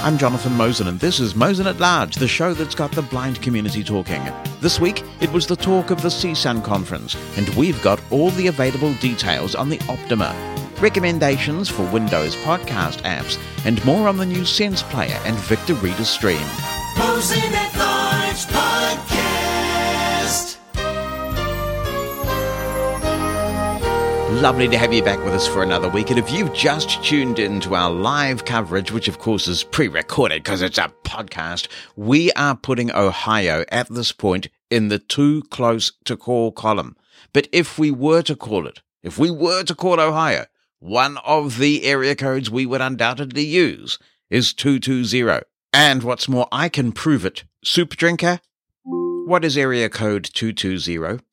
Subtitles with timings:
[0.00, 3.42] I'm Jonathan Mosen, and this is Mosen at Large, the show that's got the blind
[3.42, 4.22] community talking.
[4.60, 8.46] This week, it was the talk of the CSUN conference, and we've got all the
[8.46, 10.32] available details on the Optima,
[10.80, 16.04] recommendations for Windows podcast apps, and more on the new Sense Player and Victor Reader
[16.04, 16.46] Stream.
[24.40, 26.10] Lovely to have you back with us for another week.
[26.10, 30.44] And if you've just tuned in to our live coverage, which of course is pre-recorded
[30.44, 35.90] because it's a podcast, we are putting Ohio at this point in the too close
[36.04, 36.96] to call column.
[37.32, 40.46] But if we were to call it, if we were to call Ohio,
[40.78, 43.98] one of the area codes we would undoubtedly use
[44.30, 45.42] is 220.
[45.72, 47.42] And what's more, I can prove it.
[47.64, 48.38] Soup drinker?
[48.84, 51.24] What is area code 220?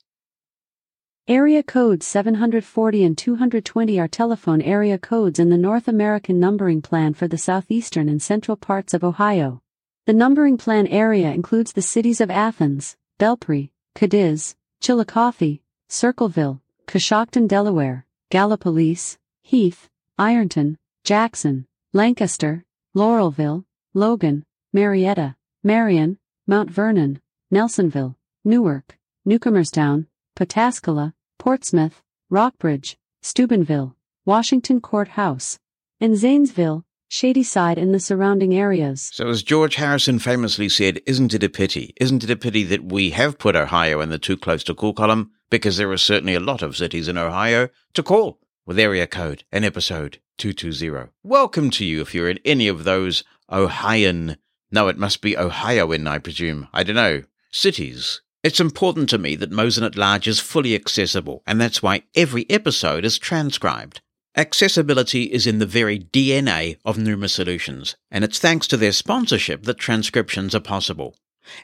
[1.27, 7.15] Area codes 740 and 220 are telephone area codes in the North American numbering plan
[7.15, 9.59] for the southeastern and central parts of Ohio.
[10.05, 18.05] The numbering plan area includes the cities of Athens, Belpre, Cadiz, Chillicothe, Circleville, Coshocton, Delaware,
[18.29, 22.63] Gallipolis, Heath, Ironton, Jackson, Lancaster,
[22.95, 27.19] Laurelville, Logan, Marietta, Marion, Mount Vernon,
[27.51, 30.05] Nelsonville, Newark, Newcomerstown,
[30.35, 35.59] Pataskala, Portsmouth, Rockbridge, Steubenville, Washington Courthouse,
[35.99, 39.09] and Zanesville, Shadyside and the surrounding areas.
[39.13, 41.93] So, as George Harrison famously said, isn't it a pity?
[42.01, 44.93] Isn't it a pity that we have put Ohio in the too close to call
[44.93, 45.31] column?
[45.49, 49.43] Because there are certainly a lot of cities in Ohio to call with area code
[49.51, 51.11] and episode 220.
[51.23, 54.37] Welcome to you if you're in any of those Ohioan,
[54.71, 58.21] no, it must be Ohioan, I presume, I don't know, cities.
[58.45, 62.47] It's important to me that Mosen at Large is fully accessible, and that's why every
[62.47, 64.01] episode is transcribed.
[64.37, 69.63] Accessibility is in the very DNA of Pneuma Solutions, and it's thanks to their sponsorship
[69.63, 71.15] that transcriptions are possible.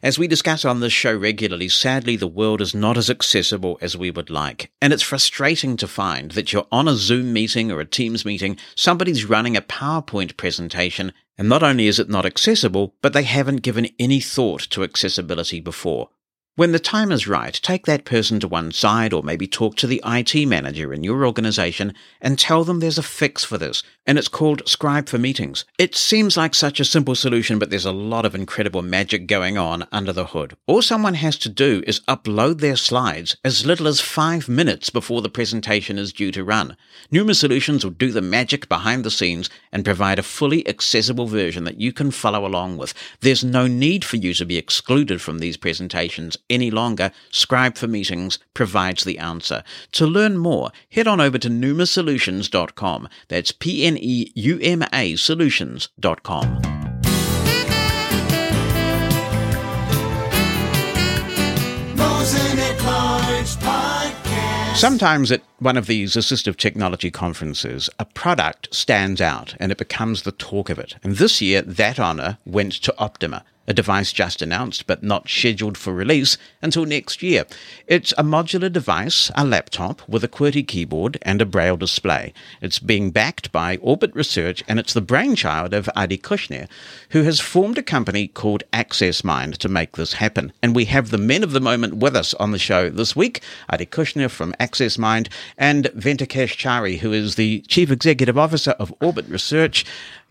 [0.02, 3.96] As we discuss on this show regularly, sadly the world is not as accessible as
[3.96, 7.80] we would like, and it's frustrating to find that you're on a Zoom meeting or
[7.80, 12.96] a Teams meeting, somebody's running a PowerPoint presentation, and not only is it not accessible,
[13.04, 16.10] but they haven't given any thought to accessibility before.
[16.58, 19.88] When the time is right, take that person to one side or maybe talk to
[19.88, 24.18] the IT manager in your organization and tell them there's a fix for this, and
[24.18, 25.64] it's called Scribe for Meetings.
[25.78, 29.58] It seems like such a simple solution, but there's a lot of incredible magic going
[29.58, 30.58] on under the hood.
[30.68, 35.22] All someone has to do is upload their slides as little as five minutes before
[35.22, 36.76] the presentation is due to run.
[37.10, 41.64] Pneuma Solutions will do the magic behind the scenes and provide a fully accessible version
[41.64, 42.94] that you can follow along with.
[43.22, 47.88] There's no need for you to be excluded from these presentations any longer, Scribe for
[47.88, 49.64] Meetings provides the answer.
[49.94, 53.10] To learn more, head on over to pneumasolutions.com.
[53.30, 56.82] That's P N E U M A solutions.com.
[64.76, 70.24] Sometimes at one of these assistive technology conferences, a product stands out and it becomes
[70.24, 70.96] the talk of it.
[71.04, 75.78] And this year, that honor went to Optima, a device just announced but not scheduled
[75.78, 77.46] for release until next year.
[77.88, 82.34] It's a modular device, a laptop with a QWERTY keyboard and a braille display.
[82.62, 86.68] It's being backed by Orbit Research and it's the brainchild of Adi Kushnir,
[87.12, 90.52] who has formed a company called Access Mind to make this happen.
[90.62, 93.42] And we have the men of the moment with us on the show this week,
[93.70, 98.94] Adi Kushnir from Access Mind and Venkatesh Chari, who is the Chief Executive Officer of
[99.02, 99.86] Orbit Research.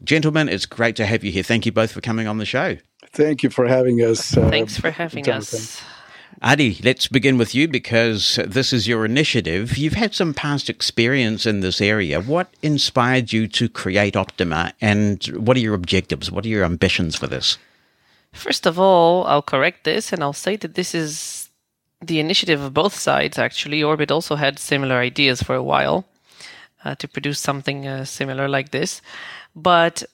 [0.04, 1.42] Gentlemen, it's great to have you here.
[1.42, 2.76] Thank you both for coming on the show.
[3.12, 4.36] Thank you for having us.
[4.36, 5.58] uh, Thanks for having Jonathan.
[5.58, 5.82] us.
[6.42, 9.76] Adi, let's begin with you because this is your initiative.
[9.76, 12.20] You've had some past experience in this area.
[12.20, 16.30] What inspired you to create Optima and what are your objectives?
[16.30, 17.58] What are your ambitions for this?
[18.32, 21.50] First of all, I'll correct this and I'll say that this is
[22.00, 23.82] the initiative of both sides, actually.
[23.82, 26.06] Orbit also had similar ideas for a while
[26.84, 29.02] uh, to produce something uh, similar like this.
[29.54, 30.04] But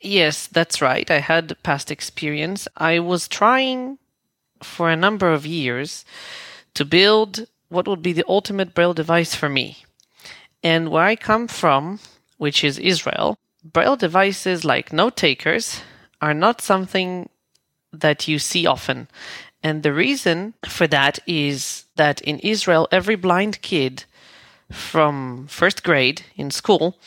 [0.00, 1.10] yes, that's right.
[1.10, 2.68] I had past experience.
[2.76, 3.98] I was trying
[4.62, 6.04] for a number of years
[6.74, 9.78] to build what would be the ultimate Braille device for me.
[10.62, 12.00] And where I come from,
[12.36, 15.82] which is Israel, Braille devices like note takers
[16.20, 17.28] are not something
[17.92, 19.08] that you see often.
[19.62, 24.04] And the reason for that is that in Israel, every blind kid
[24.70, 26.98] from first grade in school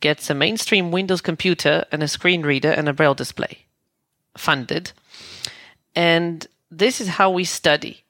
[0.00, 3.66] gets a mainstream Windows computer and a screen reader and a Braille display
[4.36, 4.92] funded.
[5.94, 8.04] And this is how we study.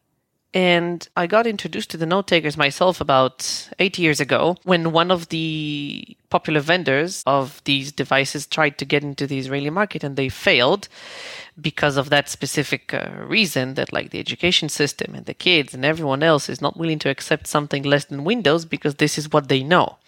[0.55, 5.11] And I got introduced to the note takers myself about eight years ago when one
[5.11, 10.17] of the popular vendors of these devices tried to get into the Israeli market and
[10.17, 10.89] they failed
[11.61, 15.85] because of that specific uh, reason that like the education system and the kids and
[15.85, 19.49] everyone else is not willing to accept something less than Windows because this is what
[19.49, 19.99] they know.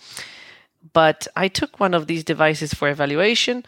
[0.93, 3.65] But I took one of these devices for evaluation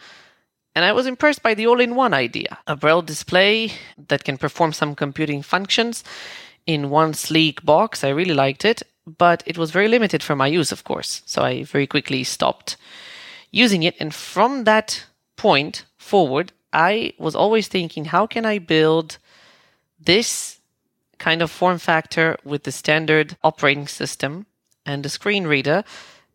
[0.73, 3.73] and I was impressed by the all in one idea a braille display
[4.07, 6.03] that can perform some computing functions
[6.65, 8.03] in one sleek box.
[8.03, 11.21] I really liked it, but it was very limited for my use, of course.
[11.25, 12.77] So I very quickly stopped
[13.51, 13.95] using it.
[13.99, 15.05] And from that
[15.35, 19.17] point forward, I was always thinking, how can I build
[19.99, 20.59] this
[21.17, 24.45] kind of form factor with the standard operating system
[24.85, 25.83] and the screen reader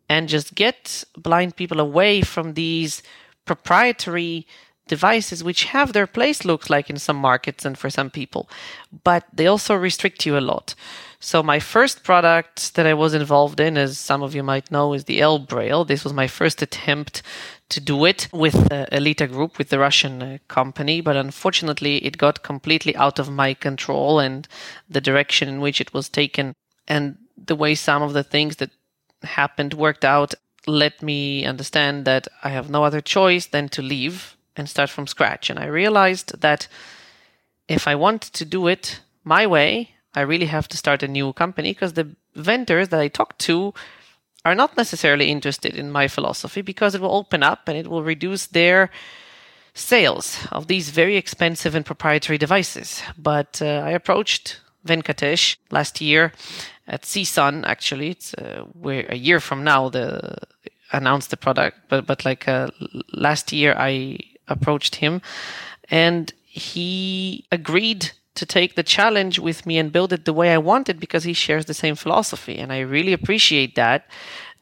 [0.09, 3.03] and just get blind people away from these
[3.45, 4.47] proprietary
[4.89, 8.49] devices which have their place looks like in some markets and for some people
[9.03, 10.75] but they also restrict you a lot.
[11.19, 14.93] So my first product that i was involved in as some of you might know
[14.93, 15.85] is the El Braille.
[15.85, 17.23] This was my first attempt
[17.69, 22.17] to do it with uh, elita group with the russian uh, company but unfortunately it
[22.17, 24.47] got completely out of my control and
[24.89, 26.55] the direction in which it was taken
[26.87, 28.71] and the way some of the things that
[29.23, 30.35] happened worked out
[30.67, 35.07] let me understand that i have no other choice than to leave and start from
[35.07, 35.51] scratch.
[35.51, 36.69] And I realized that
[37.69, 41.33] if I want to do it my way, I really have to start a new
[41.33, 43.75] company because the vendors that I talk to
[44.45, 48.03] are not necessarily interested in my philosophy because it will open up and it will
[48.03, 48.91] reduce their
[49.75, 53.03] sales of these very expensive and proprietary devices.
[53.19, 56.33] But uh, I approached Venkatesh last year
[56.87, 57.65] at CSUN.
[57.67, 60.39] Actually, it's uh, a year from now the
[60.93, 62.69] announced the product, but but like uh,
[63.13, 64.19] last year I
[64.49, 65.21] approached him
[65.91, 70.59] and he agreed to take the challenge with me and build it the way I
[70.59, 72.57] wanted because he shares the same philosophy.
[72.59, 74.07] And I really appreciate that.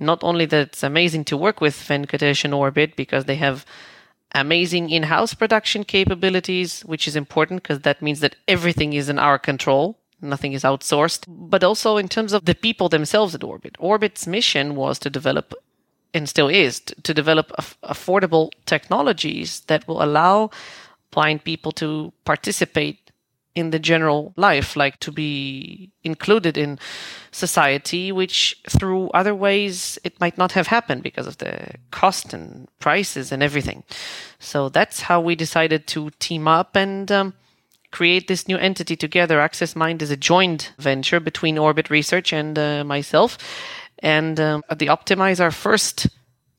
[0.01, 3.67] Not only that it's amazing to work with Venkatesh and Orbit because they have
[4.33, 9.19] amazing in house production capabilities, which is important because that means that everything is in
[9.19, 9.99] our control.
[10.25, 13.77] Nothing is outsourced, but also in terms of the people themselves at Orbit.
[13.79, 15.55] Orbit's mission was to develop
[16.15, 20.51] and still is to develop af- affordable technologies that will allow
[21.11, 23.05] blind people to participate
[23.55, 26.79] in the general life, like to be included in
[27.31, 32.69] society, which through other ways it might not have happened because of the cost and
[32.81, 33.85] prices and everything.
[34.41, 37.35] So that's how we decided to team up and um,
[37.95, 39.41] create this new entity together.
[39.41, 43.39] Access Mind is a joint venture between Orbit Research and uh, myself
[44.01, 46.09] and um, the Optima is our first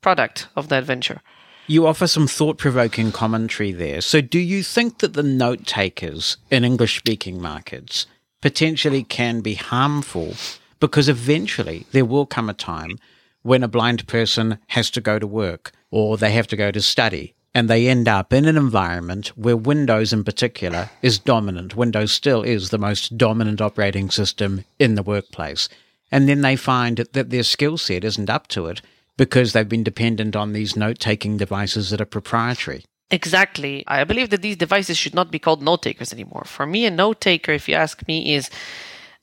[0.00, 1.20] product of that venture.
[1.68, 4.00] You offer some thought provoking commentary there.
[4.00, 8.06] So, do you think that the note takers in English speaking markets
[8.40, 10.34] potentially can be harmful
[10.80, 12.98] because eventually there will come a time
[13.42, 16.80] when a blind person has to go to work or they have to go to
[16.80, 21.74] study and they end up in an environment where Windows in particular is dominant.
[21.74, 25.70] Windows still is the most dominant operating system in the workplace
[26.12, 28.82] and then they find that their skill set isn't up to it
[29.16, 32.84] because they've been dependent on these note taking devices that are proprietary.
[33.10, 33.84] Exactly.
[33.86, 36.44] I believe that these devices should not be called note takers anymore.
[36.44, 38.50] For me, a note taker, if you ask me, is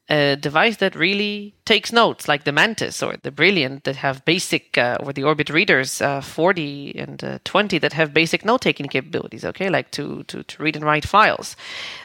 [0.09, 4.77] a device that really takes notes, like the Mantis or the Brailliant, that have basic,
[4.77, 8.87] uh, or the Orbit readers uh, 40 and uh, 20 that have basic note taking
[8.87, 11.55] capabilities, okay, like to, to, to read and write files.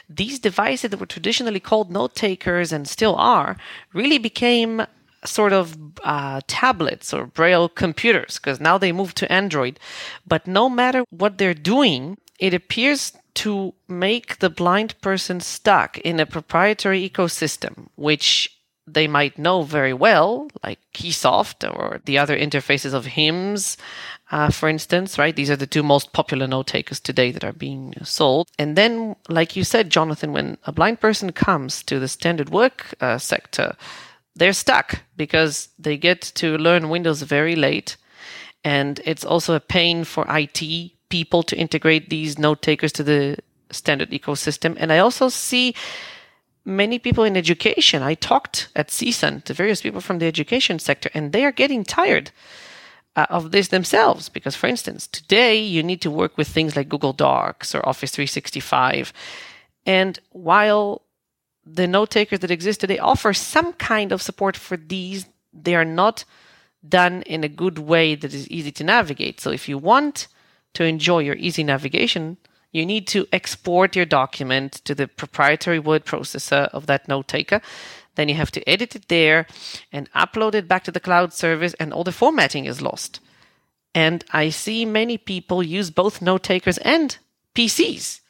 [0.09, 3.57] These devices that were traditionally called note takers and still are
[3.93, 4.85] really became
[5.25, 9.79] sort of uh, tablets or braille computers because now they move to Android.
[10.25, 16.19] But no matter what they're doing, it appears to make the blind person stuck in
[16.19, 18.59] a proprietary ecosystem, which
[18.93, 23.77] they might know very well, like Keysoft or the other interfaces of HIMS,
[24.31, 25.35] uh, for instance, right?
[25.35, 28.47] These are the two most popular note takers today that are being sold.
[28.57, 32.93] And then, like you said, Jonathan, when a blind person comes to the standard work
[32.99, 33.75] uh, sector,
[34.35, 37.97] they're stuck because they get to learn Windows very late.
[38.63, 43.37] And it's also a pain for IT people to integrate these note takers to the
[43.71, 44.75] standard ecosystem.
[44.79, 45.75] And I also see
[46.65, 48.01] many people in education.
[48.01, 51.83] I talked at CSUN to various people from the education sector, and they are getting
[51.83, 52.31] tired
[53.15, 54.29] uh, of this themselves.
[54.29, 58.11] Because, for instance, today you need to work with things like Google Docs or Office
[58.11, 59.13] 365.
[59.85, 61.01] And while
[61.65, 65.85] the note takers that exist today offer some kind of support for these, they are
[65.85, 66.25] not
[66.87, 69.41] done in a good way that is easy to navigate.
[69.41, 70.27] So if you want
[70.73, 72.37] to enjoy your easy navigation
[72.71, 77.61] You need to export your document to the proprietary word processor of that note taker.
[78.15, 79.47] Then you have to edit it there
[79.91, 83.21] and upload it back to the cloud service, and all the formatting is lost.
[83.95, 87.17] And I see many people use both note takers and
[87.55, 88.21] PCs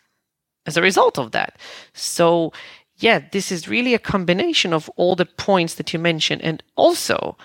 [0.66, 1.58] as a result of that.
[1.94, 2.54] So,
[2.98, 6.42] yeah, this is really a combination of all the points that you mentioned.
[6.44, 7.38] And also,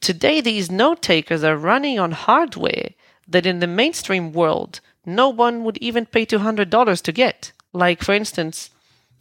[0.00, 2.90] today these note takers are running on hardware
[3.28, 7.52] that in the mainstream world, no one would even pay $200 to get.
[7.72, 8.70] Like, for instance,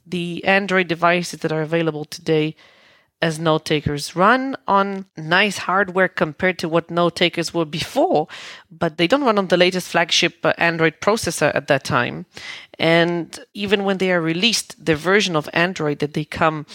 [0.05, 2.55] the Android devices that are available today
[3.21, 8.27] as note takers run on nice hardware compared to what note takers were before,
[8.71, 12.25] but they don't run on the latest flagship uh, Android processor at that time.
[12.79, 16.65] And even when they are released, the version of Android that they come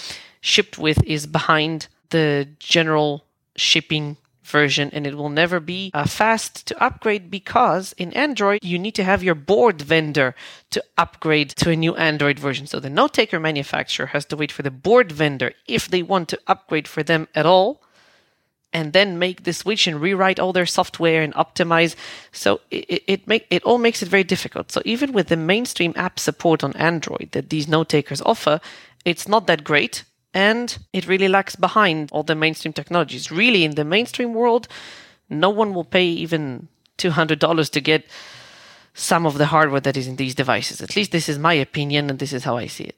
[0.40, 3.24] shipped with is behind the general
[3.56, 8.78] shipping version and it will never be uh, fast to upgrade because in Android you
[8.78, 10.34] need to have your board vendor
[10.70, 12.66] to upgrade to a new Android version.
[12.66, 16.28] So the note taker manufacturer has to wait for the board vendor if they want
[16.30, 17.82] to upgrade for them at all
[18.72, 21.94] and then make the switch and rewrite all their software and optimize.
[22.32, 24.70] So it, it make it all makes it very difficult.
[24.70, 28.60] So even with the mainstream app support on Android that these note takers offer,
[29.04, 30.04] it's not that great
[30.36, 33.32] and it really lags behind all the mainstream technologies.
[33.32, 34.68] Really, in the mainstream world,
[35.30, 38.04] no one will pay even $200 to get
[38.92, 40.82] some of the hardware that is in these devices.
[40.82, 42.96] At least this is my opinion, and this is how I see it.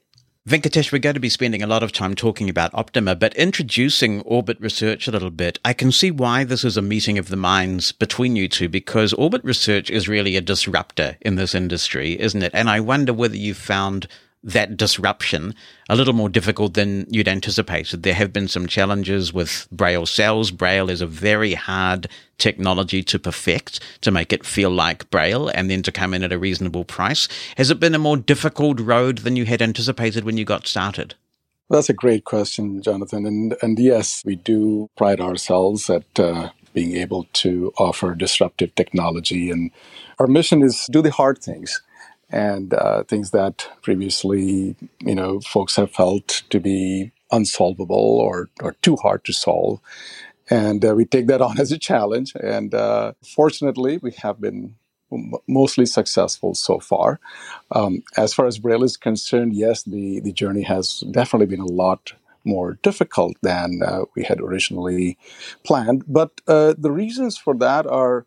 [0.49, 4.19] Venkatesh, we're going to be spending a lot of time talking about Optima, but introducing
[4.21, 7.37] Orbit Research a little bit, I can see why this is a meeting of the
[7.37, 12.43] minds between you two, because Orbit Research is really a disruptor in this industry, isn't
[12.43, 12.51] it?
[12.53, 14.07] And I wonder whether you've found
[14.43, 15.53] that disruption
[15.89, 18.03] a little more difficult than you'd anticipated.
[18.03, 20.51] There have been some challenges with Braille cells.
[20.51, 25.69] Braille is a very hard technology to perfect to make it feel like Braille and
[25.69, 27.27] then to come in at a reasonable price.
[27.57, 31.15] Has it been a more difficult road than you had anticipated when you got started?
[31.69, 33.25] That's a great question, Jonathan.
[33.25, 39.51] And, and yes, we do pride ourselves at uh, being able to offer disruptive technology.
[39.51, 39.69] And
[40.17, 41.81] our mission is do the hard things
[42.29, 48.73] and uh, things that previously, you know, folks have felt to be unsolvable or, or
[48.81, 49.79] too hard to solve.
[50.49, 52.33] And uh, we take that on as a challenge.
[52.35, 54.75] And uh, fortunately, we have been
[55.47, 57.19] mostly successful so far.
[57.71, 61.65] Um, as far as Braille is concerned, yes, the, the journey has definitely been a
[61.65, 62.13] lot
[62.45, 65.17] more difficult than uh, we had originally
[65.63, 66.03] planned.
[66.07, 68.25] But uh, the reasons for that are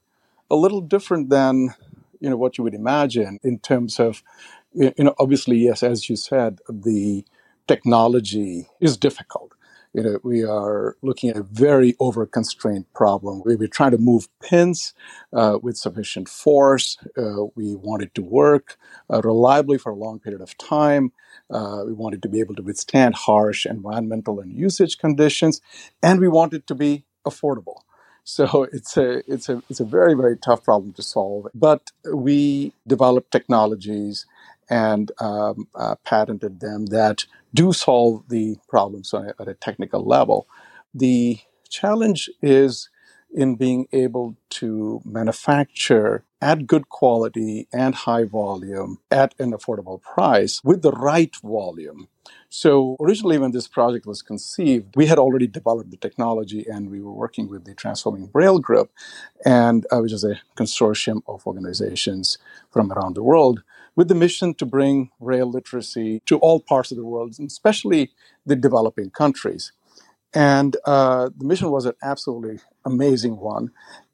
[0.51, 1.75] a little different than
[2.23, 4.23] you know what you would imagine in terms of
[4.75, 7.25] you know obviously yes as you said the
[7.69, 9.53] technology is difficult.
[9.95, 13.43] You know we are looking at a very over constrained problem.
[13.45, 14.95] We were trying to move pins
[15.35, 16.99] uh, with sufficient force.
[17.19, 18.79] Uh, we wanted to work
[19.13, 21.13] uh, reliably for a long period of time.
[21.51, 25.61] Uh, we wanted to be able to withstand harsh environmental and usage conditions
[26.03, 27.79] and we wanted to be affordable
[28.25, 31.49] so it's a it's a it's a very very tough problem to solve.
[31.55, 34.27] But we developed technologies
[34.71, 40.47] and um, uh, patented them that do solve the problems at a technical level.
[40.95, 41.39] The
[41.69, 42.89] challenge is
[43.33, 50.61] in being able to manufacture at good quality and high volume at an affordable price
[50.65, 52.09] with the right volume.
[52.49, 57.01] So, originally, when this project was conceived, we had already developed the technology and we
[57.01, 58.91] were working with the Transforming Braille Group,
[59.45, 62.39] and uh, which is a consortium of organizations
[62.71, 63.63] from around the world
[63.97, 68.11] with the mission to bring Braille literacy to all parts of the world, and especially
[68.47, 69.73] the developing countries.
[70.35, 73.71] And uh, the mission was an absolutely amazing one.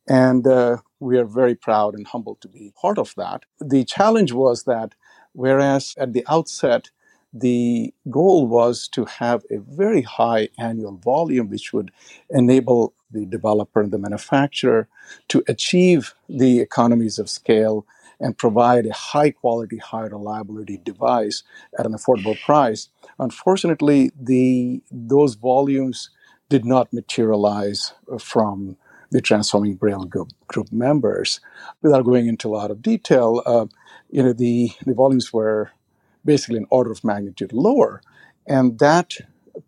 [0.08, 3.44] And uh, we are very proud and humbled to be part of that.
[3.60, 4.94] The challenge was that,
[5.32, 6.90] whereas at the outset,
[7.32, 11.90] the goal was to have a very high annual volume, which would
[12.30, 14.88] enable the developer and the manufacturer
[15.28, 17.86] to achieve the economies of scale
[18.20, 21.42] and provide a high quality, high reliability device
[21.78, 22.88] at an affordable price.
[23.18, 26.10] Unfortunately, the those volumes
[26.48, 28.76] did not materialize from
[29.10, 31.40] the Transforming Braille group, group members.
[31.82, 33.66] Without going into a lot of detail, uh,
[34.10, 35.70] you know the, the volumes were
[36.24, 38.02] basically an order of magnitude lower,
[38.46, 39.14] and that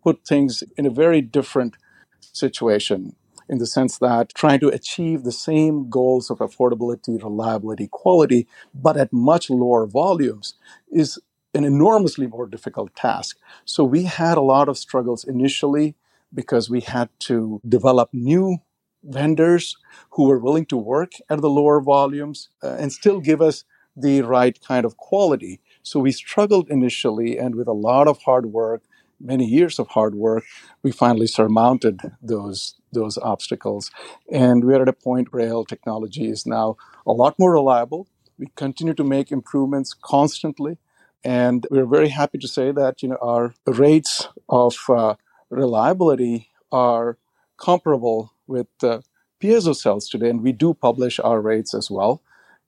[0.03, 1.75] put things in a very different
[2.21, 3.15] situation
[3.51, 8.97] in the sense that trying to achieve the same goals of affordability, reliability, quality, but
[8.97, 10.55] at much lower volumes
[10.91, 11.19] is
[11.53, 13.37] an enormously more difficult task.
[13.65, 15.95] So we had a lot of struggles initially
[16.33, 18.59] because we had to develop new
[19.03, 19.77] vendors
[20.11, 23.65] who were willing to work at the lower volumes uh, and still give us
[23.97, 25.59] the right kind of quality.
[25.83, 28.83] So we struggled initially, and with a lot of hard work,
[29.23, 30.43] many years of hard work,
[30.83, 33.91] we finally surmounted those those obstacles.
[34.31, 38.07] And we're at a point where Braille technology is now a lot more reliable.
[38.37, 40.77] We continue to make improvements constantly,
[41.23, 45.15] and we're very happy to say that you know our rates of uh,
[45.49, 47.17] reliability are
[47.57, 49.01] comparable with uh,
[49.41, 52.21] piezo cells today, and we do publish our rates as well.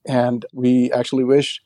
[0.05, 1.62] And we actually wish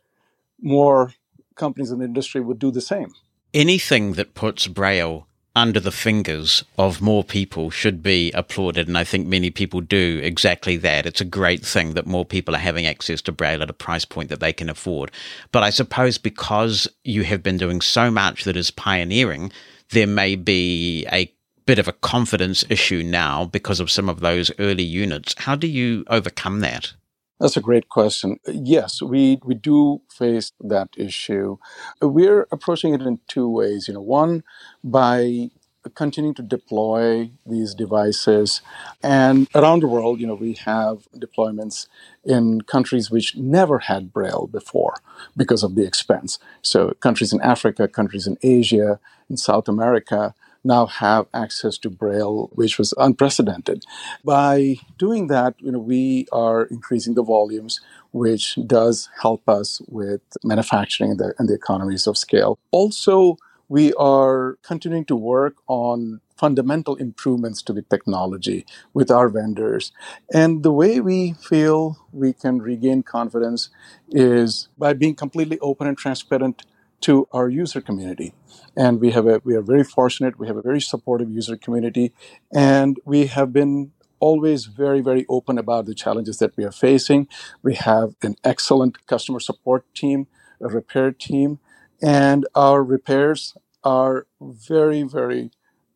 [0.61, 1.13] more
[1.55, 3.13] companies in the industry would do the same.
[3.53, 5.27] Anything that puts Braille
[5.57, 8.87] under the fingers of more people should be applauded.
[8.87, 11.07] And I think many people do exactly that.
[11.07, 14.05] It's a great thing that more people are having access to Braille at a price
[14.05, 15.09] point that they can afford.
[15.51, 19.51] But I suppose because you have been doing so much that is pioneering,
[19.89, 21.33] there may be a
[21.65, 25.33] bit of a confidence issue now because of some of those early units.
[25.39, 26.93] How do you overcome that?
[27.39, 28.39] That's a great question.
[28.47, 31.57] Yes, we, we do face that issue.
[32.01, 33.87] We're approaching it in two ways.
[33.87, 34.43] You know, one
[34.83, 35.51] by
[35.95, 38.61] continuing to deploy these devices
[39.03, 41.87] and around the world you know we have deployments
[42.25, 44.95] in countries which never had braille before
[45.37, 50.35] because of the expense so countries in africa countries in asia in south america
[50.67, 53.83] now have access to Braille, which was unprecedented.
[54.23, 57.81] By doing that, you know, we are increasing the volumes,
[58.11, 62.59] which does help us with manufacturing and the, and the economies of scale.
[62.71, 63.37] Also,
[63.69, 69.91] we are continuing to work on fundamental improvements to the technology with our vendors.
[70.31, 73.69] And the way we feel we can regain confidence
[74.09, 76.63] is by being completely open and transparent
[77.01, 78.33] to our user community.
[78.75, 80.39] And we have a we are very fortunate.
[80.39, 82.13] We have a very supportive user community,
[82.53, 87.27] and we have been always very very open about the challenges that we are facing.
[87.61, 90.27] We have an excellent customer support team,
[90.61, 91.59] a repair team,
[92.01, 95.51] and our repairs are very very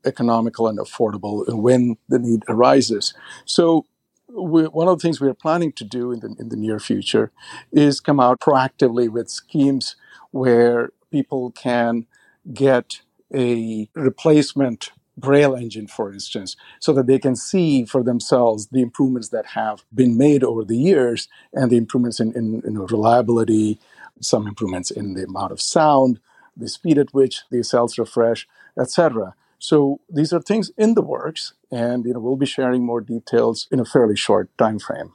[0.06, 3.14] economical and affordable when the need arises.
[3.46, 3.86] So
[4.28, 6.80] we, one of the things we are planning to do in the, in the near
[6.80, 7.32] future
[7.72, 9.96] is come out proactively with schemes
[10.32, 12.08] where people can
[12.54, 13.02] get
[13.34, 19.30] a replacement Braille engine, for instance, so that they can see for themselves the improvements
[19.30, 23.80] that have been made over the years and the improvements in, in, in reliability,
[24.22, 26.20] some improvements in the amount of sound,
[26.56, 28.48] the speed at which the cells refresh,
[28.80, 29.36] etc.
[29.60, 33.68] So these are things in the works, and you know we'll be sharing more details
[33.72, 35.14] in a fairly short time frame.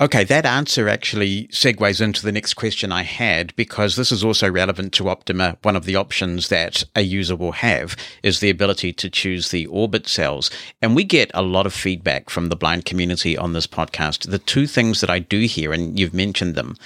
[0.00, 4.50] Okay, that answer actually segues into the next question I had because this is also
[4.50, 5.56] relevant to Optima.
[5.62, 9.66] One of the options that a user will have is the ability to choose the
[9.66, 10.50] orbit cells.
[10.82, 14.28] And we get a lot of feedback from the blind community on this podcast.
[14.28, 16.76] The two things that I do hear, and you've mentioned them,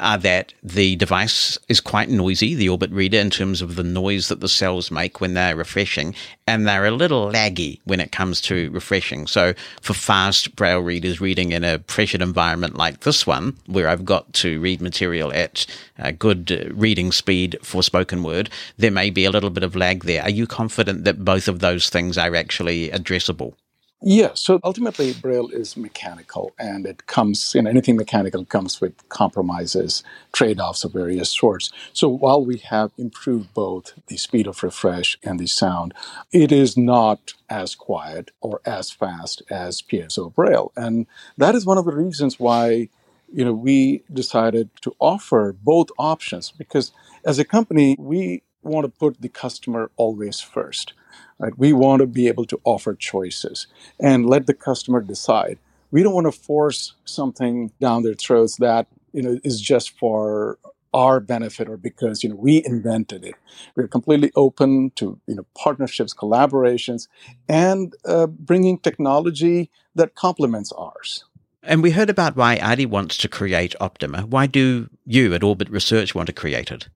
[0.00, 4.28] are that the device is quite noisy, the orbit reader, in terms of the noise
[4.28, 6.14] that the cells make when they're refreshing,
[6.46, 9.26] and they're a little laggy when it comes to refreshing.
[9.26, 14.04] So, for fast braille readers reading in a pressured environment like this one, where I've
[14.04, 15.66] got to read material at
[15.98, 19.76] a good uh, reading speed for spoken word, there may be a little bit of
[19.76, 20.22] lag there.
[20.22, 23.54] Are you confident that both of those things are actually addressable?
[24.02, 28.94] Yeah, so ultimately, Braille is mechanical, and it comes, you know, anything mechanical comes with
[29.10, 31.70] compromises, trade offs of various sorts.
[31.92, 35.92] So while we have improved both the speed of refresh and the sound,
[36.32, 40.72] it is not as quiet or as fast as piezo Braille.
[40.76, 42.88] And that is one of the reasons why,
[43.30, 46.92] you know, we decided to offer both options because
[47.26, 50.94] as a company, we want to put the customer always first.
[51.40, 51.56] Right?
[51.56, 53.66] We want to be able to offer choices
[53.98, 55.58] and let the customer decide.
[55.90, 60.58] We don't want to force something down their throats that you know is just for
[60.92, 63.34] our benefit or because you know we invented it.
[63.74, 67.08] We're completely open to you know partnerships, collaborations,
[67.48, 71.24] and uh, bringing technology that complements ours.
[71.62, 74.22] And we heard about why Adi wants to create Optima.
[74.22, 76.88] Why do you at Orbit Research want to create it?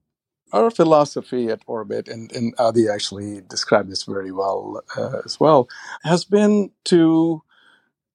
[0.54, 5.68] Our philosophy at Orbit, and, and Adi actually described this very well uh, as well,
[6.04, 7.42] has been to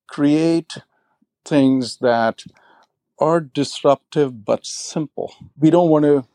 [0.08, 0.74] create
[1.46, 2.44] things that
[3.20, 5.34] are disruptive but simple.
[5.60, 6.26] We don't want to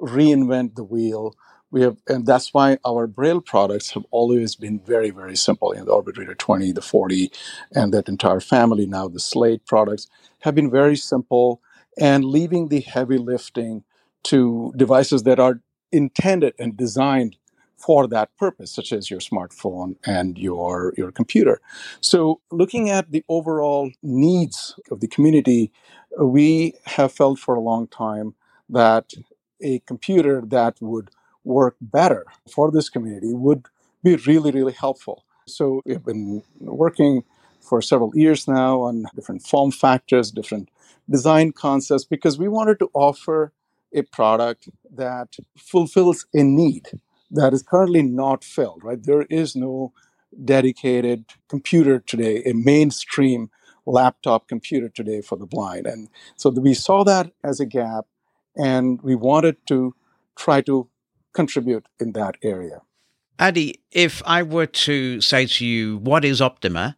[0.00, 1.36] reinvent the wheel.
[1.70, 5.72] We have, and that's why our Braille products have always been very, very simple.
[5.72, 7.32] In the Orbit Reader 20, the 40,
[7.74, 10.08] and that entire family now, the Slate products
[10.40, 11.62] have been very simple
[11.98, 13.84] and leaving the heavy lifting
[14.24, 17.36] to devices that are intended and designed
[17.76, 21.60] for that purpose, such as your smartphone and your, your computer.
[22.00, 25.72] So, looking at the overall needs of the community,
[26.20, 28.34] we have felt for a long time
[28.68, 29.12] that
[29.60, 31.10] a computer that would
[31.44, 33.66] work better for this community would
[34.02, 35.24] be really, really helpful.
[35.46, 37.24] So we've been working
[37.60, 40.68] for several years now on different form factors, different
[41.08, 43.52] design concepts, because we wanted to offer
[43.94, 46.88] a product that fulfills a need
[47.30, 49.02] that is currently not filled, right?
[49.02, 49.92] There is no
[50.44, 53.50] dedicated computer today, a mainstream
[53.86, 55.86] laptop computer today for the blind.
[55.86, 58.06] And so we saw that as a gap
[58.56, 59.94] and we wanted to
[60.36, 60.88] try to
[61.32, 62.82] contribute in that area.
[63.38, 66.96] Adi, if I were to say to you, what is Optima?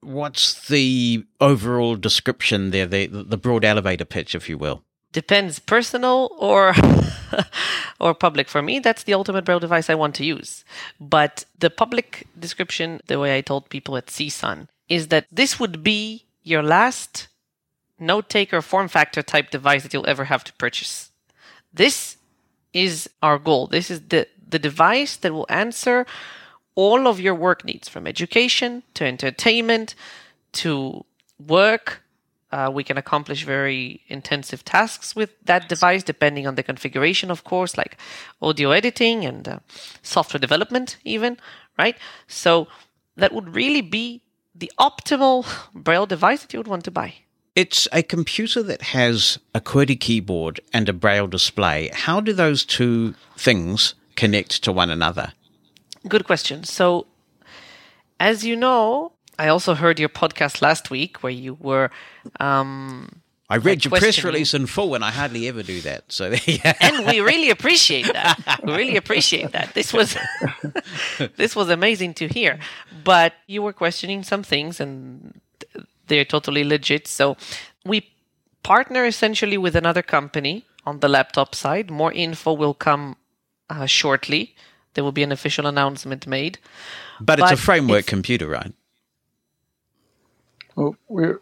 [0.00, 4.84] What's the overall description there, the, the broad elevator pitch, if you will?
[5.16, 6.74] Depends personal or
[8.04, 8.48] or public.
[8.50, 10.62] For me, that's the ultimate braille device I want to use.
[11.00, 15.82] But the public description, the way I told people at CSUN, is that this would
[15.82, 17.28] be your last
[17.98, 21.10] note taker form factor type device that you'll ever have to purchase.
[21.72, 22.18] This
[22.74, 23.68] is our goal.
[23.68, 26.04] This is the, the device that will answer
[26.74, 29.94] all of your work needs from education to entertainment
[30.60, 31.06] to
[31.40, 32.02] work.
[32.52, 37.42] Uh, we can accomplish very intensive tasks with that device, depending on the configuration, of
[37.42, 37.96] course, like
[38.40, 39.58] audio editing and uh,
[40.02, 41.38] software development, even,
[41.76, 41.96] right?
[42.28, 42.68] So
[43.16, 44.22] that would really be
[44.54, 47.14] the optimal Braille device that you would want to buy.
[47.56, 51.90] It's a computer that has a QWERTY keyboard and a Braille display.
[51.92, 55.32] How do those two things connect to one another?
[56.06, 56.64] Good question.
[56.64, 57.06] So,
[58.20, 61.90] as you know, I also heard your podcast last week where you were.
[62.40, 66.10] Um, I read your press release in full, and I hardly ever do that.
[66.10, 66.74] So, yeah.
[66.80, 68.60] and we really appreciate that.
[68.64, 69.74] We really appreciate that.
[69.74, 70.16] This was
[71.36, 72.58] this was amazing to hear.
[73.04, 75.40] But you were questioning some things, and
[76.08, 77.06] they're totally legit.
[77.06, 77.36] So
[77.84, 78.10] we
[78.62, 81.90] partner essentially with another company on the laptop side.
[81.90, 83.16] More info will come
[83.70, 84.56] uh, shortly.
[84.94, 86.58] There will be an official announcement made.
[87.20, 88.72] but it's a framework it's- computer, right?
[90.76, 90.96] Well,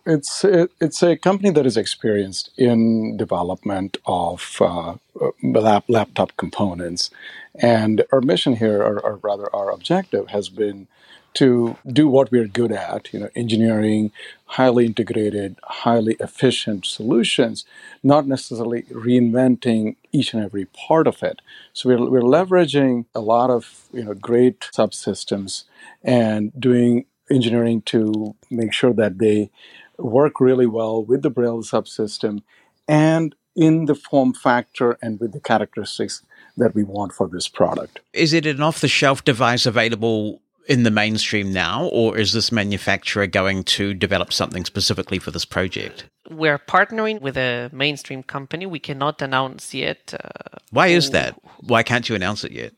[0.06, 4.96] it's it, it's a company that is experienced in development of uh,
[5.42, 7.10] lap, laptop components,
[7.56, 10.88] and our mission here, or, or rather our objective, has been
[11.36, 13.12] to do what we're good at.
[13.14, 14.12] You know, engineering
[14.46, 17.64] highly integrated, highly efficient solutions,
[18.04, 21.40] not necessarily reinventing each and every part of it.
[21.72, 25.64] So we're we're leveraging a lot of you know great subsystems
[26.04, 29.50] and doing engineering to make sure that they
[29.98, 32.42] work really well with the Braille subsystem
[32.88, 36.22] and in the form factor and with the characteristics
[36.56, 38.00] that we want for this product.
[38.12, 42.50] Is it an off the shelf device available in the mainstream now, or is this
[42.50, 46.04] manufacturer going to develop something specifically for this project?
[46.30, 48.64] We're partnering with a mainstream company.
[48.66, 50.14] We cannot announce yet.
[50.14, 51.34] Uh, Why is that?
[51.60, 52.72] Why can't you announce it yet?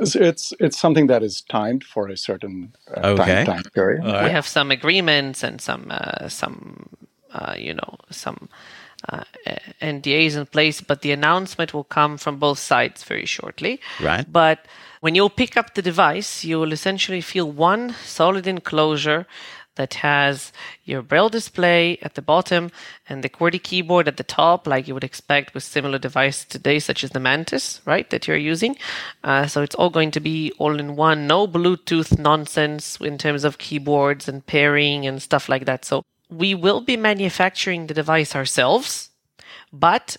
[0.00, 3.44] It's it's, it's something that is timed for a certain uh, Okay.
[3.44, 4.04] time, time period.
[4.04, 6.88] we have some agreements and some uh, some
[7.32, 8.48] uh, you know some
[9.08, 9.22] uh,
[9.80, 13.80] NDAs in place, but the announcement will come from both sides very shortly.
[14.00, 14.26] Right.
[14.32, 14.58] But
[15.00, 19.26] when you'll pick up the device, you will essentially feel one solid enclosure
[19.78, 20.52] that has
[20.84, 22.70] your braille display at the bottom
[23.08, 26.78] and the QWERTY keyboard at the top, like you would expect with similar devices today,
[26.78, 28.76] such as the Mantis, right, that you're using.
[29.24, 33.44] Uh, so it's all going to be all in one, no Bluetooth nonsense in terms
[33.44, 35.84] of keyboards and pairing and stuff like that.
[35.84, 39.10] So we will be manufacturing the device ourselves,
[39.72, 40.16] but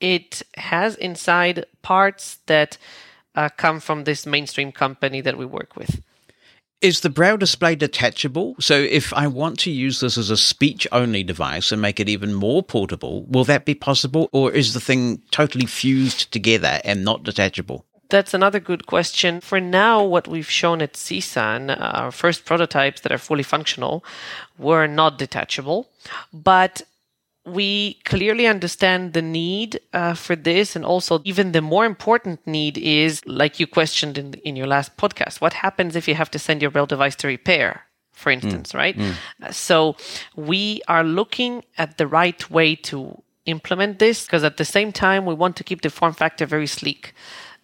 [0.00, 2.76] it has inside parts that
[3.34, 6.02] uh, come from this mainstream company that we work with.
[6.82, 8.56] Is the Braille display detachable?
[8.58, 12.08] So if I want to use this as a speech only device and make it
[12.08, 14.28] even more portable, will that be possible?
[14.32, 17.86] Or is the thing totally fused together and not detachable?
[18.08, 19.40] That's another good question.
[19.40, 24.04] For now, what we've shown at CSUN, uh, our first prototypes that are fully functional,
[24.58, 25.88] were not detachable.
[26.32, 26.82] But
[27.44, 32.78] we clearly understand the need uh, for this, and also even the more important need
[32.78, 36.38] is, like you questioned in, in your last podcast, what happens if you have to
[36.38, 37.82] send your Braille device to repair?
[38.12, 38.96] For instance, right?
[39.42, 39.96] Uh, So
[40.36, 45.26] we are looking at the right way to implement this because at the same time
[45.26, 47.12] we want to keep the form factor very sleek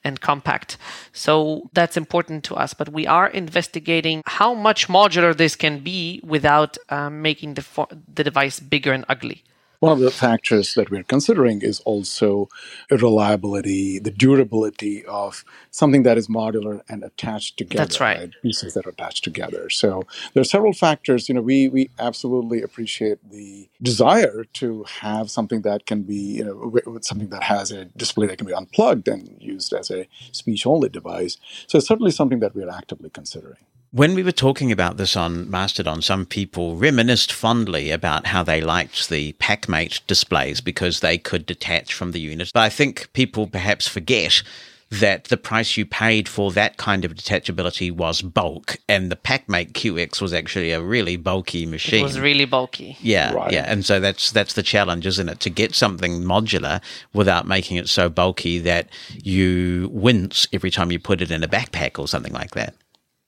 [0.02, 0.76] and compact.
[1.12, 2.74] So that's important to us.
[2.74, 7.88] But we are investigating how much modular this can be without um, making the, for-
[8.14, 9.44] the device bigger and ugly.
[9.80, 12.48] One of the factors that we're considering is also
[12.90, 17.84] reliability, the durability of something that is modular and attached together.
[17.84, 18.30] That's right.
[18.42, 19.70] Pieces that are attached together.
[19.70, 20.02] So
[20.34, 21.28] there are several factors.
[21.28, 26.44] You know, we we absolutely appreciate the desire to have something that can be, you
[26.44, 30.08] know, with something that has a display that can be unplugged and used as a
[30.32, 31.36] speech-only device.
[31.68, 33.58] So it's certainly something that we're actively considering.
[33.90, 38.60] When we were talking about this on Mastodon, some people reminisced fondly about how they
[38.60, 42.50] liked the PAC Mate displays because they could detach from the unit.
[42.52, 44.42] But I think people perhaps forget
[44.90, 49.48] that the price you paid for that kind of detachability was bulk, and the PAC
[49.48, 52.00] Mate QX was actually a really bulky machine.
[52.00, 52.96] It was really bulky.
[53.00, 53.52] Yeah, Right.
[53.52, 55.40] yeah, and so that's that's the challenge, isn't it?
[55.40, 56.80] To get something modular
[57.12, 58.88] without making it so bulky that
[59.22, 62.74] you wince every time you put it in a backpack or something like that.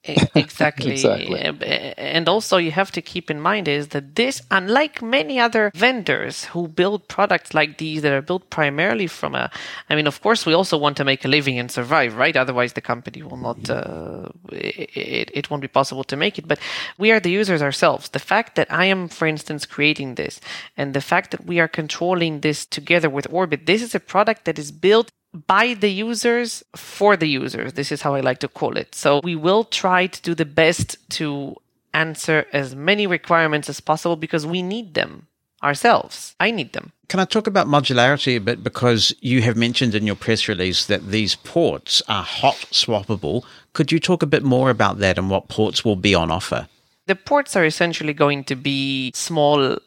[0.35, 0.91] Exactly.
[0.91, 1.39] Exactly.
[1.45, 1.53] Uh,
[1.97, 6.45] And also, you have to keep in mind is that this, unlike many other vendors
[6.45, 9.51] who build products like these that are built primarily from a,
[9.89, 12.35] I mean, of course, we also want to make a living and survive, right?
[12.35, 16.47] Otherwise, the company will not, uh, it, it won't be possible to make it.
[16.47, 16.59] But
[16.97, 18.09] we are the users ourselves.
[18.09, 20.41] The fact that I am, for instance, creating this,
[20.75, 24.45] and the fact that we are controlling this together with Orbit, this is a product
[24.45, 27.73] that is built by the users for the users.
[27.73, 28.95] This is how I like to call it.
[28.95, 31.55] So we will try to do the best to
[31.93, 35.27] answer as many requirements as possible because we need them
[35.63, 36.35] ourselves.
[36.39, 36.91] I need them.
[37.07, 38.63] Can I talk about modularity a bit?
[38.63, 43.43] Because you have mentioned in your press release that these ports are hot swappable.
[43.73, 46.67] Could you talk a bit more about that and what ports will be on offer?
[47.07, 49.77] The ports are essentially going to be small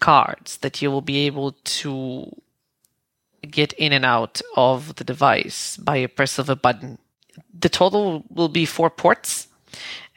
[0.00, 2.34] cards that you will be able to
[3.50, 6.98] get in and out of the device by a press of a button.
[7.58, 9.48] The total will be four ports,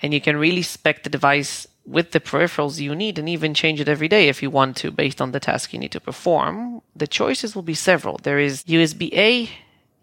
[0.02, 3.80] and you can really spec the device with the peripherals you need and even change
[3.80, 6.82] it every day if you want to based on the task you need to perform.
[6.96, 8.18] The choices will be several.
[8.18, 9.50] There is USB A,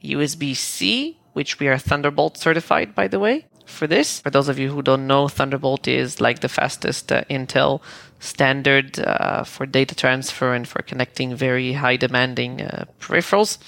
[0.03, 4.21] USB C, which we are Thunderbolt certified, by the way, for this.
[4.21, 7.81] For those of you who don't know, Thunderbolt is like the fastest uh, Intel
[8.21, 13.59] standard uh, for data transfer and for connecting very high demanding uh, peripherals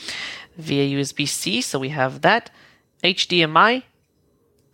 [0.56, 1.60] via USB C.
[1.60, 2.50] So we have that.
[3.02, 3.82] HDMI,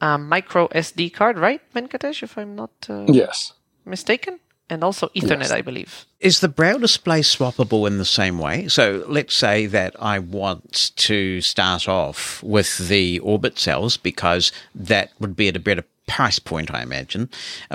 [0.01, 3.55] um, micro SD card, right, Venkatesh, if I'm not uh, Yes.
[3.85, 4.39] mistaken?
[4.71, 5.51] And also Ethernet, Yes.
[5.51, 6.07] I believe.
[6.21, 8.69] Is the Braille display swappable in the same way?
[8.69, 15.11] So let's say that I want to start off with the orbit cells because that
[15.19, 17.31] would be at a better price point, I imagine.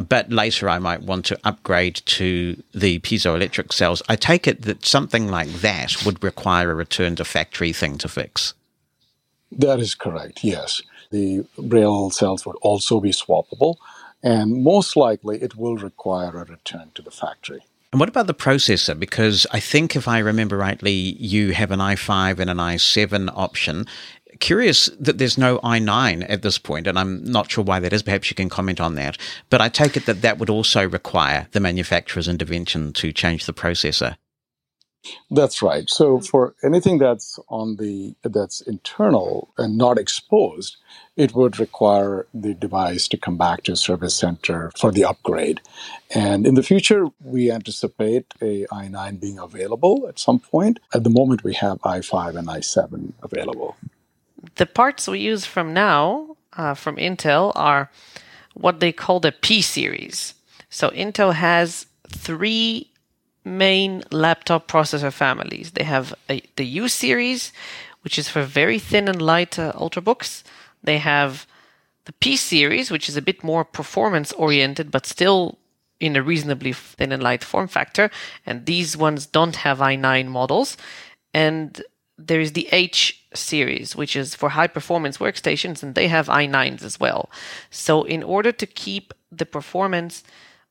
[0.08, 4.01] But later I might want to upgrade to the piezoelectric cells.
[4.10, 8.08] I take it that something like that would require a return to factory thing to
[8.08, 8.53] fix.
[9.51, 10.81] That is correct, yes.
[11.12, 13.77] The Braille cells would also be swappable,
[14.23, 17.63] and most likely it will require a return to the factory.
[17.91, 18.99] And what about the processor?
[18.99, 23.86] Because I think if I remember rightly, you have an i5 and an i7 option.
[24.39, 28.04] Curious that there's no i9 at this point, and I'm not sure why that is.
[28.04, 29.17] Perhaps you can comment on that.
[29.49, 33.54] But I take it that that would also require the manufacturer's intervention to change the
[33.54, 34.17] processor.
[35.32, 35.89] That's right.
[35.89, 40.78] So for anything that's on the that's internal and not exposed,
[41.15, 45.62] it would require the device to come back to a service center for the upgrade.
[46.13, 50.80] And in the future, we anticipate a i9 being available at some point.
[50.93, 53.75] At the moment, we have i5 and i7 available.
[54.56, 57.89] the parts we use from now uh, from Intel are
[58.54, 60.34] what they call the P series.
[60.69, 62.91] So Intel has three
[63.43, 65.71] main laptop processor families.
[65.71, 67.51] They have a, the U series,
[68.04, 70.43] which is for very thin and light uh, ultrabooks.
[70.86, 71.45] They have
[72.06, 75.58] the P series, which is a bit more performance oriented, but still
[76.00, 78.10] in a reasonably thin and light form factor.
[78.45, 80.78] And these ones don't have i9 models.
[81.34, 81.82] And
[82.17, 86.84] there is the H series, which is for high performance workstations, and they have i9s
[86.84, 87.30] as well.
[87.69, 90.24] So, in order to keep the performance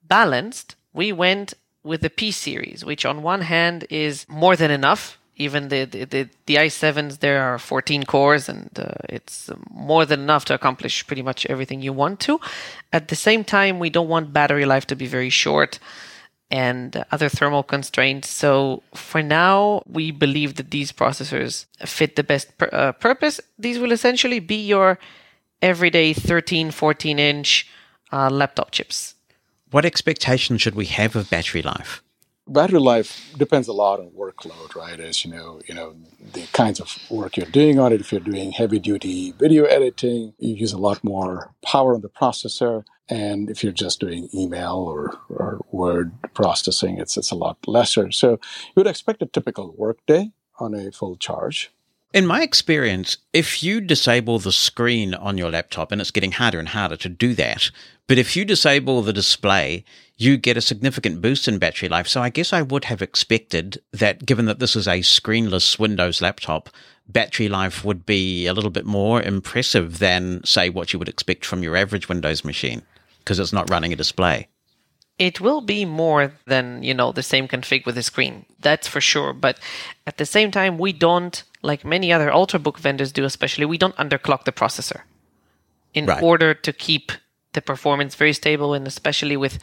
[0.02, 5.18] balanced, we went with the P series, which on one hand is more than enough.
[5.36, 10.20] Even the the, the, the i7s, there are 14 cores, and uh, it's more than
[10.20, 12.40] enough to accomplish pretty much everything you want to.
[12.92, 15.78] At the same time, we don't want battery life to be very short
[16.50, 18.28] and other thermal constraints.
[18.28, 23.40] So for now, we believe that these processors fit the best pur- uh, purpose.
[23.58, 24.98] These will essentially be your
[25.62, 27.68] everyday 13, 14 inch
[28.12, 29.14] uh, laptop chips.
[29.70, 32.02] What expectations should we have of battery life?
[32.46, 35.00] Battery life depends a lot on workload, right?
[35.00, 35.94] As you know, you know
[36.32, 38.00] the kinds of work you're doing on it.
[38.00, 42.08] If you're doing heavy duty video editing, you use a lot more power on the
[42.08, 42.84] processor.
[43.08, 48.10] And if you're just doing email or, or word processing, it's it's a lot lesser.
[48.12, 51.73] So you would expect a typical workday on a full charge.
[52.14, 56.60] In my experience, if you disable the screen on your laptop, and it's getting harder
[56.60, 57.72] and harder to do that,
[58.06, 59.84] but if you disable the display,
[60.16, 62.06] you get a significant boost in battery life.
[62.06, 66.22] So I guess I would have expected that given that this is a screenless Windows
[66.22, 66.70] laptop,
[67.08, 71.44] battery life would be a little bit more impressive than, say, what you would expect
[71.44, 72.82] from your average Windows machine
[73.18, 74.46] because it's not running a display.
[75.18, 78.46] It will be more than, you know, the same config with the screen.
[78.60, 79.32] That's for sure.
[79.32, 79.58] But
[80.06, 83.96] at the same time, we don't, like many other ultrabook vendors do, especially, we don't
[83.96, 85.02] underclock the processor
[85.92, 86.22] in Right.
[86.22, 87.12] order to keep
[87.52, 89.60] the performance very stable and especially with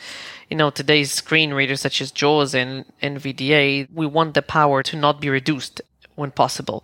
[0.49, 4.95] you know today's screen readers such as jaws and nvda we want the power to
[4.95, 5.81] not be reduced
[6.15, 6.83] when possible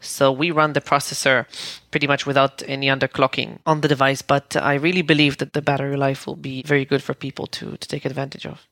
[0.00, 1.46] so we run the processor
[1.90, 5.96] pretty much without any underclocking on the device but i really believe that the battery
[5.96, 8.66] life will be very good for people to, to take advantage of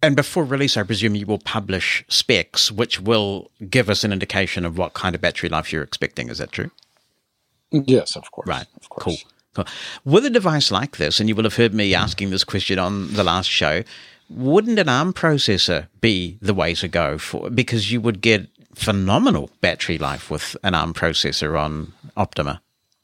[0.00, 4.64] And before release, I presume you will publish specs, which will give us an indication
[4.64, 6.28] of what kind of battery life you're expecting.
[6.28, 6.70] Is that true?
[7.70, 8.46] Yes, of course.
[8.46, 8.66] Right.
[8.80, 9.04] Of course.
[9.04, 9.16] Cool.
[9.54, 9.64] Cool.
[10.04, 13.12] With a device like this, and you will have heard me asking this question on
[13.14, 13.82] the last show,
[14.30, 18.46] wouldn't an ARM processor be the way to go for because you would get
[18.78, 22.60] phenomenal battery life with an ARM processor on Optima?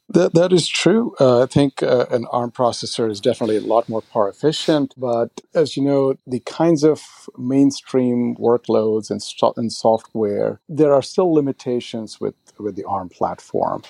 [0.09, 1.15] That, that is true.
[1.19, 4.93] Uh, I think uh, an ARM processor is definitely a lot more power efficient.
[4.97, 7.01] But as you know, the kinds of
[7.37, 9.21] mainstream workloads and,
[9.57, 13.81] and software, there are still limitations with, with the ARM platform.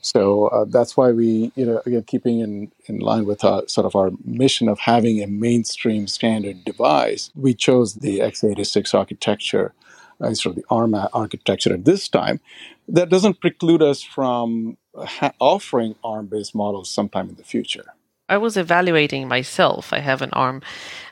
[0.00, 3.86] So uh, that's why we, you know, again, keeping in, in line with our, sort
[3.86, 9.83] of our mission of having a mainstream standard device, we chose the x86 architecture, uh,
[10.32, 12.40] sort of the ARM architecture at this time.
[12.88, 17.94] That doesn't preclude us from ha- offering ARM-based models sometime in the future.
[18.28, 19.92] I was evaluating myself.
[19.92, 20.62] I have an ARM,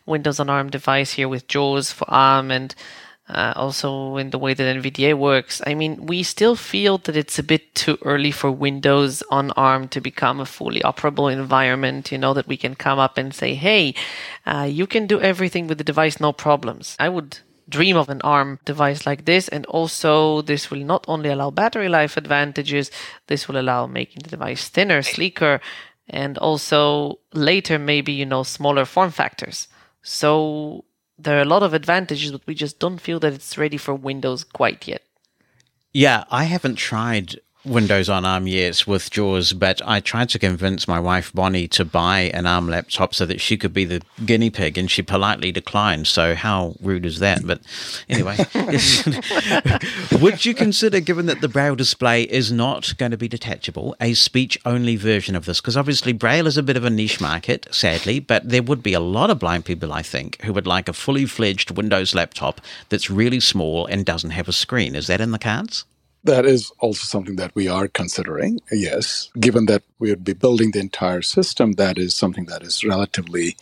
[0.07, 2.75] Windows on ARM device here with JAWS for ARM and
[3.29, 5.63] uh, also in the way that NVDA works.
[5.67, 9.89] I mean, we still feel that it's a bit too early for Windows on ARM
[9.89, 12.11] to become a fully operable environment.
[12.11, 13.95] You know, that we can come up and say, hey,
[14.47, 16.97] uh, you can do everything with the device, no problems.
[16.99, 19.49] I would dream of an ARM device like this.
[19.49, 22.91] And also, this will not only allow battery life advantages,
[23.27, 25.61] this will allow making the device thinner, sleeker,
[26.09, 29.69] and also later, maybe, you know, smaller form factors.
[30.03, 30.85] So
[31.19, 33.95] there are a lot of advantages, but we just don't feel that it's ready for
[33.95, 35.03] Windows quite yet.
[35.93, 40.89] Yeah, I haven't tried Windows on ARM yet with JAWS, but I tried to convince
[40.89, 44.51] my wife Bonnie to buy an ARM laptop so that she could be the guinea
[44.51, 46.09] pig, and she politely declined.
[46.09, 47.47] So how rude is that?
[47.47, 47.61] But
[48.09, 48.37] anyway,
[50.21, 54.15] would you consider, given that the Braille display is not going to be detachable, a
[54.15, 55.61] speech-only version of this?
[55.61, 58.93] Because obviously Braille is a bit of a niche market, sadly, but there would be
[58.93, 62.61] a lot of blind people, I think, who would like a fully fledged Windows laptop
[62.89, 64.97] that's really small and doesn't have a screen.
[64.97, 65.85] Is that in the cards?
[66.25, 68.61] That is also something that we are considering.
[68.71, 72.85] Yes, given that we would be building the entire system, that is something that is
[72.85, 73.57] relatively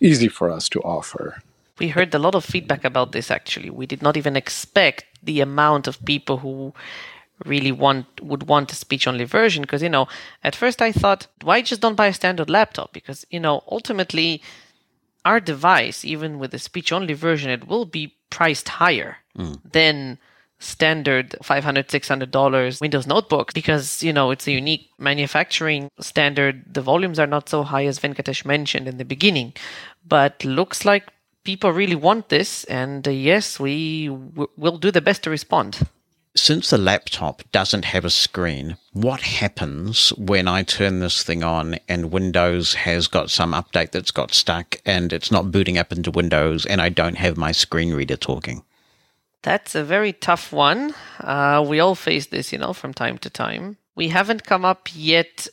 [0.00, 1.42] easy for us to offer.
[1.78, 3.70] We heard a lot of feedback about this actually.
[3.70, 6.74] We did not even expect the amount of people who
[7.44, 10.06] really want would want a speech only version because you know
[10.44, 14.42] at first I thought why just don't buy a standard laptop because you know ultimately
[15.24, 19.58] our device even with the speech only version it will be priced higher mm.
[19.72, 20.18] than
[20.62, 26.80] standard 500 600 dollars windows notebook because you know it's a unique manufacturing standard the
[26.80, 29.52] volumes are not so high as venkatesh mentioned in the beginning
[30.06, 31.08] but looks like
[31.44, 35.78] people really want this and uh, yes we w- will do the best to respond
[36.34, 41.76] since the laptop doesn't have a screen, what happens when I turn this thing on
[41.90, 46.10] and Windows has got some update that's got stuck and it's not booting up into
[46.10, 48.62] Windows and I don't have my screen reader talking?
[49.42, 50.94] That's a very tough one.
[51.20, 53.76] Uh, we all face this, you know, from time to time.
[53.96, 55.48] We haven't come up yet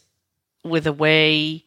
[0.64, 1.66] with a way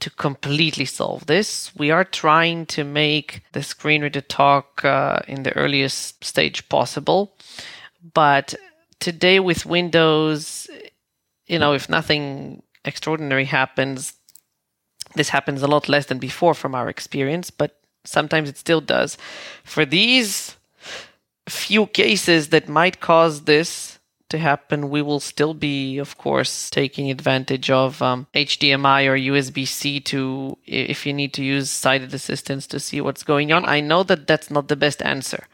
[0.00, 1.74] to completely solve this.
[1.76, 7.36] We are trying to make the screen reader talk uh, in the earliest stage possible.
[8.14, 8.54] But
[8.98, 10.68] today with Windows,
[11.46, 14.14] you know, if nothing extraordinary happens,
[15.14, 19.18] this happens a lot less than before from our experience, but sometimes it still does.
[19.64, 20.56] For these
[21.48, 23.98] few cases that might cause this
[24.30, 29.66] to happen, we will still be, of course, taking advantage of um, HDMI or USB
[29.66, 33.64] C to, if you need to use sighted assistance to see what's going on.
[33.66, 35.46] I know that that's not the best answer,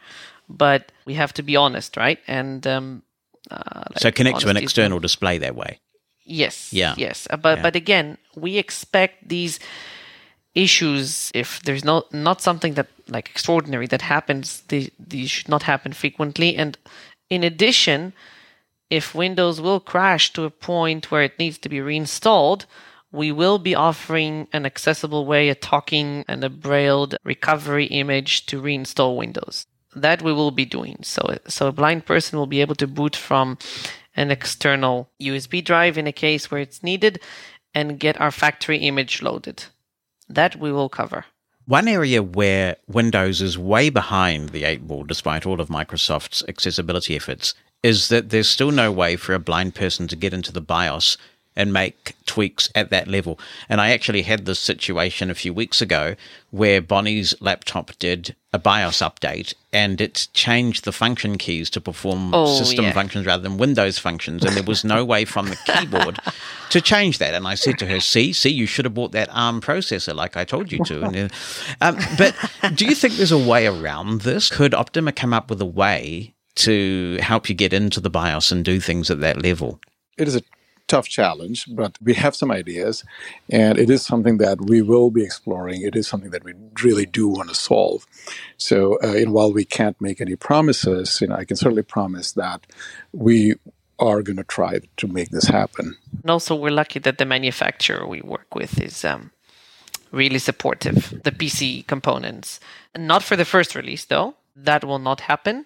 [0.47, 2.19] but we have to be honest, right?
[2.27, 3.03] And um,
[3.49, 5.79] uh, So connect to an external display that way.
[6.23, 6.71] Yes.
[6.71, 6.93] Yeah.
[6.97, 7.27] Yes.
[7.31, 7.63] Uh, But Yeah.
[7.63, 9.59] but again, we expect these
[10.57, 15.63] issues, if there's not not something that like extraordinary that happens, they, these should not
[15.63, 16.55] happen frequently.
[16.55, 16.77] And
[17.29, 18.13] in addition,
[18.89, 22.65] if Windows will crash to a point where it needs to be reinstalled,
[23.11, 28.61] we will be offering an accessible way, a talking and a brailled recovery image to
[28.61, 29.67] reinstall Windows.
[29.95, 30.97] That we will be doing.
[31.03, 33.57] So, so a blind person will be able to boot from
[34.15, 37.19] an external USB drive in a case where it's needed
[37.73, 39.65] and get our factory image loaded.
[40.29, 41.25] That we will cover.
[41.65, 47.15] One area where Windows is way behind the eight ball, despite all of Microsoft's accessibility
[47.15, 47.53] efforts,
[47.83, 51.17] is that there's still no way for a blind person to get into the BIOS
[51.57, 53.37] and make tweaks at that level.
[53.67, 56.15] And I actually had this situation a few weeks ago
[56.51, 62.33] where Bonnie's laptop did a BIOS update and it changed the function keys to perform
[62.33, 62.93] Oh, system yeah.
[62.93, 64.45] functions rather than Windows functions.
[64.45, 66.19] And there was no way from the keyboard
[66.69, 67.33] to change that.
[67.33, 70.37] And I said to her, see, see, you should have bought that ARM processor like
[70.37, 71.03] I told you to.
[71.03, 71.27] And, uh,
[71.81, 72.35] um, but
[72.75, 74.49] do you think there's a way around this?
[74.49, 78.63] Could Optima come up with a way to help you get into the BIOS and
[78.63, 79.79] do things at that level?
[80.17, 80.41] it is a
[80.87, 83.03] tough challenge, but we have some ideas,
[83.49, 85.81] and it is something that we will be exploring.
[85.81, 88.05] It is something that we really do want to solve.
[88.57, 92.31] So, uh, and while we can't make any promises, you know, I can certainly promise
[92.33, 92.65] that
[93.13, 93.55] we
[93.99, 95.97] are going to try to make this happen.
[96.21, 99.31] And also, we're lucky that the manufacturer we work with is um,
[100.11, 101.21] really supportive.
[101.23, 102.59] The PC components,
[102.95, 104.35] not for the first release though.
[104.55, 105.65] That will not happen.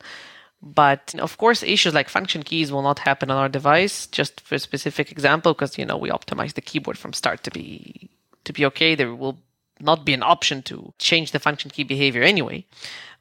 [0.64, 4.06] But of course, issues like function keys will not happen on our device.
[4.08, 7.52] Just for a specific example, because you know we optimize the keyboard from start to
[7.52, 8.10] be
[8.44, 8.96] to be okay.
[8.96, 9.40] There will
[9.80, 12.66] not be an option to change the function key behavior anyway.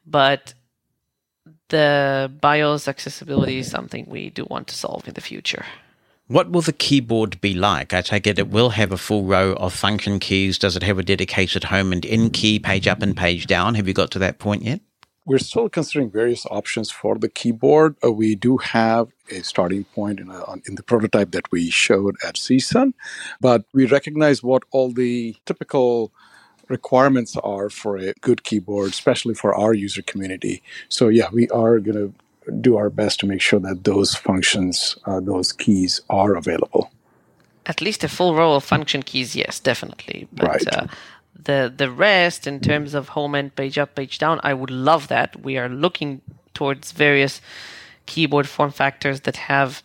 [0.05, 0.53] But
[1.69, 5.65] the BIOS accessibility is something we do want to solve in the future.
[6.27, 7.93] What will the keyboard be like?
[7.93, 10.57] I take it it will have a full row of function keys.
[10.57, 13.75] Does it have a dedicated home and in key, page up and page down?
[13.75, 14.79] Have you got to that point yet?
[15.25, 17.95] We're still considering various options for the keyboard.
[18.03, 22.15] Uh, we do have a starting point in, a, in the prototype that we showed
[22.25, 22.93] at CSUN,
[23.39, 26.11] but we recognize what all the typical
[26.69, 30.63] requirements are for a good keyboard, especially for our user community.
[30.89, 32.13] So, yeah, we are going to
[32.61, 36.91] do our best to make sure that those functions, uh, those keys are available.
[37.67, 40.27] At least a full row of function keys, yes, definitely.
[40.33, 40.75] But Right.
[40.75, 40.87] uh,
[41.43, 45.07] the the rest, in terms of home and page up, page down, I would love
[45.07, 45.41] that.
[45.41, 46.21] We are looking
[46.53, 47.41] towards various
[48.05, 49.83] keyboard form factors that have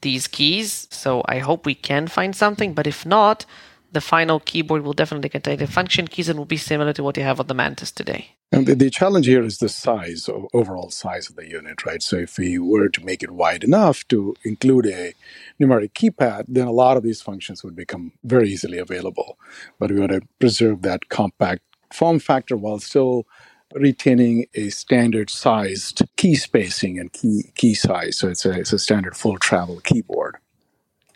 [0.00, 0.88] these keys.
[0.90, 2.74] So I hope we can find something.
[2.74, 3.44] But if not,
[3.92, 7.16] the final keyboard will definitely contain the function keys and will be similar to what
[7.16, 8.36] you have on the Mantis today.
[8.52, 12.02] And the, the challenge here is the size, o- overall size of the unit, right?
[12.02, 15.14] So if we were to make it wide enough to include a
[15.60, 19.38] numeric keypad, then a lot of these functions would become very easily available.
[19.78, 21.62] But we want to preserve that compact
[21.92, 23.26] form factor while still
[23.74, 28.18] retaining a standard sized key spacing and key key size.
[28.18, 30.36] So it's a, it's a standard full travel keyboard.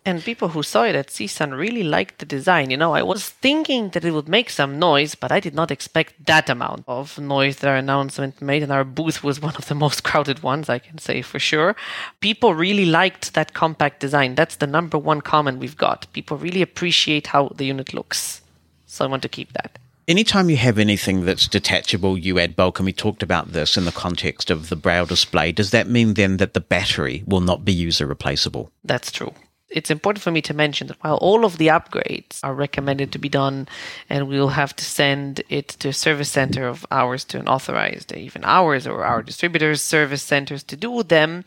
[0.07, 2.71] And people who saw it at CSUN really liked the design.
[2.71, 5.71] You know, I was thinking that it would make some noise, but I did not
[5.71, 8.63] expect that amount of noise that our announcement made.
[8.63, 11.75] And our booth was one of the most crowded ones, I can say for sure.
[12.21, 14.35] People really liked that compact design.
[14.35, 16.07] That's the number one comment we've got.
[16.13, 18.43] People really appreciate how the unit looks.
[18.85, 19.79] So I want to keep that.
[20.07, 23.87] Anytime you have anything that's detachable, you add bulk, and we talked about this in
[23.87, 25.51] the context of the braille display.
[25.51, 28.71] Does that mean then that the battery will not be user replaceable?
[28.85, 29.33] That's true.
[29.75, 33.19] It's important for me to mention that while all of the upgrades are recommended to
[33.19, 33.67] be done,
[34.09, 38.13] and we'll have to send it to a service center of ours to an authorized,
[38.13, 41.45] even ours or our distributors' service centers to do them,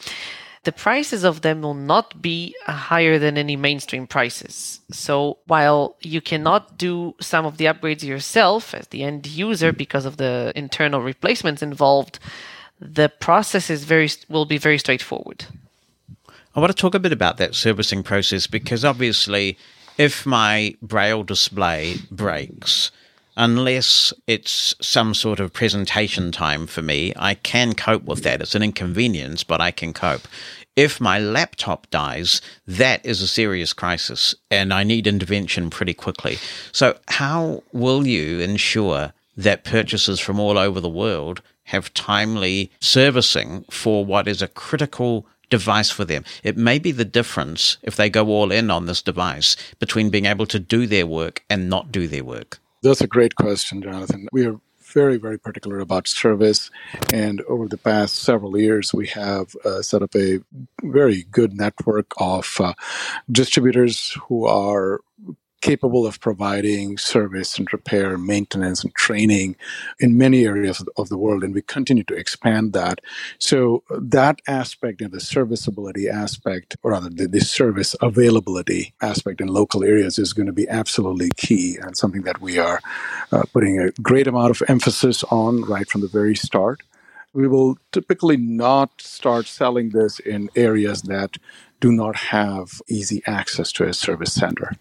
[0.65, 4.81] the prices of them will not be uh, higher than any mainstream prices.
[4.91, 10.05] So while you cannot do some of the upgrades yourself as the end user because
[10.05, 12.19] of the internal replacements involved,
[12.81, 15.45] the process is very will be very straightforward.
[16.57, 19.59] I want to talk a bit about that servicing process because obviously,
[19.99, 22.89] if my braille display breaks,
[23.35, 28.41] unless it's some sort of presentation time for me, I can cope with that.
[28.41, 30.27] It's an inconvenience, but I can cope.
[30.75, 36.39] If my laptop dies, that is a serious crisis and I need intervention pretty quickly.
[36.71, 43.63] So, how will you ensure that purchasers from all over the world have timely servicing
[43.69, 46.23] for what is a critical device for them.
[46.43, 50.25] It may be the difference if they go all in on this device between being
[50.25, 52.59] able to do their work and not do their work.
[52.83, 54.27] That's a great question, Jonathan.
[54.31, 54.59] We are
[54.93, 56.69] very, very particular about service.
[57.13, 60.39] And over the past several years, we have uh, set up a
[60.83, 62.73] very good network of uh,
[63.31, 65.01] distributors who are
[65.61, 69.55] capable of providing service and repair, maintenance and training
[69.99, 73.01] in many areas of the world, and we continue to expand that.
[73.39, 79.47] So that aspect and the serviceability aspect, or rather the, the service availability aspect in
[79.47, 82.79] local areas is going to be absolutely key and something that we are
[83.31, 86.81] uh, putting a great amount of emphasis on right from the very start.
[87.33, 91.37] We will typically not start selling this in areas that
[91.79, 94.71] do not have easy access to a service center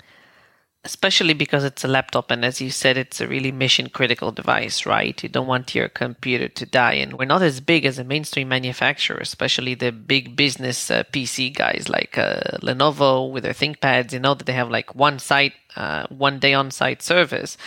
[0.87, 4.87] especially because it's a laptop and as you said it's a really mission critical device
[4.87, 5.23] right?
[5.23, 8.49] You don't want your computer to die and we're not as big as a mainstream
[8.49, 14.21] manufacturer especially the big business uh, pc guys like uh, lenovo with their thinkpads you
[14.21, 17.59] know that they have like one site uh, one day on site service.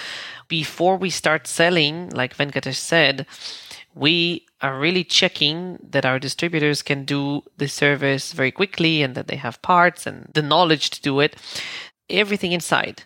[0.48, 3.28] Before we start selling like venkatesh said
[3.96, 9.28] we are really checking that our distributors can do the service very quickly and that
[9.28, 11.36] they have parts and the knowledge to do it.
[12.10, 13.04] Everything inside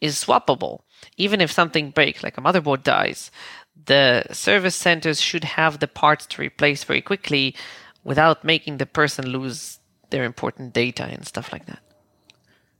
[0.00, 0.80] is swappable.
[1.16, 3.30] Even if something breaks, like a motherboard dies,
[3.86, 7.54] the service centers should have the parts to replace very quickly
[8.04, 9.78] without making the person lose
[10.10, 11.80] their important data and stuff like that.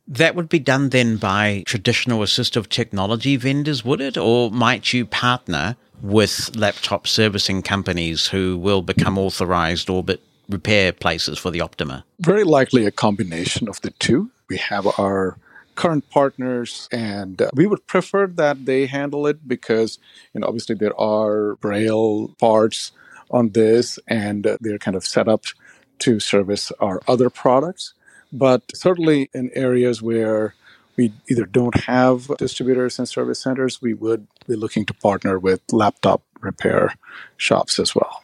[0.09, 4.17] That would be done then by traditional assistive technology vendors, would it?
[4.17, 11.39] Or might you partner with laptop servicing companies who will become authorized orbit repair places
[11.39, 12.05] for the Optima?
[12.21, 14.31] Very likely a combination of the two.
[14.49, 15.39] We have our
[15.77, 19.99] current partners and uh, we would prefer that they handle it because
[20.35, 22.93] you know obviously there are braille parts
[23.31, 25.45] on this and uh, they're kind of set up
[25.99, 27.95] to service our other products.
[28.33, 30.55] But certainly in areas where
[30.97, 35.61] we either don't have distributors and service centers we would be looking to partner with
[35.73, 36.95] laptop repair
[37.37, 38.23] shops as well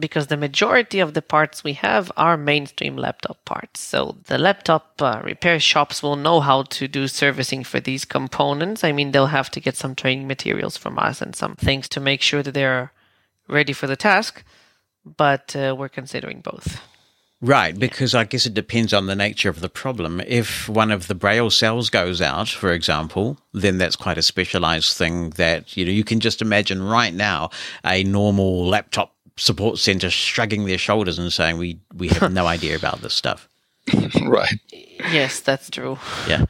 [0.00, 3.80] because the majority of the parts we have are mainstream laptop parts.
[3.80, 8.84] So the laptop uh, repair shops will know how to do servicing for these components.
[8.84, 12.00] I mean, they'll have to get some training materials from us and some things to
[12.00, 12.92] make sure that they're
[13.48, 14.42] ready for the task,
[15.04, 16.80] but uh, we're considering both.
[17.42, 20.22] Right, because I guess it depends on the nature of the problem.
[20.26, 24.96] If one of the braille cells goes out, for example, then that's quite a specialized
[24.96, 27.50] thing that, you know, you can just imagine right now
[27.84, 32.76] a normal laptop support center shrugging their shoulders and saying, "We we have no idea
[32.76, 33.48] about this stuff."
[34.22, 34.58] right.
[35.12, 35.98] Yes, that's true.
[36.28, 36.46] Yeah.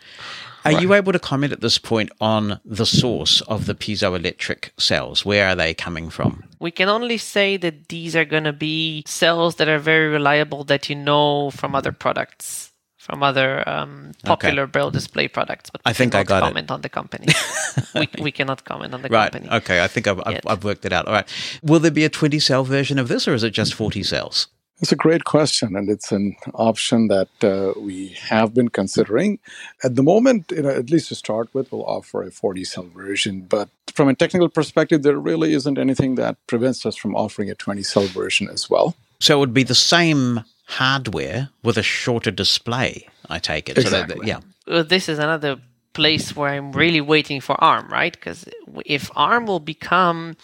[0.64, 0.82] Are Right.
[0.82, 5.24] you able to comment at this point on the source of the piezoelectric cells?
[5.24, 6.42] Where are they coming from?
[6.58, 10.64] We can only say that these are going to be cells that are very reliable
[10.64, 12.65] that you know from other products,
[13.06, 15.70] from other um, popular braille display products.
[15.70, 16.46] But I think I cannot got it.
[16.48, 17.26] comment on the company.
[17.94, 19.30] we, we cannot comment on the Right.
[19.32, 19.48] company.
[19.58, 19.82] Okay.
[19.82, 21.06] I think I've, I've, I've worked it out.
[21.06, 21.28] All right.
[21.62, 24.48] Will there be a 20 cell version of this or is it just 40 cells?
[24.82, 29.38] It's a great question, and it's an option that uh, we have been considering.
[29.82, 32.86] At the moment, you know, at least to start with, we'll offer a 40 cell
[32.94, 33.40] version.
[33.48, 37.54] But from a technical perspective, there really isn't anything that prevents us from offering a
[37.54, 38.94] 20 cell version as well.
[39.18, 43.76] So it would be the same hardware with a shorter display, I take it.
[43.76, 44.26] So that- Exactly.
[44.28, 44.40] yeah.
[44.68, 45.56] Uh, this is another
[45.92, 48.12] place where I'm really waiting for ARM, right?
[48.12, 48.44] Because
[48.84, 50.36] if ARM will become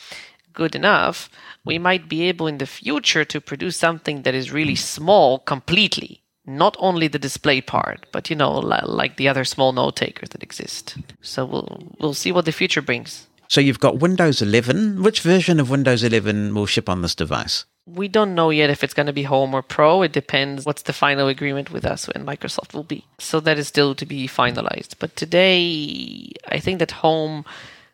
[0.54, 1.28] good enough,
[1.64, 6.22] we might be able in the future to produce something that is really small completely.
[6.46, 10.42] Not only the display part, but you know, like the other small note takers that
[10.42, 10.96] exist.
[11.20, 13.28] So we'll we'll see what the future brings.
[13.48, 15.02] So you've got Windows 11.
[15.02, 17.64] Which version of Windows 11 will ship on this device?
[17.86, 20.02] We don't know yet if it's going to be Home or Pro.
[20.02, 23.04] It depends what's the final agreement with us and Microsoft will be.
[23.18, 24.94] So that is still to be finalized.
[25.00, 27.44] But today, I think that Home,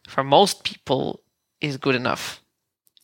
[0.06, 1.20] for most people,
[1.60, 2.42] is good enough.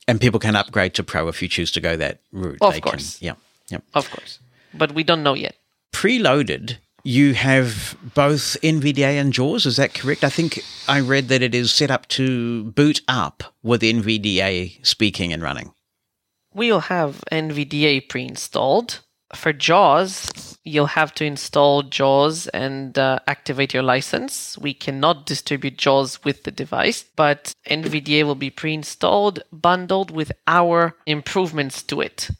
[0.07, 2.59] And people can upgrade to Pro if you choose to go that route.
[2.61, 3.18] Of They course.
[3.18, 3.35] Can, yeah.
[3.70, 3.78] Yeah.
[3.95, 4.39] Of course.
[4.74, 5.57] But we don't know yet.
[5.93, 9.64] Preloaded, you have both NVDA and JAWS.
[9.64, 10.22] Is that correct?
[10.22, 15.32] I think I read that it is set up to boot up with NVDA speaking
[15.32, 15.72] and running.
[16.55, 19.01] We'll have NVDA pre installed.
[19.35, 24.57] For JAWS, you'll have to install JAWS and uh, activate your license.
[24.57, 30.31] We cannot distribute JAWS with the device, but NVDA will be pre installed, bundled with
[30.47, 32.31] our improvements to it.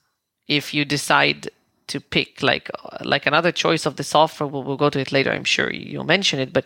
[0.47, 1.51] If you decide
[1.89, 5.11] to pick like uh, like another choice of the software, we'll, we'll go to it
[5.11, 5.33] later.
[5.33, 6.65] I'm sure you'll mention it, but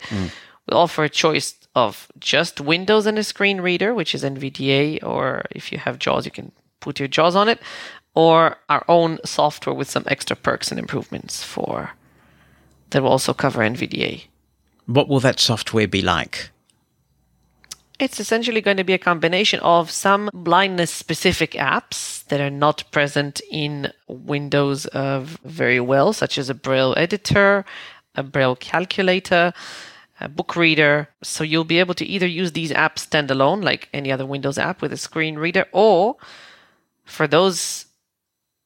[0.67, 5.45] we'll offer a choice of just Windows and a screen reader, which is NVDA, or
[5.51, 7.59] if you have JAWS, you can put your JAWS on it,
[8.15, 11.91] or our own software with some extra perks and improvements for
[12.89, 14.23] that will also cover NVDA.
[14.85, 16.49] What will that software be like?
[17.99, 22.89] It's essentially going to be a combination of some blindness specific apps that are not
[22.91, 27.65] present in Windows uh, very well, such as a Braille editor,
[28.15, 29.53] a Braille calculator,
[30.21, 31.09] a book reader.
[31.23, 34.81] So you'll be able to either use these apps standalone, like any other Windows app
[34.81, 36.15] with a screen reader, or
[37.09, 37.85] for those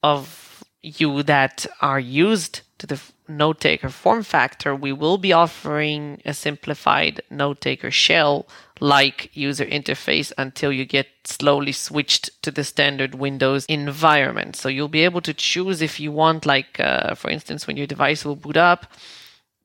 [0.02, 6.22] of you that are used to the note taker form factor, we will be offering
[6.26, 8.46] a simplified note taker shell
[8.80, 14.58] like user interface until you get slowly switched to the standard Windows environment.
[14.58, 17.88] So you'll be able to choose if you want, like, uh, for instance, when your
[17.88, 18.91] device will boot up,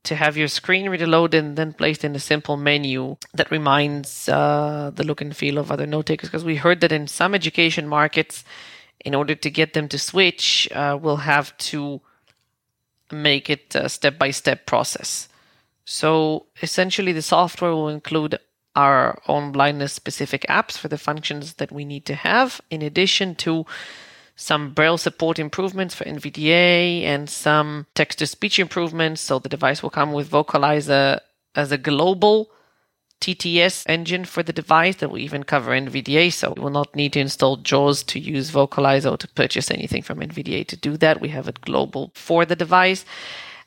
[0.09, 4.28] to have your screen reader loaded and then placed in a simple menu that reminds
[4.28, 6.30] uh, the look and feel of other note takers.
[6.30, 8.42] Because we heard that in some education markets,
[9.04, 12.00] in order to get them to switch, uh, we'll have to
[13.12, 15.28] make it a step by step process.
[15.84, 18.38] So essentially, the software will include
[18.74, 23.34] our own blindness specific apps for the functions that we need to have, in addition
[23.36, 23.66] to
[24.41, 29.20] some Braille support improvements for NVDA and some text to speech improvements.
[29.20, 31.18] So the device will come with Vocalizer
[31.57, 32.49] as a global
[33.20, 36.32] TTS engine for the device that will even cover NVDA.
[36.32, 40.03] So you will not need to install JAWS to use Vocalizer or to purchase anything
[40.03, 41.20] from NVDA to do that.
[41.20, 43.05] We have it global for the device.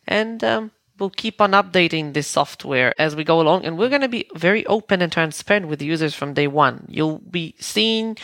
[0.08, 0.72] And um,
[1.02, 3.66] we'll keep on updating this software as we go along.
[3.66, 6.86] And we're going to be very open and transparent with users from day one.
[6.88, 8.18] You'll be seeing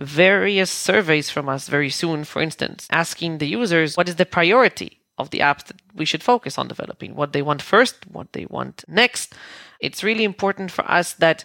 [0.00, 4.98] various surveys from us very soon, for instance, asking the users what is the priority
[5.18, 8.46] of the apps that we should focus on developing, what they want first, what they
[8.46, 9.34] want next.
[9.78, 11.44] It's really important for us that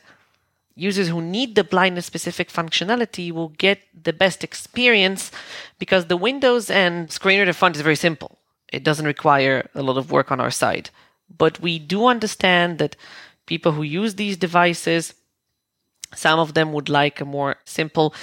[0.73, 5.31] users who need the blindness specific functionality will get the best experience
[5.79, 8.36] because the Windows and screen reader font is very simple.
[8.71, 10.89] It doesn't require a lot of work on our side.
[11.35, 12.95] But we do understand that
[13.45, 15.13] people who use these devices,
[16.13, 18.13] some of them would like a more simple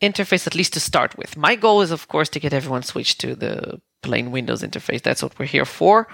[0.00, 1.36] interface, at least to start with.
[1.36, 5.02] My goal is, of course, to get everyone switched to the plain Windows interface.
[5.02, 6.08] That's what we're here for.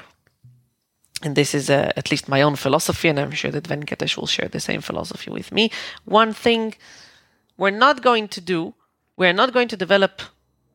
[1.22, 4.26] And this is uh, at least my own philosophy, and I'm sure that Venkatesh will
[4.26, 5.70] share the same philosophy with me.
[6.04, 6.74] One thing
[7.56, 8.74] we're not going to do,
[9.16, 10.22] we're not going to develop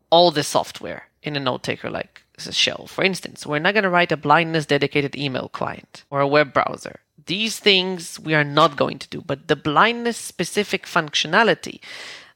[0.09, 2.87] all the software in a note taker like shell.
[2.87, 6.53] For instance, we're not going to write a blindness dedicated email client or a web
[6.53, 6.99] browser.
[7.25, 11.79] These things we are not going to do, but the blindness specific functionality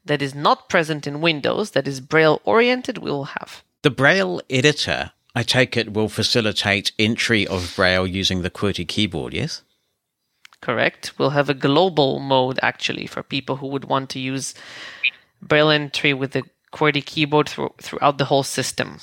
[0.03, 3.63] that is not present in Windows, that is Braille oriented, we will have.
[3.83, 9.33] The Braille editor, I take it, will facilitate entry of Braille using the QWERTY keyboard,
[9.33, 9.61] yes?
[10.61, 11.13] Correct.
[11.17, 14.53] We'll have a global mode actually for people who would want to use
[15.41, 18.99] Braille entry with the QWERTY keyboard through, throughout the whole system.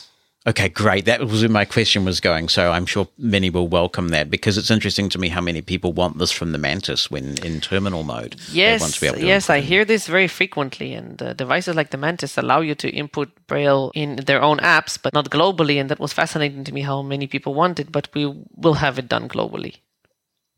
[0.46, 1.04] Okay, great.
[1.04, 2.48] That was where my question was going.
[2.48, 5.92] So I'm sure many will welcome that because it's interesting to me how many people
[5.92, 8.36] want this from the Mantis when in terminal mode.
[8.52, 11.34] They want Yes, to be able to yes, I hear this very frequently, and uh,
[11.34, 15.28] devices like the Mantis allow you to input Braille in their own apps, but not
[15.28, 15.78] globally.
[15.78, 18.24] And that was fascinating to me how many people want it, but we
[18.56, 19.80] will have it done globally.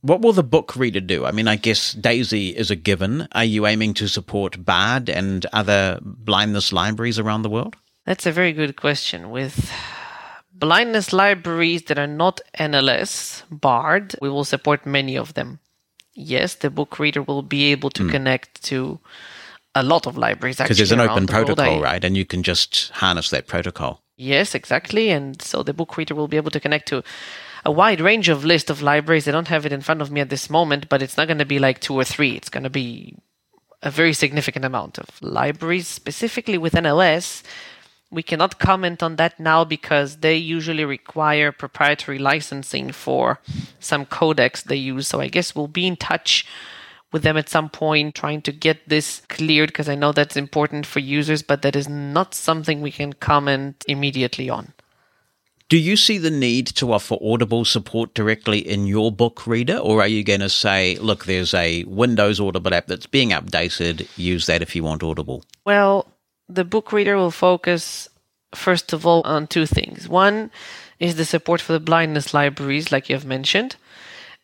[0.03, 1.27] What will the book reader do?
[1.27, 3.29] I mean, I guess Daisy is a given.
[3.33, 7.77] Are you aiming to support BARD and other blindness libraries around the world?
[8.07, 9.31] That's a very good question.
[9.31, 9.71] With
[10.55, 15.59] blindness libraries that are not NLS BARD, we will support many of them.
[16.15, 18.11] Yes, the book reader will be able to hmm.
[18.11, 18.99] connect to
[19.75, 20.61] a lot of libraries.
[20.61, 20.75] Actually.
[20.75, 22.05] Because there's an open the protocol, I- right?
[22.05, 24.03] And you can just harness that protocol.
[24.17, 25.11] Yes, exactly.
[25.11, 27.03] And so the book reader will be able to connect to
[27.65, 29.29] a wide range of list of libraries.
[29.29, 31.39] I don't have it in front of me at this moment, but it's not going
[31.39, 32.33] to be like two or three.
[32.33, 33.17] It's going to be
[33.83, 37.43] a very significant amount of libraries, specifically with NLS.
[38.11, 43.41] We cannot comment on that now because they usually require proprietary licensing for
[43.79, 45.07] some codecs they use.
[45.07, 46.45] So I guess we'll be in touch
[47.13, 50.87] with them at some point trying to get this cleared because I know that's important
[50.87, 54.73] for users, but that is not something we can comment immediately on.
[55.71, 60.01] Do you see the need to offer Audible support directly in your book reader, or
[60.01, 64.47] are you going to say, look, there's a Windows Audible app that's being updated, use
[64.47, 65.45] that if you want Audible?
[65.65, 66.09] Well,
[66.49, 68.09] the book reader will focus,
[68.53, 70.09] first of all, on two things.
[70.09, 70.51] One
[70.99, 73.77] is the support for the blindness libraries, like you have mentioned.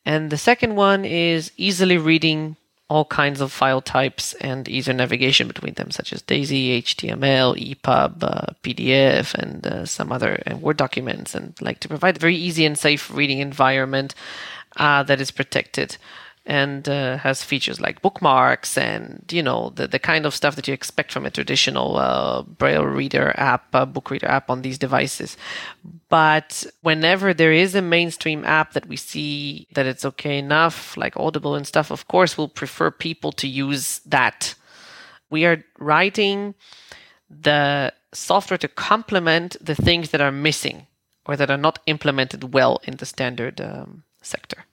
[0.05, 2.57] And the second one is easily reading
[2.89, 8.23] all kinds of file types and easier navigation between them, such as DAISY, HTML, EPUB,
[8.23, 12.37] uh, PDF, and uh, some other uh, Word documents, and like to provide a very
[12.37, 14.15] easy and safe reading environment
[14.77, 15.97] uh, that is protected
[16.47, 20.69] and uh, has features like bookmarks and you know the, the kind of stuff that
[20.69, 24.79] you expect from a traditional uh, braille reader app uh, book reader app on these
[24.79, 25.37] devices.
[26.09, 31.17] But whenever there is a mainstream app that we see that it's okay enough like
[31.17, 34.55] audible and stuff of course we'll prefer people to use that.
[35.29, 36.55] We are writing
[37.29, 40.87] the software to complement the things that are missing
[41.27, 44.66] or that are not implemented well in the standard um, sector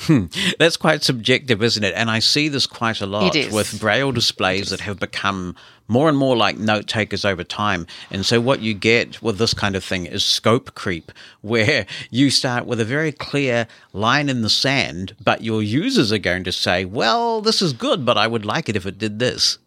[0.00, 0.26] Hmm.
[0.58, 1.94] That's quite subjective, isn't it?
[1.94, 5.56] And I see this quite a lot with braille displays that have become
[5.88, 7.86] more and more like note takers over time.
[8.10, 12.30] And so what you get with this kind of thing is scope creep, where you
[12.30, 16.52] start with a very clear line in the sand, but your users are going to
[16.52, 19.58] say, well, this is good, but I would like it if it did this.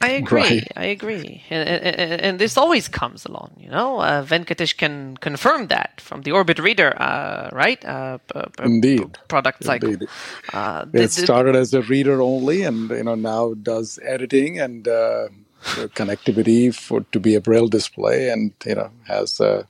[0.00, 0.40] I agree.
[0.42, 0.68] Right.
[0.76, 3.56] I agree, and, and, and this always comes along.
[3.58, 7.84] You know, uh, Venkatesh can confirm that from the Orbit Reader, uh, right?
[7.84, 9.18] Uh, p- p- Indeed.
[9.28, 9.94] product cycle.
[9.94, 10.08] Indeed.
[10.52, 15.28] Uh, It started as a reader only, and you know now does editing and uh,
[15.94, 19.64] connectivity for to be a braille display, and you know has uh,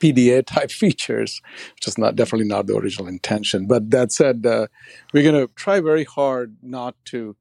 [0.00, 1.42] PDA type features,
[1.76, 3.66] which is not definitely not the original intention.
[3.66, 4.68] But that said, uh,
[5.12, 7.36] we're going to try very hard not to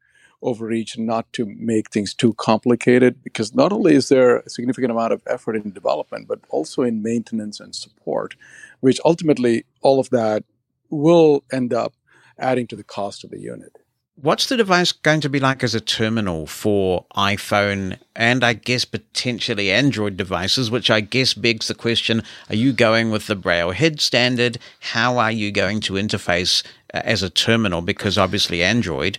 [0.46, 4.92] overreach, and not to make things too complicated, because not only is there a significant
[4.92, 8.36] amount of effort in development, but also in maintenance and support,
[8.80, 10.44] which ultimately all of that
[10.90, 11.94] will end up
[12.38, 13.78] adding to the cost of the unit.
[14.22, 18.86] What's the device going to be like as a terminal for iPhone and I guess
[18.86, 23.72] potentially Android devices, which I guess begs the question are you going with the Braille
[23.72, 24.58] HID standard?
[24.80, 27.82] How are you going to interface uh, as a terminal?
[27.82, 29.18] Because obviously, Android,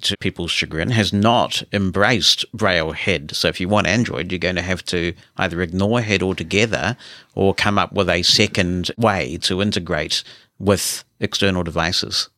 [0.00, 3.34] to people's chagrin, has not embraced Braille HID.
[3.34, 6.96] So if you want Android, you're going to have to either ignore HID altogether
[7.34, 10.22] or come up with a second way to integrate
[10.58, 12.28] with external devices.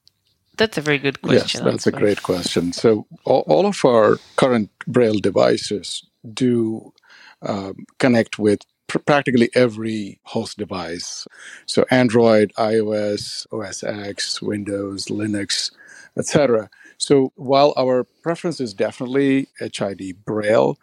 [0.56, 1.60] that's a very good question.
[1.64, 2.72] Yes, that's a great question.
[2.72, 6.92] So, all, all of our current Braille devices do
[7.42, 11.26] um, connect with pr- practically every host device.
[11.66, 15.72] So, Android, iOS, OS X, Windows, Linux,
[16.16, 16.68] etc.
[17.02, 20.78] So, while our preference is definitely HID Braille,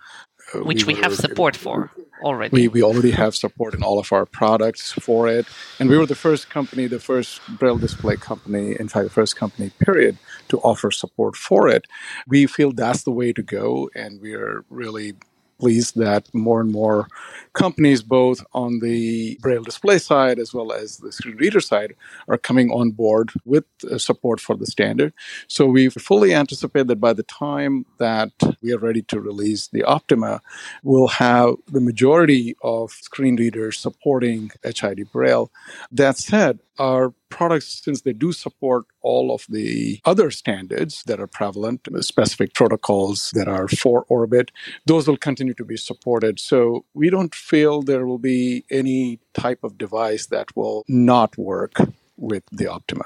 [0.53, 1.91] uh, which we, have were- support for
[2.21, 2.51] already.
[2.51, 5.45] we, we already have support in all of our products for it.
[5.79, 9.37] And we were the first company, the first Braille display company, in fact, the first
[9.37, 10.17] company, period,
[10.49, 11.85] to offer support for it.
[12.27, 13.89] We feel that's the way to go.
[13.95, 15.13] And we are really
[15.59, 17.07] pleased that more and more
[17.53, 21.95] companies, both on the Braille display side as well as the screen reader side,
[22.27, 25.13] are coming on board with uh, support for the standard.
[25.47, 28.31] So we fully anticipate that by the time that
[28.61, 30.41] we are ready to release the Optima,
[30.83, 35.51] we'll have the majority of screen readers supporting HID Braille.
[35.91, 41.27] That said, our products, since they do support all of the other standards that are
[41.27, 44.51] prevalent, specific protocols that are for Orbit,
[44.85, 46.39] those will continue to be supported.
[46.39, 51.73] So we don't feel there will be any type of device that will not work
[52.17, 53.05] with the Optima.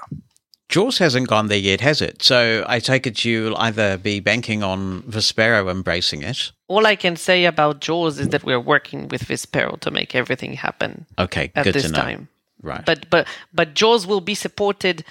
[0.69, 2.23] Jaws hasn't gone there yet, has it?
[2.23, 6.51] So I take it you'll either be banking on Vispero embracing it.
[6.67, 10.53] All I can say about Jaws is that we're working with Vispero to make everything
[10.53, 11.99] happen Okay, at good this to know.
[11.99, 12.27] time.
[12.63, 12.83] Right.
[12.85, 15.03] But but but Jaws will be supported.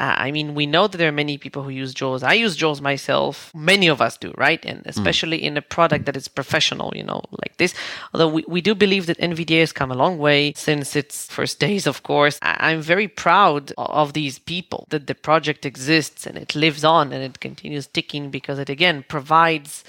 [0.00, 2.22] Uh, I mean, we know that there are many people who use Jaws.
[2.22, 3.52] I use Jaws myself.
[3.52, 4.64] Many of us do, right?
[4.64, 7.74] And especially in a product that is professional, you know, like this.
[8.14, 11.58] Although we, we do believe that NVDA has come a long way since its first
[11.58, 12.38] days, of course.
[12.42, 17.12] I, I'm very proud of these people that the project exists and it lives on
[17.12, 19.82] and it continues ticking because it, again, provides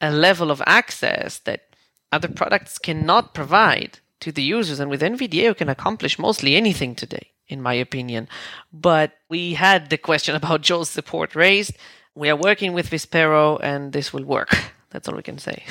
[0.00, 1.64] a level of access that
[2.12, 4.80] other products cannot provide to the users.
[4.80, 8.28] And with NVDA, you can accomplish mostly anything today, in my opinion.
[8.72, 11.76] But we had the question about JAWS support raised.
[12.14, 14.56] We are working with Vispero, and this will work.
[14.90, 15.64] That's all we can say.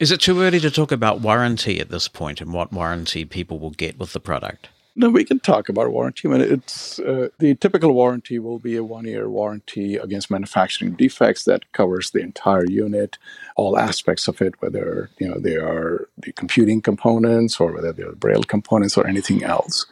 [0.00, 3.60] Is it too early to talk about warranty at this point and what warranty people
[3.60, 4.68] will get with the product?
[4.96, 6.28] No, we can talk about warranty.
[6.28, 11.44] I mean, it's uh, the typical warranty will be a one-year warranty against manufacturing defects
[11.44, 13.18] that covers the entire unit,
[13.56, 18.12] all aspects of it, whether you know they are the computing components or whether they're
[18.12, 19.86] braille components or anything else.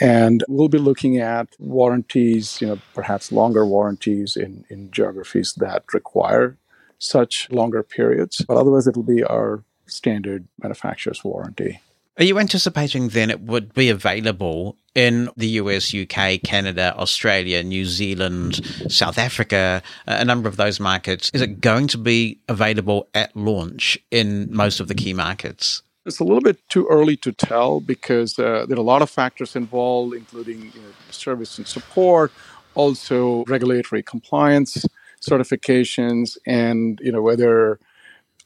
[0.00, 5.84] And we'll be looking at warranties, you know, perhaps longer warranties in in geographies that
[5.92, 6.56] require
[6.98, 8.42] such longer periods.
[8.48, 11.80] But otherwise, it'll be our standard manufacturer's warranty.
[12.18, 17.84] Are you anticipating then it would be available in the US, UK, Canada, Australia, New
[17.84, 21.30] Zealand, South Africa, a number of those markets?
[21.32, 25.82] Is it going to be available at launch in most of the key markets?
[26.06, 29.10] It's a little bit too early to tell because uh, there are a lot of
[29.10, 32.32] factors involved, including you know, service and support,
[32.74, 34.84] also regulatory compliance,
[35.20, 37.78] certifications, and you know whether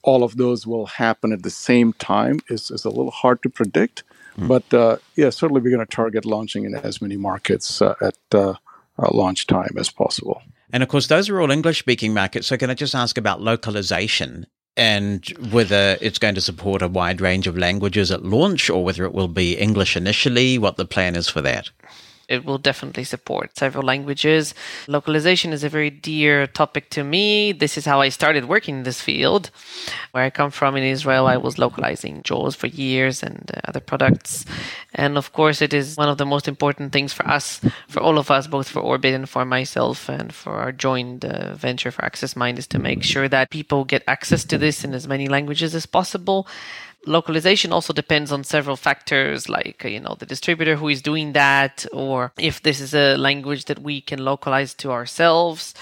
[0.03, 3.50] all of those will happen at the same time is, is a little hard to
[3.50, 4.03] predict.
[4.38, 8.16] But uh, yeah, certainly we're going to target launching in as many markets uh, at
[8.32, 8.55] uh,
[8.98, 10.42] uh, launch time as possible.
[10.72, 12.46] And of course, those are all English speaking markets.
[12.46, 17.20] So, can I just ask about localization and whether it's going to support a wide
[17.20, 21.14] range of languages at launch or whether it will be English initially, what the plan
[21.14, 21.70] is for that?
[22.33, 24.55] It will definitely support several languages.
[24.89, 27.53] Localization is a very dear topic to me.
[27.53, 29.51] This is how I started working in this field.
[30.12, 33.80] Where I come from in Israel, I was localizing JAWS for years and uh, other
[33.80, 34.47] products.
[34.95, 38.16] And of course, it is one of the most important things for us, for all
[38.16, 42.03] of us, both for Orbit and for myself and for our joint uh, venture for
[42.03, 45.74] AccessMind, is to make sure that people get access to this in as many languages
[45.74, 46.47] as possible
[47.07, 51.32] localization also depends on several factors like uh, you know the distributor who is doing
[51.32, 55.74] that or if this is a language that we can localize to ourselves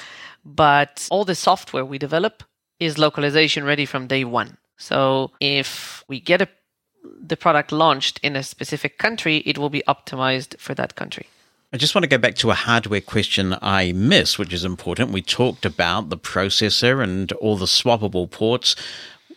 [0.45, 2.43] but all the software we develop
[2.79, 6.49] is localization ready from day one so if we get a,
[7.23, 11.27] the product launched in a specific country it will be optimized for that country
[11.73, 15.13] I just want to go back to a hardware question I missed, which is important.
[15.13, 18.75] We talked about the processor and all the swappable ports.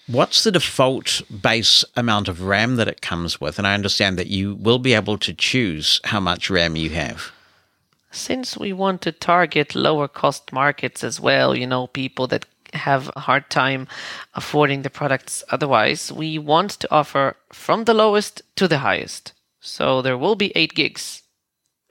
[0.08, 3.58] What's the default base amount of RAM that it comes with?
[3.58, 7.32] And I understand that you will be able to choose how much RAM you have.
[8.12, 13.10] Since we want to target lower cost markets as well, you know, people that have
[13.16, 13.88] a hard time
[14.34, 19.32] affording the products otherwise, we want to offer from the lowest to the highest.
[19.62, 21.22] So there will be 8 gigs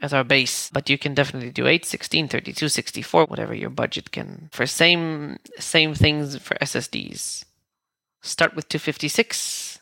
[0.03, 4.11] as our base, but you can definitely do 8, 16, 32, 64, whatever your budget
[4.11, 4.51] can.
[4.53, 7.47] For same same things for SSDs
[8.23, 9.81] start with 256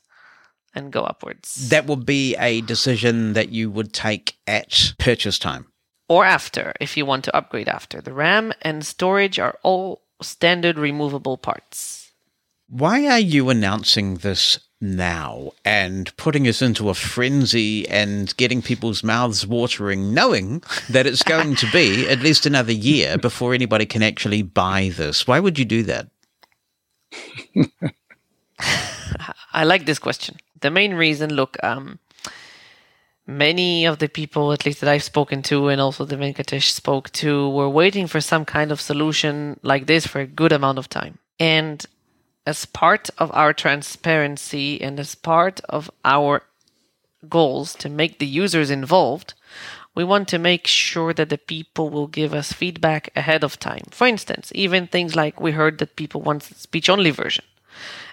[0.75, 1.69] and go upwards.
[1.69, 5.67] That would be a decision that you would take at purchase time.
[6.09, 8.01] Or after, if you want to upgrade after.
[8.01, 12.13] The RAM and storage are all standard removable parts.
[12.69, 19.05] Why are you announcing this now and putting us into a frenzy and getting people's
[19.05, 24.03] mouths watering, knowing that it's going to be at least another year before anybody can
[24.03, 25.27] actually buy this?
[25.27, 26.09] Why would you do that?
[29.53, 30.37] I like this question.
[30.61, 31.99] The main reason, look, um,
[33.27, 37.11] many of the people, at least that I've spoken to, and also the Venkatesh spoke
[37.13, 40.89] to, were waiting for some kind of solution like this for a good amount of
[40.89, 41.19] time.
[41.39, 41.85] And
[42.47, 46.43] as part of our transparency and as part of our
[47.29, 49.35] goals to make the users involved,
[49.95, 53.85] we want to make sure that the people will give us feedback ahead of time.
[53.91, 57.45] For instance, even things like we heard that people want speech only version.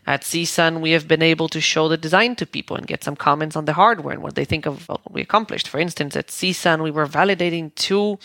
[0.07, 3.17] At CSUN, we have been able to show the design to people and get some
[3.17, 5.67] comments on the hardware and what they think of what we accomplished.
[5.67, 8.17] For instance, at CSUN, we were validating two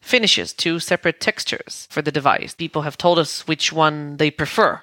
[0.00, 2.54] finishes, two separate textures for the device.
[2.54, 4.80] People have told us which one they prefer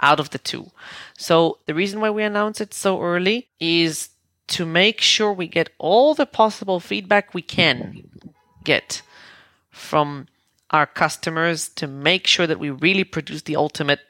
[0.00, 0.72] out of the two.
[1.16, 4.08] So the reason why we announce it so early is
[4.48, 8.10] to make sure we get all the possible feedback we can
[8.64, 9.02] get
[9.70, 10.26] from
[10.70, 14.00] our customers to make sure that we really produce the ultimate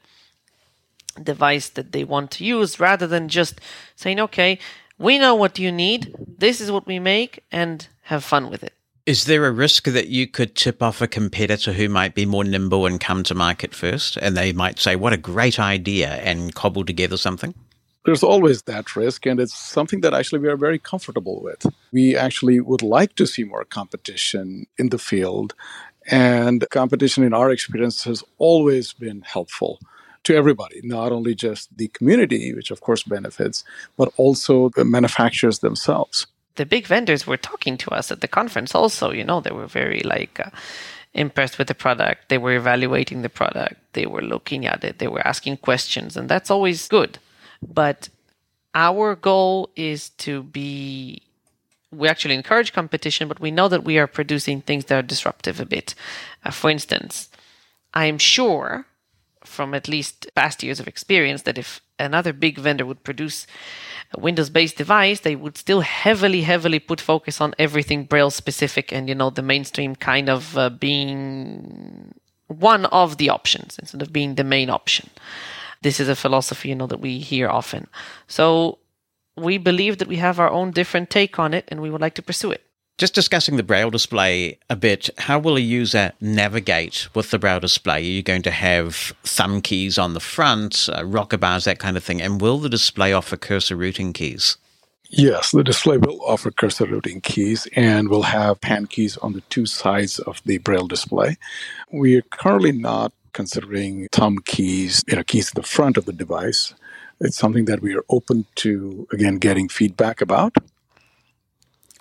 [1.22, 3.61] device that they want to use rather than just
[3.96, 4.58] saying, okay,
[4.98, 8.74] we know what you need, this is what we make, and have fun with it.
[9.06, 12.44] Is there a risk that you could tip off a competitor who might be more
[12.44, 16.54] nimble and come to market first, and they might say, What a great idea, and
[16.54, 17.54] cobble together something?
[18.04, 21.66] There's always that risk, and it's something that actually we are very comfortable with.
[21.92, 25.54] We actually would like to see more competition in the field,
[26.11, 29.80] and competition, in our experience, has always been helpful
[30.25, 33.64] to everybody, not only just the community, which of course benefits,
[33.97, 36.27] but also the manufacturers themselves.
[36.57, 39.66] The big vendors were talking to us at the conference also, you know, they were
[39.66, 40.51] very like uh,
[41.14, 42.29] impressed with the product.
[42.29, 43.77] They were evaluating the product.
[43.95, 44.99] They were looking at it.
[44.99, 47.18] They were asking questions, and that's always good.
[47.62, 48.09] But
[48.75, 51.23] our goal is to be
[51.93, 55.59] we actually encourage competition, but we know that we are producing things that are disruptive
[55.59, 55.95] a bit.
[56.45, 57.29] Uh, for instance,
[57.95, 58.87] I'm sure
[59.45, 63.47] from at least past years of experience that if another big vendor would produce
[64.12, 68.93] a Windows based device, they would still heavily, heavily put focus on everything Braille specific
[68.93, 72.14] and, you know, the mainstream kind of uh, being
[72.49, 75.11] one of the options instead of being the main option.
[75.82, 77.86] This is a philosophy, you know, that we hear often.
[78.26, 78.78] So
[79.36, 82.14] we believe that we have our own different take on it and we would like
[82.14, 82.62] to pursue it.
[83.01, 87.59] Just discussing the Braille display a bit, how will a user navigate with the Braille
[87.59, 87.96] display?
[87.96, 91.96] Are you going to have thumb keys on the front, uh, rocker bars, that kind
[91.96, 92.20] of thing?
[92.20, 94.59] And will the display offer cursor routing keys?
[95.09, 99.40] Yes, the display will offer cursor routing keys and will have pan keys on the
[99.48, 101.38] two sides of the Braille display.
[101.90, 106.12] We are currently not considering thumb keys, you know, keys at the front of the
[106.12, 106.74] device.
[107.18, 110.55] It's something that we are open to, again, getting feedback about.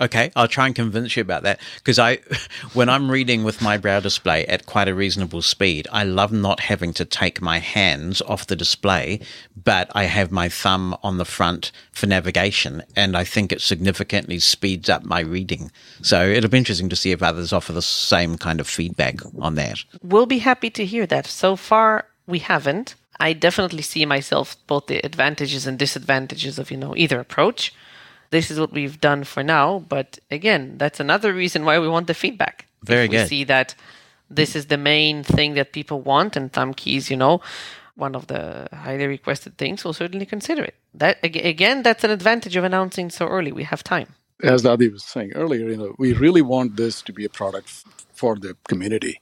[0.01, 2.19] Okay, I'll try and convince you about that because I,
[2.73, 6.61] when I'm reading with my braille display at quite a reasonable speed, I love not
[6.61, 9.19] having to take my hands off the display,
[9.61, 14.39] but I have my thumb on the front for navigation, and I think it significantly
[14.39, 15.69] speeds up my reading.
[16.01, 19.55] So it'll be interesting to see if others offer the same kind of feedback on
[19.55, 19.83] that.
[20.01, 21.27] We'll be happy to hear that.
[21.27, 22.95] So far, we haven't.
[23.19, 27.73] I definitely see myself both the advantages and disadvantages of you know either approach
[28.29, 29.79] this is what we've done for now.
[29.79, 32.67] But again, that's another reason why we want the feedback.
[32.83, 33.23] Very if good.
[33.23, 33.75] We see that
[34.29, 37.41] this is the main thing that people want, and thumb keys, you know,
[37.95, 40.75] one of the highly requested things, we'll certainly consider it.
[40.93, 43.51] That again, that's an advantage of announcing so early.
[43.51, 44.15] We have time.
[44.41, 47.83] As Adi was saying earlier, you know, we really want this to be a product
[48.19, 49.21] for the community.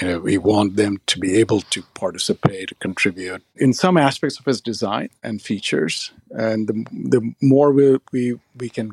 [0.00, 4.48] You know, we want them to be able to participate, contribute in some aspects of
[4.48, 6.12] its design and features.
[6.30, 8.92] And the, the more we, we, we can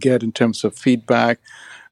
[0.00, 1.38] get in terms of feedback,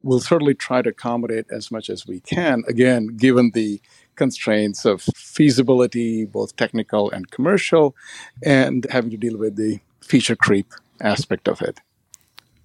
[0.02, 2.64] we'll certainly try to accommodate as much as we can.
[2.66, 3.80] Again, given the
[4.16, 7.94] constraints of feasibility, both technical and commercial,
[8.42, 11.78] and having to deal with the feature creep aspect of it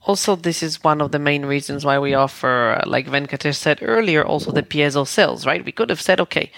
[0.03, 4.25] also this is one of the main reasons why we offer like venkatesh said earlier
[4.25, 5.65] also the piezo cells right?
[5.65, 6.51] We could have said okay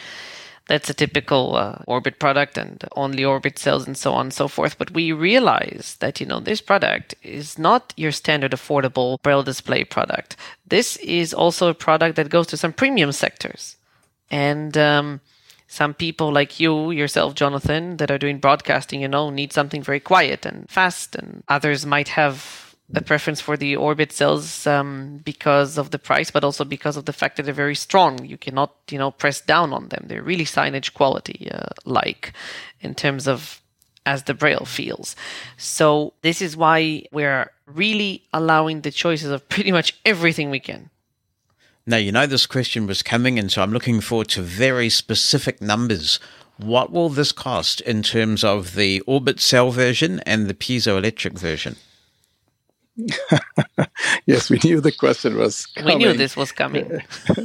[0.68, 4.48] that's a typical uh, orbit product and only orbit cells and so on and so
[4.48, 9.44] forth but we realize that you know this product is not your standard affordable braille
[9.44, 10.38] display product.
[10.66, 13.76] This is also a product that goes to some premium sectors.
[14.32, 15.20] And um,
[15.68, 20.00] some people like you yourself jonathan that are doing broadcasting you know need something very
[20.00, 22.62] quiet and fast and others might have
[22.96, 27.06] a preference for the orbit cells um, because of the price, but also because of
[27.06, 28.24] the fact that they're very strong.
[28.26, 30.06] You cannot, you know, press down on them.
[30.08, 32.34] They're really signage quality uh, like
[32.82, 33.62] in terms of
[34.06, 35.16] as the braille feels.
[35.58, 40.89] So this is why we're really allowing the choices of pretty much everything we can.
[41.86, 45.62] Now, you know this question was coming, and so I'm looking forward to very specific
[45.62, 46.20] numbers.
[46.58, 51.76] What will this cost in terms of the orbit cell version and the piezoelectric version?
[54.26, 55.98] yes, we knew the question was coming.
[55.98, 57.02] We knew this was coming.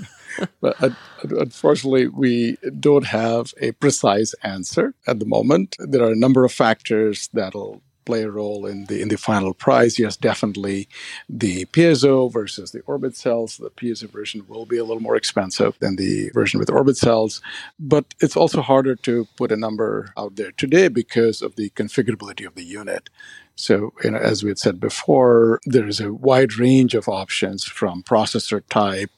[0.60, 0.90] but uh,
[1.22, 5.76] unfortunately, we don't have a precise answer at the moment.
[5.78, 9.52] There are a number of factors that'll play a role in the in the final
[9.52, 9.98] price.
[9.98, 10.88] Yes, definitely
[11.28, 13.58] the piezo versus the orbit cells.
[13.58, 17.42] The piezo version will be a little more expensive than the version with orbit cells,
[17.78, 22.46] but it's also harder to put a number out there today because of the configurability
[22.46, 23.10] of the unit.
[23.58, 27.64] So, you know, as we had said before, there is a wide range of options
[27.64, 29.10] from processor type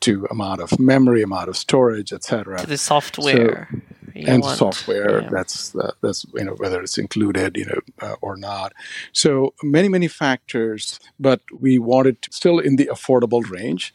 [0.00, 2.58] to amount of memory, amount of storage, etc.
[2.58, 3.68] To the software.
[3.72, 3.80] So,
[4.14, 5.28] and want, software yeah.
[5.30, 8.72] that's uh, that's you know whether it's included you know uh, or not
[9.12, 13.94] so many many factors but we wanted to still in the affordable range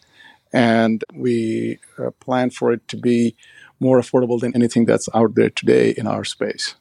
[0.54, 3.36] and we uh, plan for it to be
[3.80, 6.76] more affordable than anything that's out there today in our space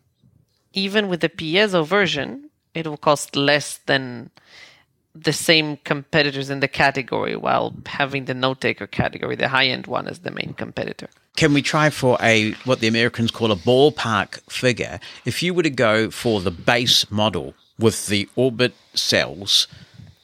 [0.72, 4.30] Even with the piezo version, it will cost less than
[5.14, 9.86] the same competitors in the category while having the note taker category, the high end
[9.86, 11.08] one, as the main competitor.
[11.36, 15.00] Can we try for a what the Americans call a ballpark figure?
[15.24, 19.66] If you were to go for the base model with the orbit cells,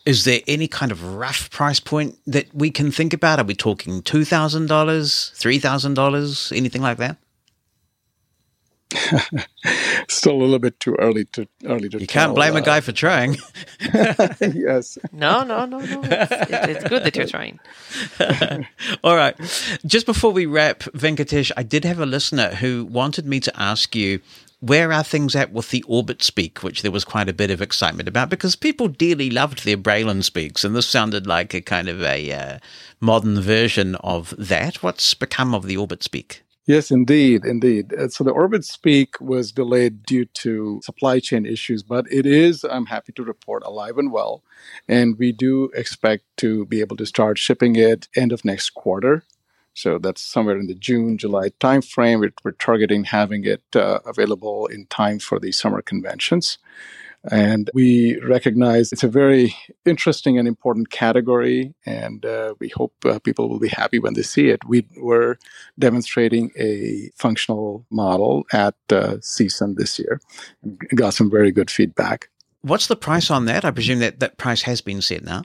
[0.05, 3.41] is there any kind of rough price point that we can think about?
[3.41, 7.17] Are we talking two thousand dollars, three thousand dollars, anything like that?
[10.09, 12.63] still a little bit too early to early to You can't tell, blame a uh,
[12.63, 13.37] guy for trying.
[14.41, 16.01] yes No, no, no, no.
[16.05, 17.59] It's, it's good that you're trying.
[19.05, 19.37] All right.
[19.85, 23.97] Just before we wrap, Venkatesh, I did have a listener who wanted me to ask
[23.97, 24.21] you
[24.61, 27.61] where are things at with the Orbit Speak, which there was quite a bit of
[27.61, 31.61] excitement about because people dearly loved their Braille 'n Speaks, and this sounded like a
[31.61, 32.59] kind of a uh,
[33.01, 34.83] modern version of that.
[34.83, 36.43] What's become of the Orbit Speak?
[36.67, 37.95] Yes, indeed, indeed.
[37.95, 42.65] Uh, So the Orbit Speak was delayed due to supply chain issues, but it is,
[42.65, 44.45] I'm happy to report, alive and well.
[44.89, 49.25] And we do expect to be able to start shipping it end of next quarter.
[49.75, 52.21] So that's somewhere in the June, July timeframe.
[52.21, 56.59] We're, we're targeting having it uh, available in time for the summer conventions.
[57.31, 59.55] And we recognize it's a very
[59.85, 64.23] interesting and important category, and uh, we hope uh, people will be happy when they
[64.23, 64.65] see it.
[64.67, 65.39] We were
[65.79, 70.21] demonstrating a functional model at uh, CSUN this year
[70.63, 72.29] and got some very good feedback.
[72.63, 73.65] What's the price on that?
[73.65, 75.43] I presume that that price has been set now.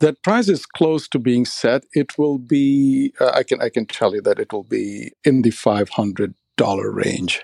[0.00, 1.84] That price is close to being set.
[1.92, 3.12] It will be.
[3.20, 6.34] Uh, I can I can tell you that it will be in the five hundred
[6.58, 7.42] range.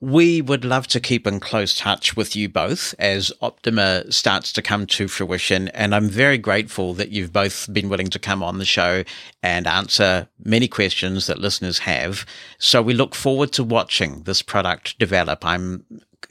[0.00, 4.62] We would love to keep in close touch with you both as Optima starts to
[4.62, 5.68] come to fruition.
[5.68, 9.04] And I'm very grateful that you've both been willing to come on the show
[9.42, 12.26] and answer many questions that listeners have.
[12.58, 15.44] So we look forward to watching this product develop.
[15.44, 15.84] I'm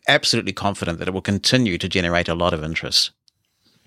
[0.07, 3.11] absolutely confident that it will continue to generate a lot of interest.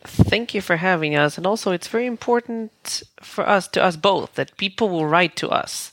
[0.03, 1.37] Thank you for having us.
[1.37, 5.49] And also, it's very important for us, to us both, that people will write to
[5.49, 5.91] us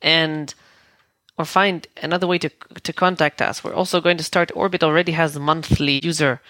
[0.00, 0.54] and
[1.38, 2.50] or find another way to,
[2.82, 3.62] to contact us.
[3.62, 6.40] We're also going to start, Orbit already has monthly user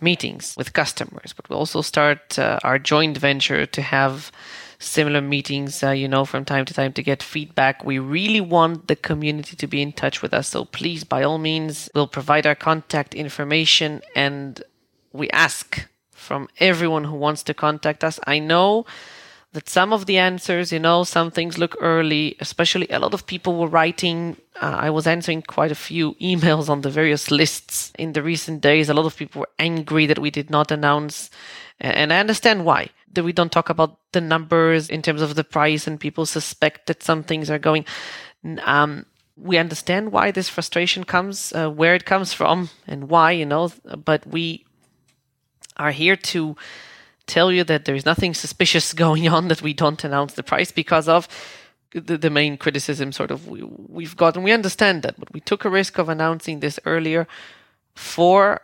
[0.00, 4.30] meetings with customers, but we'll also start uh, our joint venture to have
[4.78, 7.82] similar meetings, uh, you know, from time to time to get feedback.
[7.82, 10.48] We really want the community to be in touch with us.
[10.48, 14.62] So please, by all means, we'll provide our contact information and
[15.12, 18.20] we ask from everyone who wants to contact us.
[18.26, 18.84] I know
[19.56, 23.26] that some of the answers, you know, some things look early, especially a lot of
[23.26, 24.36] people were writing.
[24.60, 28.60] Uh, I was answering quite a few emails on the various lists in the recent
[28.60, 28.90] days.
[28.90, 31.30] A lot of people were angry that we did not announce,
[31.80, 32.90] and I understand why.
[33.14, 36.86] That we don't talk about the numbers in terms of the price, and people suspect
[36.86, 37.86] that some things are going.
[38.62, 39.06] Um,
[39.38, 43.72] we understand why this frustration comes, uh, where it comes from, and why, you know,
[44.04, 44.66] but we
[45.78, 46.56] are here to
[47.26, 50.72] tell you that there is nothing suspicious going on that we don't announce the price
[50.72, 51.28] because of
[51.92, 54.36] the, the main criticism sort of we, we've got.
[54.36, 57.26] And we understand that but we took a risk of announcing this earlier
[57.94, 58.60] for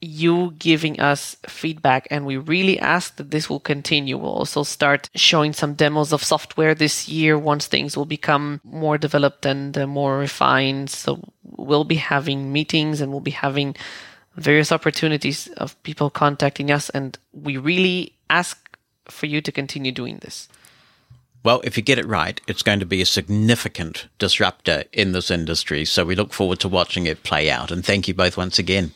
[0.00, 2.08] you giving us feedback.
[2.10, 4.16] And we really ask that this will continue.
[4.16, 8.96] We'll also start showing some demos of software this year once things will become more
[8.96, 10.88] developed and uh, more refined.
[10.88, 13.76] So we'll be having meetings and we'll be having
[14.36, 18.76] various opportunities of people contacting us, and we really ask
[19.06, 20.48] for you to continue doing this.
[21.42, 25.30] Well, if you get it right, it's going to be a significant disruptor in this
[25.30, 25.86] industry.
[25.86, 27.70] So we look forward to watching it play out.
[27.70, 28.92] And thank you both once again.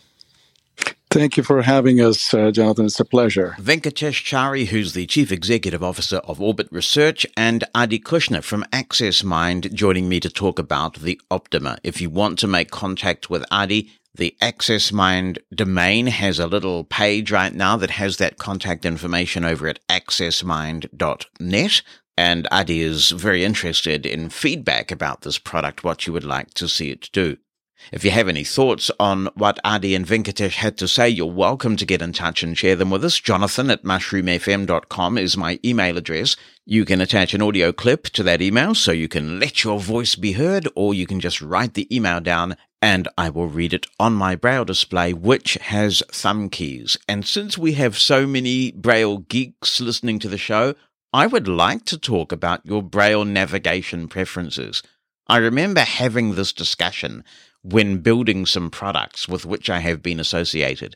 [1.11, 2.87] Thank you for having us, uh, Jonathan.
[2.87, 3.55] It's a pleasure.
[3.61, 9.73] Venkatesh Chari, who's the Chief Executive Officer of Orbit Research, and Adi Kushnir from AccessMind
[9.73, 11.79] joining me to talk about the Optima.
[11.85, 17.31] If you want to make contact with Adi, the AccessMind domain has a little page
[17.31, 21.83] right now that has that contact information over at accessmind.net.
[22.17, 26.69] And Adi is very interested in feedback about this product, what you would like to
[26.69, 27.39] see it do.
[27.93, 31.77] If you have any thoughts on what Adi and Venkatesh had to say, you're welcome
[31.77, 33.21] to get in touch and share them with us.
[33.21, 36.37] Jonathan at mushroomfm.com is my email address.
[36.65, 40.15] You can attach an audio clip to that email so you can let your voice
[40.15, 43.87] be heard, or you can just write the email down and I will read it
[43.99, 46.99] on my Braille display, which has thumb keys.
[47.09, 50.75] And since we have so many Braille geeks listening to the show,
[51.11, 54.83] I would like to talk about your Braille navigation preferences.
[55.27, 57.25] I remember having this discussion
[57.65, 60.95] when building some products with which I have been associated.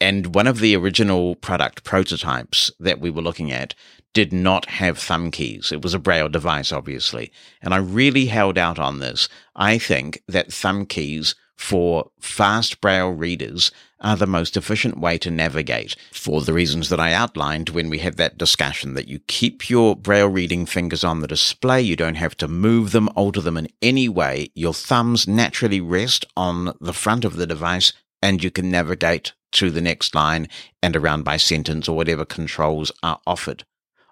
[0.00, 3.74] And one of the original product prototypes that we were looking at
[4.14, 5.70] did not have thumb keys.
[5.72, 7.32] It was a braille device, obviously.
[7.62, 9.28] And I really held out on this.
[9.56, 15.30] I think that thumb keys for fast braille readers are the most efficient way to
[15.30, 19.68] navigate for the reasons that I outlined when we had that discussion that you keep
[19.68, 21.80] your braille reading fingers on the display.
[21.80, 24.50] You don't have to move them, alter them in any way.
[24.54, 27.92] Your thumbs naturally rest on the front of the device
[28.22, 30.48] and you can navigate to the next line
[30.82, 33.64] and around by sentence or whatever controls are offered.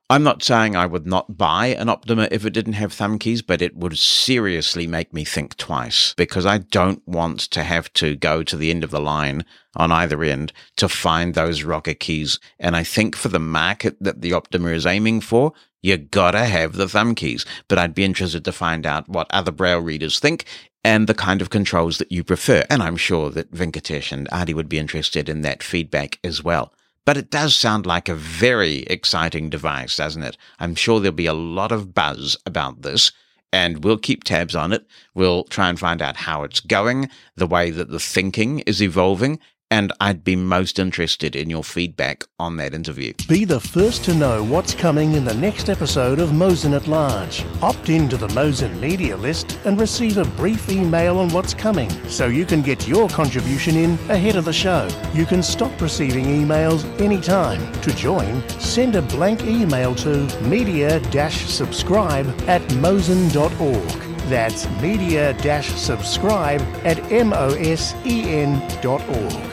[0.08, 3.42] I'm not saying I would not buy an Optima if it didn't have thumb keys,
[3.42, 8.14] but it would seriously make me think twice because I don't want to have to
[8.14, 9.44] go to the end of the line
[9.74, 12.38] on either end to find those rocker keys.
[12.60, 15.52] And I think for the market that the Optima is aiming for,
[15.82, 17.44] you gotta have the thumb keys.
[17.66, 20.44] But I'd be interested to find out what other Braille readers think
[20.84, 22.62] and the kind of controls that you prefer.
[22.70, 26.72] And I'm sure that Venkatesh and Adi would be interested in that feedback as well.
[27.06, 30.36] But it does sound like a very exciting device, doesn't it?
[30.58, 33.12] I'm sure there'll be a lot of buzz about this,
[33.52, 34.84] and we'll keep tabs on it.
[35.14, 39.38] We'll try and find out how it's going, the way that the thinking is evolving,
[39.70, 43.12] and I'd be most interested in your feedback on that interview.
[43.28, 47.44] Be the first to know what's coming in the next episode of Mosen at Large.
[47.62, 52.26] Opt into the Mosen media list and receive a brief email on what's coming so
[52.26, 54.88] you can get your contribution in ahead of the show.
[55.12, 57.72] You can stop receiving emails anytime.
[57.82, 64.05] To join, send a blank email to media-subscribe at mosen.org.
[64.28, 68.02] That's media-subscribe at mosen.org.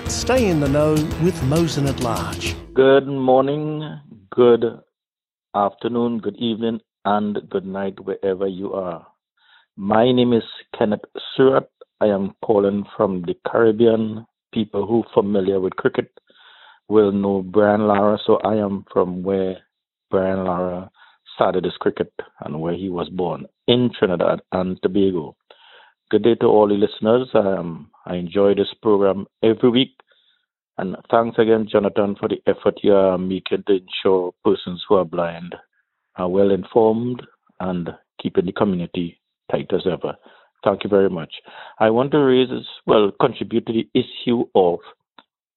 [0.09, 0.93] Stay in the know
[1.23, 2.55] with Mosen at Large.
[2.73, 3.99] Good morning,
[4.31, 4.81] good
[5.53, 9.05] afternoon, good evening, and good night wherever you are.
[9.77, 10.41] My name is
[10.75, 11.05] Kenneth
[11.37, 11.69] Surratt.
[12.01, 14.25] I am calling from the Caribbean.
[14.55, 16.09] People who are familiar with cricket
[16.87, 18.17] will know Brian Lara.
[18.25, 19.57] So I am from where
[20.09, 20.89] Brian Lara
[21.35, 22.11] started his cricket
[22.41, 25.35] and where he was born in Trinidad and Tobago.
[26.09, 27.29] Good day to all the listeners.
[27.33, 29.91] Um, I enjoy this program every week.
[30.77, 35.05] And thanks again, Jonathan, for the effort you are making to ensure persons who are
[35.05, 35.55] blind
[36.15, 37.21] are well informed
[37.59, 37.89] and
[38.21, 39.19] keeping the community
[39.51, 40.15] tight as ever.
[40.63, 41.33] Thank you very much.
[41.79, 42.49] I want to raise,
[42.85, 44.79] well, contribute to the issue of,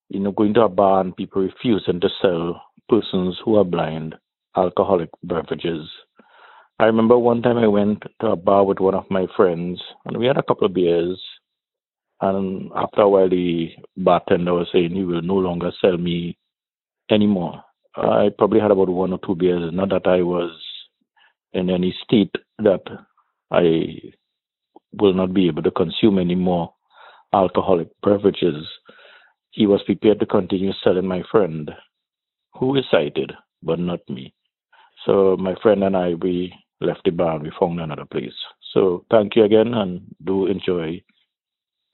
[0.09, 4.15] you know, going to a bar and people refusing to sell persons who are blind
[4.57, 5.89] alcoholic beverages.
[6.79, 10.17] I remember one time I went to a bar with one of my friends and
[10.17, 11.21] we had a couple of beers.
[12.21, 16.39] And after a while, the bartender was saying he will no longer sell me
[17.11, 17.63] anymore.
[17.95, 19.73] I probably had about one or two beers.
[19.73, 20.51] Not that I was
[21.53, 22.83] in any state that
[23.51, 24.13] I
[24.93, 26.75] will not be able to consume any more
[27.33, 28.67] alcoholic beverages.
[29.51, 31.71] He was prepared to continue selling my friend,
[32.55, 34.35] who is sighted, but not me.
[35.07, 38.35] So my friend and I, we left the bar and we found another place.
[38.75, 41.03] So thank you again and do enjoy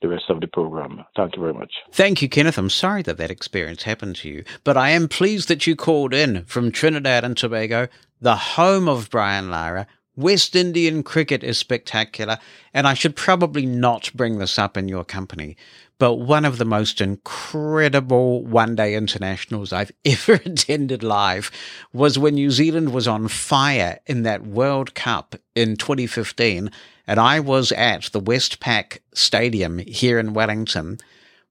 [0.01, 1.05] the rest of the program.
[1.15, 1.71] Thank you very much.
[1.91, 2.57] Thank you, Kenneth.
[2.57, 6.13] I'm sorry that that experience happened to you, but I am pleased that you called
[6.13, 7.87] in from Trinidad and Tobago,
[8.19, 9.87] the home of Brian Lara.
[10.15, 12.37] West Indian cricket is spectacular,
[12.71, 15.57] and I should probably not bring this up in your company,
[15.99, 21.51] but one of the most incredible one day internationals I've ever attended live
[21.93, 26.71] was when New Zealand was on fire in that World Cup in 2015
[27.07, 30.99] and I was at the Westpac Stadium here in Wellington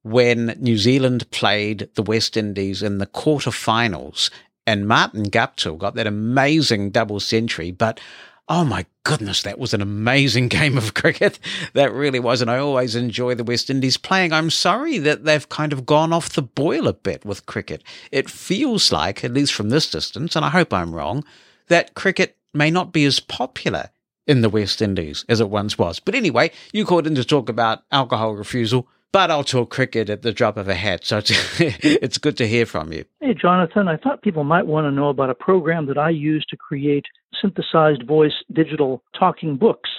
[0.02, 4.30] when New Zealand played the West Indies in the quarterfinals.
[4.66, 7.70] And Martin Guptill got that amazing double century.
[7.70, 8.00] But
[8.48, 11.38] oh my goodness, that was an amazing game of cricket.
[11.74, 12.40] That really was.
[12.40, 14.32] And I always enjoy the West Indies playing.
[14.32, 17.82] I'm sorry that they've kind of gone off the boil a bit with cricket.
[18.10, 21.24] It feels like, at least from this distance, and I hope I'm wrong,
[21.68, 23.90] that cricket may not be as popular
[24.26, 25.98] in the West Indies as it once was.
[25.98, 30.22] But anyway, you called in to talk about alcohol refusal, but I'll talk cricket at
[30.22, 31.04] the drop of a hat.
[31.04, 31.30] So it's,
[31.60, 33.04] it's good to hear from you.
[33.20, 36.44] Hey, Jonathan, I thought people might want to know about a program that I use
[36.50, 37.04] to create
[37.40, 39.90] synthesized voice digital talking books.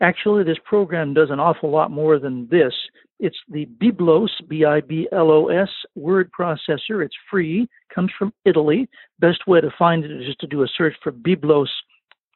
[0.00, 2.72] Actually, this program does an awful lot more than this.
[3.20, 7.04] It's the Biblos, B I B L O S, word processor.
[7.04, 8.88] It's free, comes from Italy.
[9.18, 11.66] Best way to find it is just to do a search for Biblos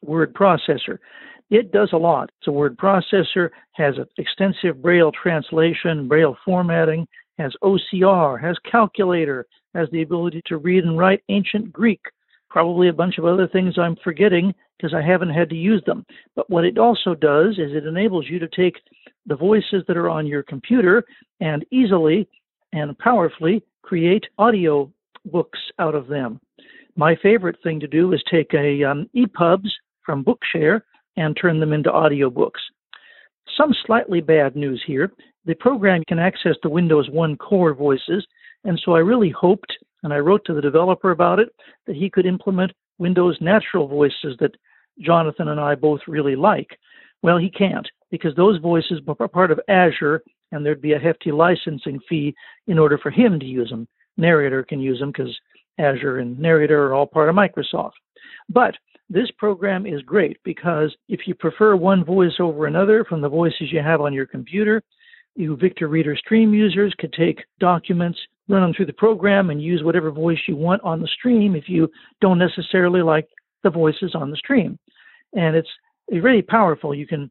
[0.03, 0.99] word processor.
[1.53, 2.31] It does a lot.
[2.39, 7.07] It's a word processor, has extensive Braille translation, Braille formatting,
[7.37, 12.01] has OCR, has calculator, has the ability to read and write ancient Greek,
[12.49, 16.07] probably a bunch of other things I'm forgetting because I haven't had to use them.
[16.35, 18.79] But what it also does is it enables you to take
[19.27, 21.05] the voices that are on your computer
[21.41, 22.27] and easily
[22.73, 24.91] and powerfully create audio
[25.27, 26.41] books out of them.
[26.97, 29.69] My favorite thing to do is take a um, EPUBs
[30.03, 30.81] from Bookshare
[31.17, 32.61] and turn them into audiobooks.
[33.57, 35.13] Some slightly bad news here.
[35.45, 38.27] The program can access the Windows OneCore voices,
[38.65, 41.49] and so I really hoped, and I wrote to the developer about it,
[41.87, 44.55] that he could implement Windows natural voices that
[45.01, 46.79] Jonathan and I both really like.
[47.23, 50.23] Well, he can't, because those voices are part of Azure,
[50.53, 52.35] and there'd be a hefty licensing fee
[52.67, 53.89] in order for him to use them.
[54.17, 55.37] Narrator can use them because
[55.79, 57.93] Azure and Narrator are all part of Microsoft.
[58.49, 58.75] But
[59.13, 63.71] this program is great because if you prefer one voice over another from the voices
[63.71, 64.83] you have on your computer,
[65.35, 68.19] you Victor Reader Stream users could take documents,
[68.49, 71.69] run them through the program, and use whatever voice you want on the stream if
[71.69, 71.91] you
[72.21, 73.29] don't necessarily like
[73.63, 74.79] the voices on the stream.
[75.35, 75.69] And it's,
[76.21, 76.95] really powerful.
[76.95, 77.31] You can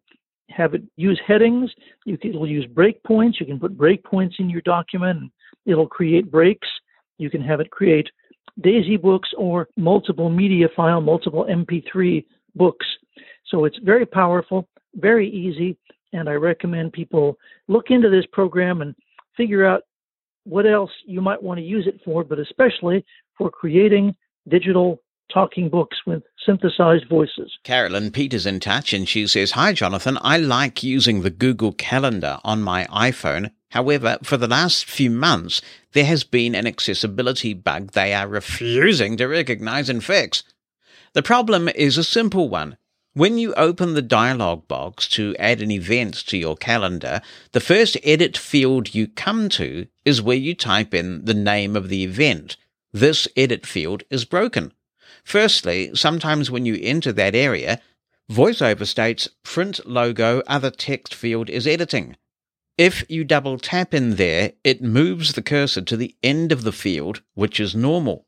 [0.50, 1.70] have it use headings.
[2.06, 3.40] You can, it'll use breakpoints.
[3.40, 5.32] You can put breakpoints in your document.
[5.68, 6.68] It'll create breaks.
[7.20, 8.10] You can have it create
[8.60, 12.26] DAISY books or multiple media file, multiple MP3
[12.56, 12.86] books.
[13.48, 15.78] So it's very powerful, very easy,
[16.14, 17.38] and I recommend people
[17.68, 18.96] look into this program and
[19.38, 19.84] figure out
[20.44, 23.06] what else you might want to use it for, but especially
[23.38, 24.16] for creating
[24.48, 25.02] digital
[25.32, 27.52] talking books with synthesized voices.
[27.64, 30.18] Carolyn Peters in touch and she says, Hi, Jonathan.
[30.22, 35.62] I like using the Google Calendar on my iPhone However, for the last few months,
[35.94, 40.44] there has been an accessibility bug they are refusing to recognize and fix.
[41.14, 42.78] The problem is a simple one.
[43.14, 47.22] When you open the dialog box to add an event to your calendar,
[47.52, 51.90] the first edit field you come to is where you type in the name of
[51.90, 52.58] the event.
[52.94, 54.74] This edit field is broken.
[55.24, 57.82] Firstly, sometimes when you enter that area,
[58.30, 62.16] VoiceOver states print logo other text field is editing.
[62.84, 66.72] If you double tap in there, it moves the cursor to the end of the
[66.72, 68.26] field, which is normal.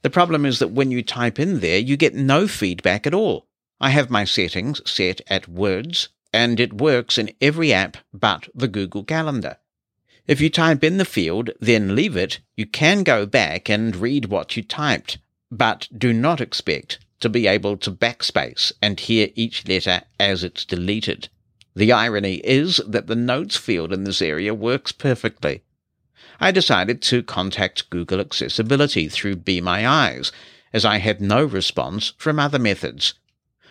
[0.00, 3.46] The problem is that when you type in there, you get no feedback at all.
[3.78, 8.68] I have my settings set at words, and it works in every app but the
[8.68, 9.58] Google Calendar.
[10.26, 14.30] If you type in the field, then leave it, you can go back and read
[14.30, 15.18] what you typed,
[15.50, 20.64] but do not expect to be able to backspace and hear each letter as it's
[20.64, 21.28] deleted.
[21.74, 25.62] The irony is that the notes field in this area works perfectly.
[26.40, 30.32] I decided to contact Google Accessibility through Be My Eyes,
[30.72, 33.14] as I had no response from other methods.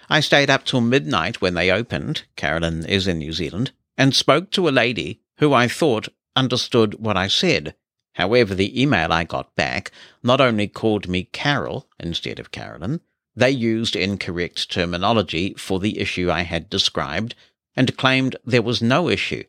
[0.09, 4.49] I stayed up till midnight when they opened, Carolyn is in New Zealand, and spoke
[4.51, 7.75] to a lady who I thought understood what I said.
[8.13, 9.91] However, the email I got back
[10.23, 13.01] not only called me Carol instead of Carolyn,
[13.35, 17.35] they used incorrect terminology for the issue I had described
[17.79, 19.45] and claimed there was no issue.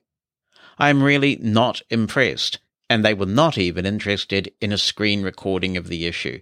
[0.79, 5.77] I am really not impressed, and they were not even interested in a screen recording
[5.77, 6.41] of the issue.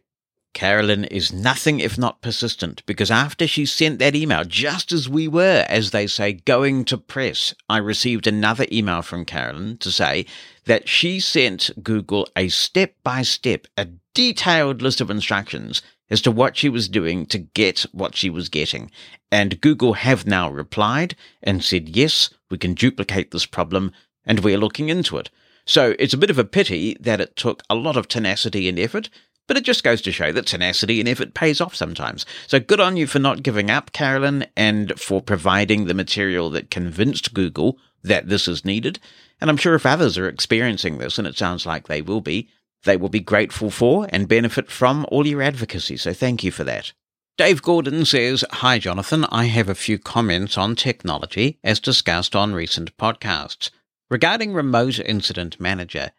[0.52, 5.28] Carolyn is nothing if not persistent because after she sent that email, just as we
[5.28, 10.26] were, as they say, going to press, I received another email from Carolyn to say
[10.66, 15.80] that she sent Google a step by step, a detailed list of instructions
[16.10, 18.90] as to what she was doing to get what she was getting.
[19.30, 23.92] And Google have now replied and said, yes, we can duplicate this problem
[24.24, 25.30] and we're looking into it.
[25.64, 28.78] So it's a bit of a pity that it took a lot of tenacity and
[28.78, 29.10] effort,
[29.46, 32.24] but it just goes to show that tenacity and effort pays off sometimes.
[32.46, 36.70] So good on you for not giving up, Carolyn, and for providing the material that
[36.70, 38.98] convinced Google that this is needed.
[39.40, 42.48] And I'm sure if others are experiencing this, and it sounds like they will be,
[42.84, 45.96] they will be grateful for and benefit from all your advocacy.
[45.96, 46.92] So thank you for that.
[47.36, 49.24] Dave Gordon says, Hi, Jonathan.
[49.30, 53.70] I have a few comments on technology as discussed on recent podcasts.
[54.10, 56.10] Regarding Remote Incident Manager,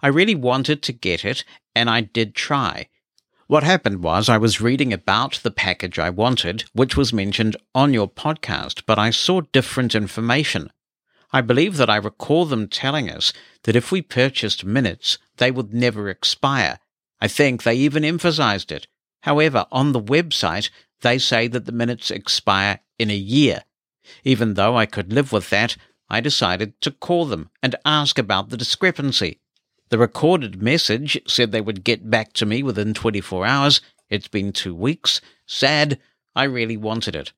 [0.00, 1.44] I really wanted to get it
[1.74, 2.88] and I did try.
[3.48, 7.92] What happened was I was reading about the package I wanted, which was mentioned on
[7.92, 10.70] your podcast, but I saw different information.
[11.32, 13.32] I believe that I recall them telling us
[13.64, 16.78] that if we purchased minutes, they would never expire.
[17.20, 18.86] I think they even emphasized it.
[19.22, 20.70] However, on the website,
[21.00, 23.64] they say that the minutes expire in a year.
[24.22, 25.76] Even though I could live with that,
[26.08, 29.40] I decided to call them and ask about the discrepancy.
[29.88, 33.80] The recorded message said they would get back to me within 24 hours.
[34.08, 35.20] It's been two weeks.
[35.46, 35.98] Sad.
[36.36, 37.32] I really wanted it.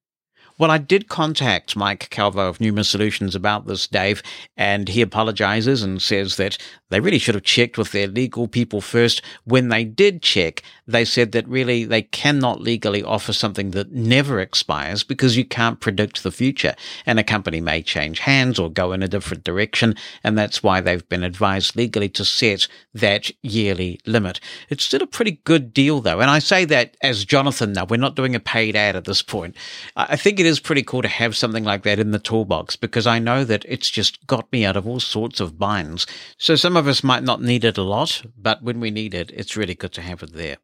[0.57, 4.23] Well, I did contact Mike Calvo of Pneuma Solutions about this, Dave,
[4.57, 6.59] and he apologizes and says that
[6.91, 9.21] they really should have checked with their legal people first.
[9.43, 14.39] When they did check, they said that really they cannot legally offer something that never
[14.39, 16.77] expires because you can't predict the future.
[17.05, 19.97] And a company may change hands or go in a different direction.
[20.23, 24.39] And that's why they've been advised legally to set that yearly limit.
[24.69, 26.21] It's still a pretty good deal, though.
[26.21, 29.21] And I say that as Jonathan now, we're not doing a paid ad at this
[29.23, 29.57] point.
[29.97, 33.07] I think it is pretty cool to have something like that in the toolbox because
[33.07, 36.07] I know that it's just got me out of all sorts of binds.
[36.37, 39.31] So some of us might not need it a lot, but when we need it,
[39.33, 40.59] it's really good to have it there.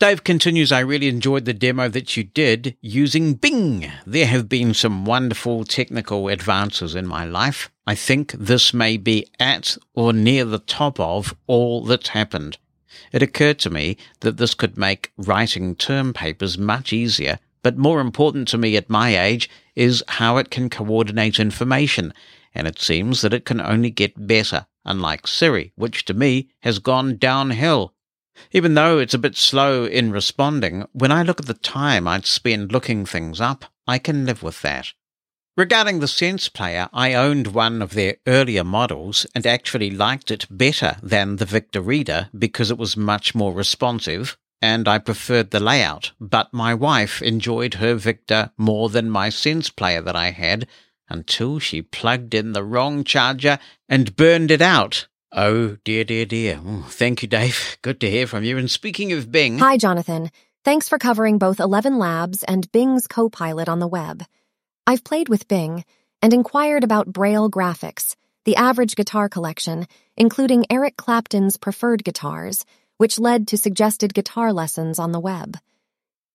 [0.00, 3.88] Dave continues, I really enjoyed the demo that you did using Bing.
[4.04, 7.70] There have been some wonderful technical advances in my life.
[7.86, 12.58] I think this may be at or near the top of all that's happened.
[13.12, 18.00] It occurred to me that this could make writing term papers much easier but more
[18.00, 22.12] important to me at my age is how it can coordinate information,
[22.54, 26.78] and it seems that it can only get better, unlike Siri, which to me has
[26.78, 27.94] gone downhill.
[28.52, 32.26] Even though it's a bit slow in responding, when I look at the time I'd
[32.26, 34.92] spend looking things up, I can live with that.
[35.56, 40.46] Regarding the Sense Player, I owned one of their earlier models and actually liked it
[40.50, 45.60] better than the Victor Reader because it was much more responsive, and I preferred the
[45.60, 50.66] layout, but my wife enjoyed her Victor more than my Sense player that I had
[51.06, 53.58] until she plugged in the wrong charger
[53.90, 55.06] and burned it out.
[55.32, 56.58] Oh, dear, dear, dear.
[56.88, 57.76] Thank you, Dave.
[57.82, 58.56] Good to hear from you.
[58.56, 59.58] And speaking of Bing.
[59.58, 60.30] Hi, Jonathan.
[60.64, 64.24] Thanks for covering both 11 Labs and Bing's Copilot on the web.
[64.86, 65.84] I've played with Bing
[66.22, 68.16] and inquired about Braille graphics,
[68.46, 69.86] the average guitar collection,
[70.16, 72.64] including Eric Clapton's preferred guitars
[72.96, 75.58] which led to suggested guitar lessons on the web.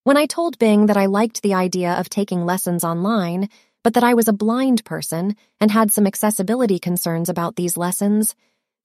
[0.03, 3.49] When I told Bing that I liked the idea of taking lessons online,
[3.83, 8.35] but that I was a blind person and had some accessibility concerns about these lessons,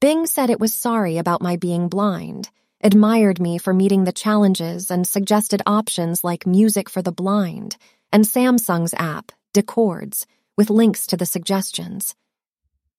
[0.01, 2.51] Bing said it was sorry about my being blind,
[2.83, 7.77] admired me for meeting the challenges, and suggested options like music for the blind,
[8.13, 10.27] and Samsung's app, Decords,
[10.57, 12.15] with links to the suggestions.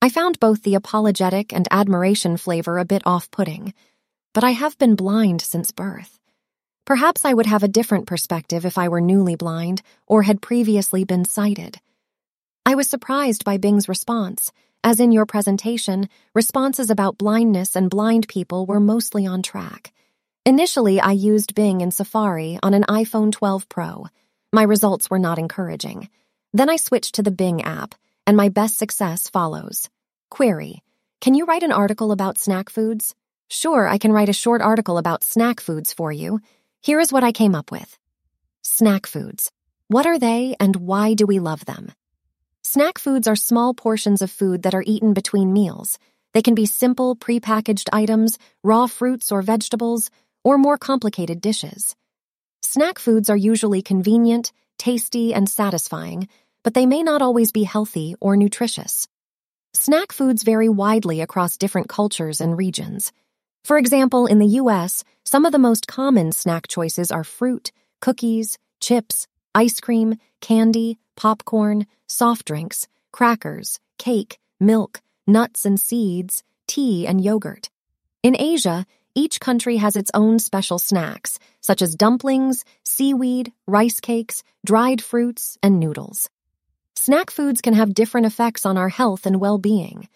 [0.01, 3.73] I found both the apologetic and admiration flavor a bit off putting,
[4.35, 6.19] but I have been blind since birth.
[6.83, 11.05] Perhaps I would have a different perspective if I were newly blind or had previously
[11.05, 11.79] been sighted.
[12.65, 14.51] I was surprised by Bing's response,
[14.83, 19.93] as in your presentation, responses about blindness and blind people were mostly on track.
[20.45, 24.07] Initially, I used Bing in Safari on an iPhone 12 Pro.
[24.51, 26.09] My results were not encouraging.
[26.51, 27.95] Then I switched to the Bing app,
[28.27, 29.89] and my best success follows.
[30.29, 30.83] Query
[31.21, 33.15] Can you write an article about snack foods?
[33.49, 36.39] Sure, I can write a short article about snack foods for you.
[36.81, 37.97] Here is what I came up with
[38.63, 39.51] Snack foods.
[39.87, 41.91] What are they and why do we love them?
[42.63, 45.99] Snack foods are small portions of food that are eaten between meals.
[46.33, 50.09] They can be simple, prepackaged items, raw fruits or vegetables,
[50.43, 51.95] or more complicated dishes.
[52.61, 56.27] Snack foods are usually convenient, tasty, and satisfying,
[56.63, 59.07] but they may not always be healthy or nutritious.
[59.73, 63.11] Snack foods vary widely across different cultures and regions.
[63.65, 68.59] For example, in the US, some of the most common snack choices are fruit, cookies,
[68.79, 69.25] chips,
[69.55, 77.71] ice cream, candy, popcorn, soft drinks, crackers, cake, milk, nuts and seeds, tea, and yogurt.
[78.21, 78.85] In Asia,
[79.15, 85.57] each country has its own special snacks, such as dumplings, seaweed, rice cakes, dried fruits,
[85.63, 86.29] and noodles.
[86.93, 90.07] Snack foods can have different effects on our health and well being.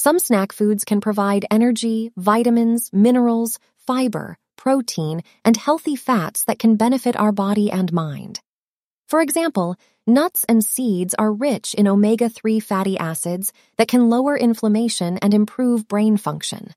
[0.00, 6.76] Some snack foods can provide energy, vitamins, minerals, fiber, protein, and healthy fats that can
[6.76, 8.40] benefit our body and mind.
[9.08, 14.38] For example, nuts and seeds are rich in omega 3 fatty acids that can lower
[14.38, 16.72] inflammation and improve brain function.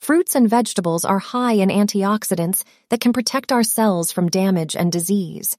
[0.00, 4.90] Fruits and vegetables are high in antioxidants that can protect our cells from damage and
[4.90, 5.58] disease.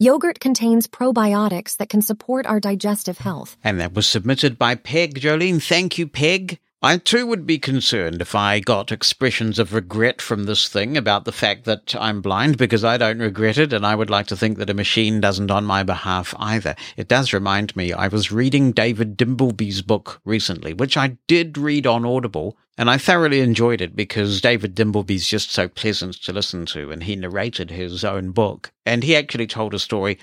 [0.00, 3.56] Yogurt contains probiotics that can support our digestive health.
[3.64, 5.18] And that was submitted by Peg.
[5.18, 6.60] Jolene, thank you, Peg.
[6.80, 11.24] I too would be concerned if I got expressions of regret from this thing about
[11.24, 14.36] the fact that I'm blind because I don't regret it, and I would like to
[14.36, 16.76] think that a machine doesn't on my behalf either.
[16.96, 21.84] It does remind me, I was reading David Dimbleby's book recently, which I did read
[21.84, 26.64] on Audible, and I thoroughly enjoyed it because David Dimbleby's just so pleasant to listen
[26.66, 28.70] to, and he narrated his own book.
[28.86, 30.16] And he actually told a story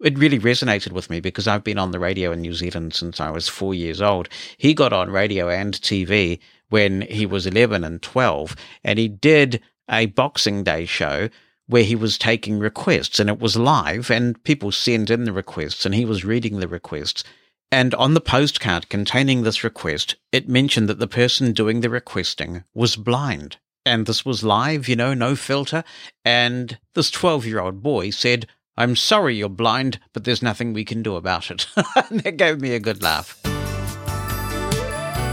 [0.00, 3.20] it really resonated with me because I've been on the radio in New Zealand since
[3.20, 4.28] I was four years old.
[4.56, 6.38] He got on radio and TV
[6.68, 8.54] when he was 11 and 12,
[8.84, 9.60] and he did
[9.90, 11.28] a Boxing Day show
[11.66, 15.84] where he was taking requests, and it was live, and people sent in the requests,
[15.84, 17.24] and he was reading the requests.
[17.70, 22.64] And on the postcard containing this request, it mentioned that the person doing the requesting
[22.74, 23.58] was blind.
[23.84, 25.84] And this was live, you know, no filter.
[26.24, 28.46] And this 12 year old boy said,
[28.78, 31.66] I'm sorry you're blind, but there's nothing we can do about it.
[31.74, 33.36] that gave me a good laugh.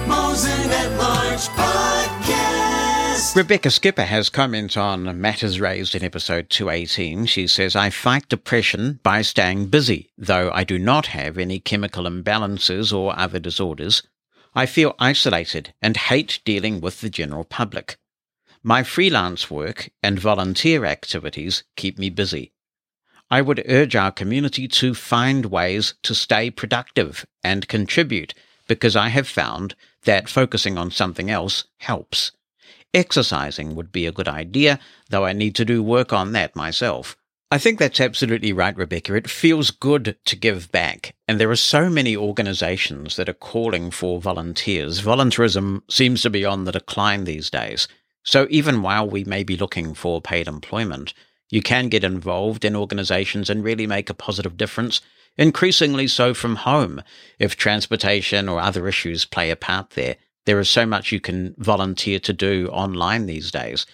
[0.07, 3.35] Mosen at Large Podcast.
[3.35, 7.27] Rebecca Skipper has comment on matters raised in episode 218.
[7.27, 12.05] She says, I fight depression by staying busy, though I do not have any chemical
[12.05, 14.01] imbalances or other disorders.
[14.55, 17.97] I feel isolated and hate dealing with the general public.
[18.63, 22.53] My freelance work and volunteer activities keep me busy.
[23.29, 28.33] I would urge our community to find ways to stay productive and contribute
[28.67, 32.31] because I have found that focusing on something else helps.
[32.93, 34.79] Exercising would be a good idea,
[35.09, 37.17] though I need to do work on that myself.
[37.51, 39.13] I think that's absolutely right, Rebecca.
[39.15, 41.13] It feels good to give back.
[41.27, 45.01] And there are so many organizations that are calling for volunteers.
[45.01, 47.87] Volunteerism seems to be on the decline these days.
[48.23, 51.13] So even while we may be looking for paid employment,
[51.49, 55.01] you can get involved in organizations and really make a positive difference,
[55.37, 57.01] increasingly so from home.
[57.39, 61.55] If transportation or other issues play a part there, there is so much you can
[61.57, 63.85] volunteer to do online these days.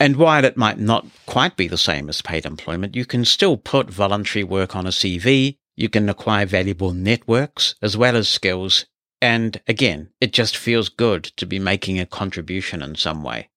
[0.00, 3.56] And while it might not quite be the same as paid employment, you can still
[3.56, 8.86] put voluntary work on a CV, you can acquire valuable networks as well as skills,
[9.20, 13.48] and again, it just feels good to be making a contribution in some way.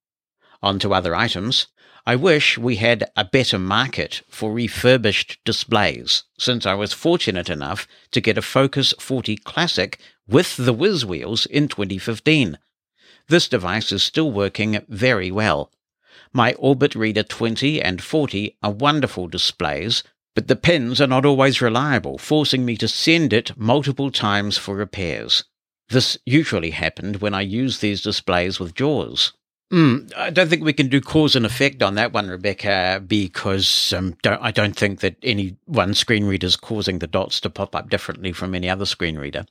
[0.64, 1.68] On to other items.
[2.08, 7.86] I wish we had a better market for refurbished displays, since I was fortunate enough
[8.12, 12.60] to get a Focus 40 Classic with the whiz wheels in 2015.
[13.28, 15.70] This device is still working very well.
[16.32, 20.02] My Orbit Reader 20 and 40 are wonderful displays,
[20.34, 24.78] but the pens are not always reliable, forcing me to send it multiple times for
[24.78, 25.44] repairs.
[25.90, 29.34] This usually happened when I used these displays with JAWS.
[29.72, 33.92] Mm, I don't think we can do cause and effect on that one, Rebecca, because
[33.92, 37.50] um, don't, I don't think that any one screen reader is causing the dots to
[37.50, 39.46] pop up differently from any other screen reader.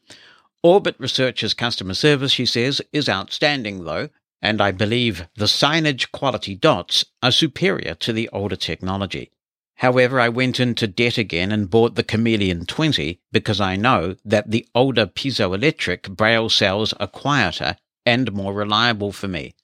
[0.62, 4.08] Orbit Research's customer service, she says, is outstanding, though,
[4.40, 9.30] and I believe the signage quality dots are superior to the older technology.
[9.76, 14.50] However, I went into debt again and bought the Chameleon 20 because I know that
[14.50, 17.76] the older piezoelectric braille cells are quieter
[18.06, 19.54] and more reliable for me.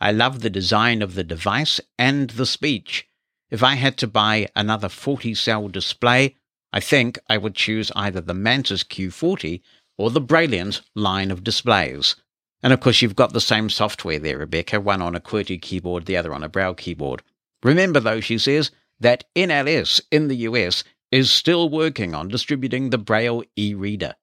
[0.00, 3.08] I love the design of the device and the speech.
[3.50, 6.36] If I had to buy another 40 cell display,
[6.72, 9.60] I think I would choose either the Mantis Q40
[9.96, 12.14] or the Brailliant line of displays.
[12.62, 16.06] And of course, you've got the same software there, Rebecca, one on a QWERTY keyboard,
[16.06, 17.22] the other on a Braille keyboard.
[17.62, 18.70] Remember, though, she says,
[19.00, 24.14] that NLS in the US is still working on distributing the Braille e reader.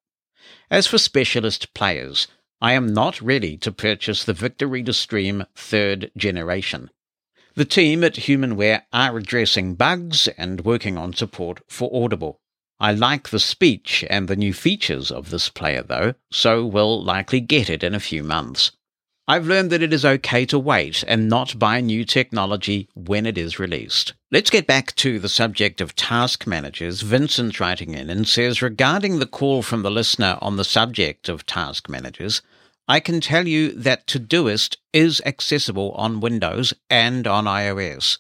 [0.70, 2.28] As for specialist players,
[2.62, 6.90] I am not ready to purchase the Victor Reader Stream third generation.
[7.56, 12.40] The team at Humanware are addressing bugs and working on support for Audible.
[12.80, 17.40] I like the speech and the new features of this player, though, so will likely
[17.40, 18.72] get it in a few months.
[19.28, 23.40] I've learned that it is okay to wait and not buy new technology when it
[23.40, 24.14] is released.
[24.32, 27.02] Let's get back to the subject of task managers.
[27.02, 31.48] Vincent's writing in and says regarding the call from the listener on the subject of
[31.48, 32.44] task managers,
[32.88, 38.20] I can tell you that Todoist is accessible on Windows and on iOS.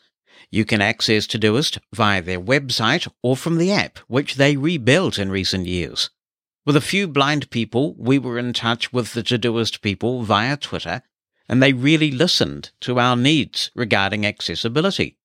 [0.49, 5.29] You can access Todoist via their website or from the app, which they rebuilt in
[5.29, 6.09] recent years.
[6.65, 11.03] With a few blind people, we were in touch with the Todoist people via Twitter,
[11.47, 15.19] and they really listened to our needs regarding accessibility.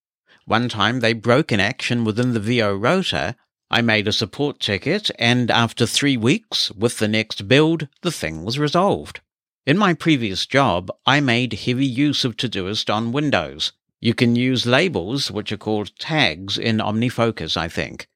[0.44, 3.36] One time they broke an action within the VO rotor.
[3.70, 8.44] I made a support ticket, and after three weeks, with the next build, the thing
[8.44, 9.20] was resolved.
[9.64, 13.72] In my previous job, I made heavy use of Todoist on Windows.
[13.98, 18.09] You can use labels, which are called tags, in OmniFocus, I think.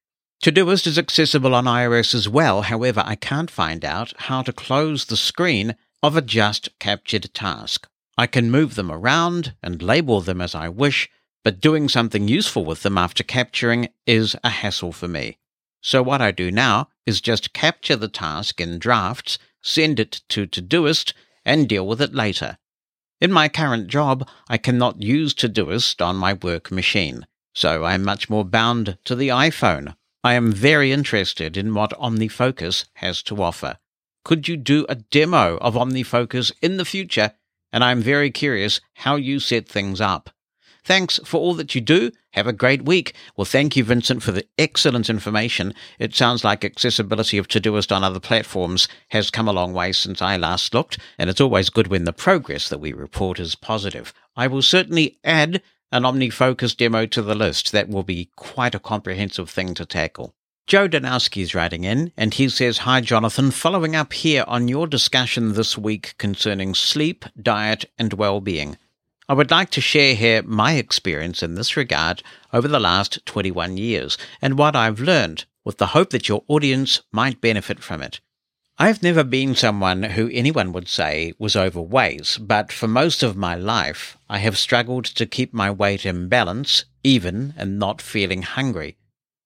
[0.45, 5.07] Todoist is accessible on iOS as well, however, I can't find out how to close
[5.07, 7.89] the screen of a just captured task.
[8.19, 11.09] I can move them around and label them as I wish,
[11.45, 15.39] but doing something useful with them after capturing is a hassle for me.
[15.81, 20.47] So what I do now is just capture the task in drafts, send it to
[20.47, 21.15] Todoist,
[21.47, 22.59] and deal with it later.
[23.19, 28.05] In my current job, I cannot use Todoist on my work machine, so I am
[28.05, 29.95] much more bound to the iPhone.
[30.25, 33.77] I am very interested in what OmniFocus has to offer.
[34.25, 37.33] Could you do a demo of OmniFocus in the future?
[37.71, 40.31] And I'm very curious how you set things up.
[40.83, 42.11] Thanks for all that you do.
[42.33, 43.15] Have a great week.
[43.37, 45.75] Well, thank you, Vincent, for the excellent information.
[45.99, 50.23] It sounds like accessibility of Todoist on other platforms has come a long way since
[50.23, 54.15] I last looked, and it's always good when the progress that we report is positive.
[54.37, 55.63] I will certainly add
[55.95, 57.71] an OmniFocus demo to the list.
[57.71, 60.35] That will be quite a comprehensive thing to tackle.
[60.67, 63.53] Joe Danowski is writing in, and he says, Hi, Jonathan.
[63.53, 68.77] Following up here on your discussion this week concerning sleep, diet, and well being.
[69.29, 73.77] I would like to share here my experience in this regard over the last 21
[73.77, 78.21] years and what I've learned with the hope that your audience might benefit from it.
[78.77, 83.55] I've never been someone who anyone would say was overweight, but for most of my
[83.55, 88.97] life, I have struggled to keep my weight in balance, even and not feeling hungry.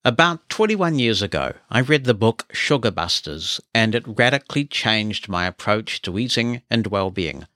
[0.03, 5.47] About 21 years ago, I read the book Sugar Busters, and it radically changed my
[5.47, 7.47] approach to eating and well being.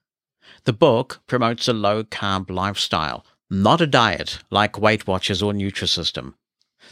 [0.64, 6.34] The book promotes a low carb lifestyle, not a diet like Weight Watchers or Nutrisystem.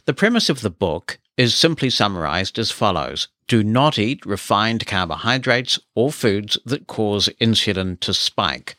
[0.06, 5.80] The premise of the book is simply summarized as follows Do not eat refined carbohydrates
[5.96, 8.76] or foods that cause insulin to spike.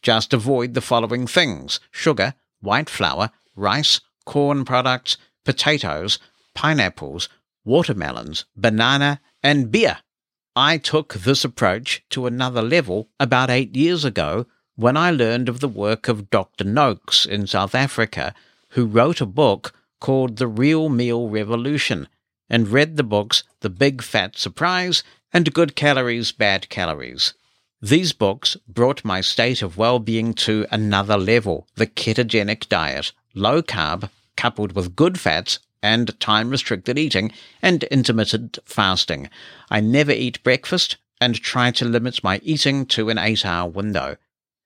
[0.00, 2.32] Just avoid the following things sugar,
[2.62, 6.18] white flour, rice, corn products, potatoes,
[6.54, 7.28] pineapples,
[7.66, 9.98] watermelons, banana, and beer.
[10.56, 15.60] I took this approach to another level about eight years ago when I learned of
[15.60, 16.64] the work of Dr.
[16.64, 18.34] Noakes in South Africa,
[18.70, 22.08] who wrote a book called The Real Meal Revolution
[22.48, 25.02] and read the books The Big Fat Surprise
[25.32, 27.34] and Good Calories, Bad Calories.
[27.80, 33.62] These books brought my state of well being to another level the ketogenic diet, low
[33.62, 37.30] carb, coupled with good fats and time restricted eating
[37.60, 39.28] and intermittent fasting.
[39.70, 44.16] I never eat breakfast and try to limit my eating to an eight hour window.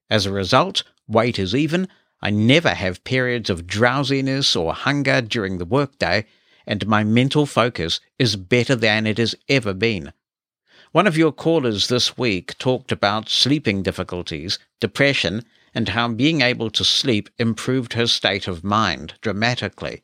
[0.09, 1.89] As a result, weight is even.
[2.23, 6.25] I never have periods of drowsiness or hunger during the workday,
[6.69, 10.13] and my mental focus is better than it has ever been.
[10.93, 16.71] One of your callers this week talked about sleeping difficulties, depression, and how being able
[16.71, 20.03] to sleep improved her state of mind dramatically.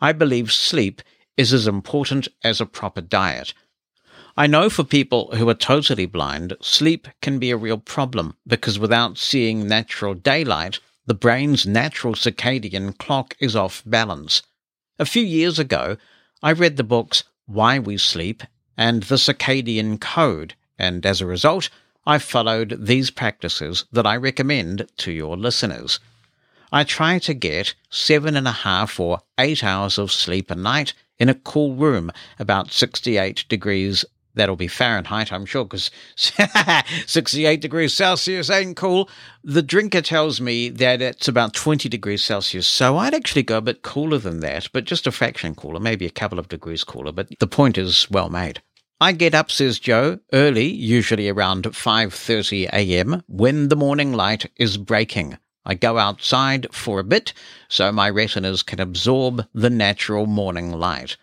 [0.00, 1.00] I believe sleep
[1.36, 3.54] is as important as a proper diet.
[4.36, 8.78] I know for people who are totally blind, sleep can be a real problem because
[8.78, 14.42] without seeing natural daylight, the brain's natural circadian clock is off balance.
[14.98, 15.98] A few years ago,
[16.42, 18.42] I read the books Why We Sleep
[18.78, 21.68] and The Circadian Code, and as a result,
[22.06, 26.00] I followed these practices that I recommend to your listeners.
[26.72, 30.94] I try to get seven and a half or eight hours of sleep a night
[31.18, 34.06] in a cool room, about 68 degrees.
[34.36, 35.90] That'll be Fahrenheit, I'm sure, because
[37.06, 39.08] 68 degrees Celsius ain't cool.
[39.42, 43.62] The drinker tells me that it's about 20 degrees Celsius, so I'd actually go a
[43.62, 47.12] bit cooler than that, but just a fraction cooler, maybe a couple of degrees cooler,
[47.12, 48.60] but the point is well made.
[49.00, 54.76] I get up, says Joe, early, usually around 5:30 a.m., when the morning light is
[54.76, 55.38] breaking.
[55.66, 57.32] I go outside for a bit
[57.68, 61.16] so my retinas can absorb the natural morning light.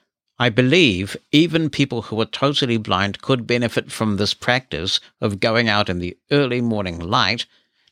[0.44, 5.70] I believe even people who are totally blind could benefit from this practice of going
[5.70, 7.46] out in the early morning light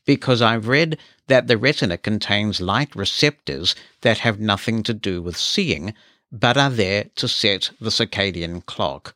[0.04, 0.98] because I've read
[1.28, 5.94] that the retina contains light receptors that have nothing to do with seeing,
[6.30, 9.14] but are there to set the circadian clock.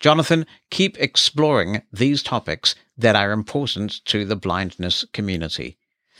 [0.00, 5.76] Jonathan, keep exploring these topics that are important to the blindness community.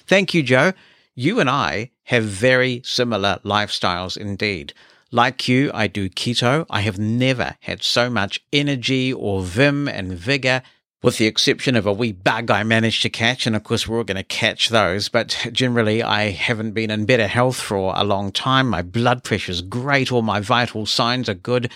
[0.07, 0.75] Thank you, Joe.
[1.15, 4.75] You and I have very similar lifestyles indeed.
[5.13, 6.67] Like you, I do keto.
[6.69, 10.63] I have never had so much energy or vim and vigor,
[11.03, 13.47] with the exception of a wee bug I managed to catch.
[13.47, 15.09] And of course, we're all going to catch those.
[15.09, 18.69] But generally, I haven't been in better health for a long time.
[18.69, 20.11] My blood pressure's great.
[20.11, 21.71] All my vital signs are good.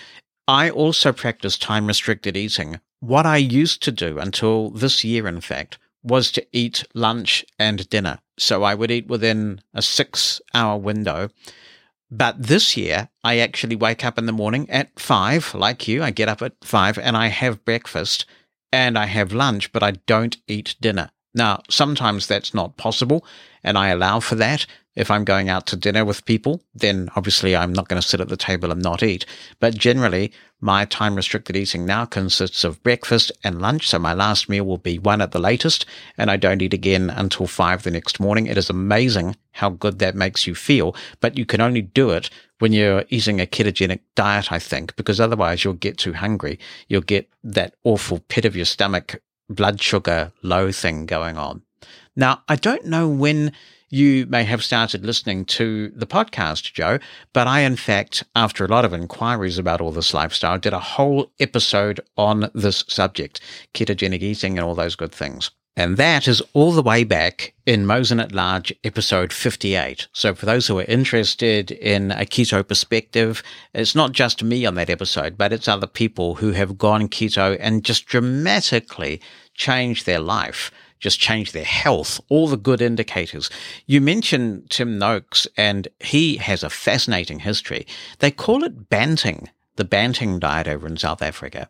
[0.47, 2.79] I also practice time restricted eating.
[2.99, 7.89] What I used to do until this year, in fact, was to eat lunch and
[7.89, 8.19] dinner.
[8.37, 11.29] So I would eat within a six hour window.
[12.11, 16.03] But this year, I actually wake up in the morning at five, like you.
[16.03, 18.25] I get up at five and I have breakfast
[18.71, 21.11] and I have lunch, but I don't eat dinner.
[21.33, 23.25] Now, sometimes that's not possible,
[23.63, 24.65] and I allow for that.
[24.95, 28.19] If I'm going out to dinner with people, then obviously I'm not going to sit
[28.19, 29.25] at the table and not eat.
[29.61, 33.89] But generally, my time restricted eating now consists of breakfast and lunch.
[33.89, 35.85] So my last meal will be one at the latest,
[36.17, 38.45] and I don't eat again until five the next morning.
[38.45, 42.29] It is amazing how good that makes you feel, but you can only do it
[42.59, 46.59] when you're eating a ketogenic diet, I think, because otherwise you'll get too hungry.
[46.87, 49.19] You'll get that awful pit of your stomach,
[49.49, 51.63] blood sugar low thing going on.
[52.15, 53.51] Now, I don't know when
[53.91, 56.99] you may have started listening to the podcast, Joe,
[57.33, 60.79] but I, in fact, after a lot of inquiries about all this lifestyle, did a
[60.79, 63.41] whole episode on this subject
[63.73, 65.51] ketogenic eating and all those good things.
[65.77, 70.07] And that is all the way back in Mosen at Large, episode 58.
[70.11, 73.41] So for those who are interested in a keto perspective,
[73.73, 77.57] it's not just me on that episode, but it's other people who have gone keto
[77.59, 79.21] and just dramatically
[79.53, 83.49] changed their life just change their health, all the good indicators.
[83.87, 87.85] You mentioned Tim Noakes, and he has a fascinating history.
[88.19, 91.67] They call it banting, the banting diet over in South Africa.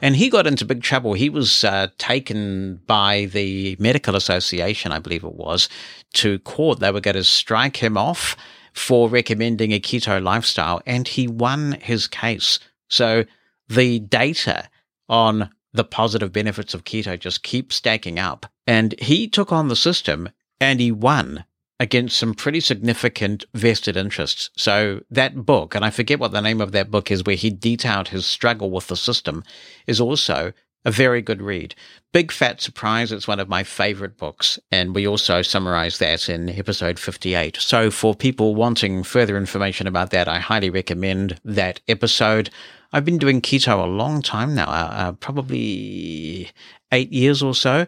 [0.00, 1.12] And he got into big trouble.
[1.12, 5.68] He was uh, taken by the Medical Association, I believe it was,
[6.14, 6.80] to court.
[6.80, 8.34] They were going to strike him off
[8.72, 12.58] for recommending a keto lifestyle, and he won his case.
[12.88, 13.24] So
[13.68, 14.68] the data
[15.08, 18.46] on the positive benefits of keto just keep stacking up.
[18.66, 20.28] And he took on the system
[20.60, 21.44] and he won
[21.78, 24.50] against some pretty significant vested interests.
[24.56, 27.50] So that book, and I forget what the name of that book is, where he
[27.50, 29.42] detailed his struggle with the system,
[29.86, 30.52] is also
[30.84, 31.74] a very good read.
[32.12, 36.48] Big Fat Surprise, it's one of my favorite books, and we also summarize that in
[36.50, 37.56] episode 58.
[37.56, 42.50] So for people wanting further information about that, I highly recommend that episode.
[42.92, 46.50] I've been doing keto a long time now, uh, uh, probably
[46.90, 47.86] eight years or so,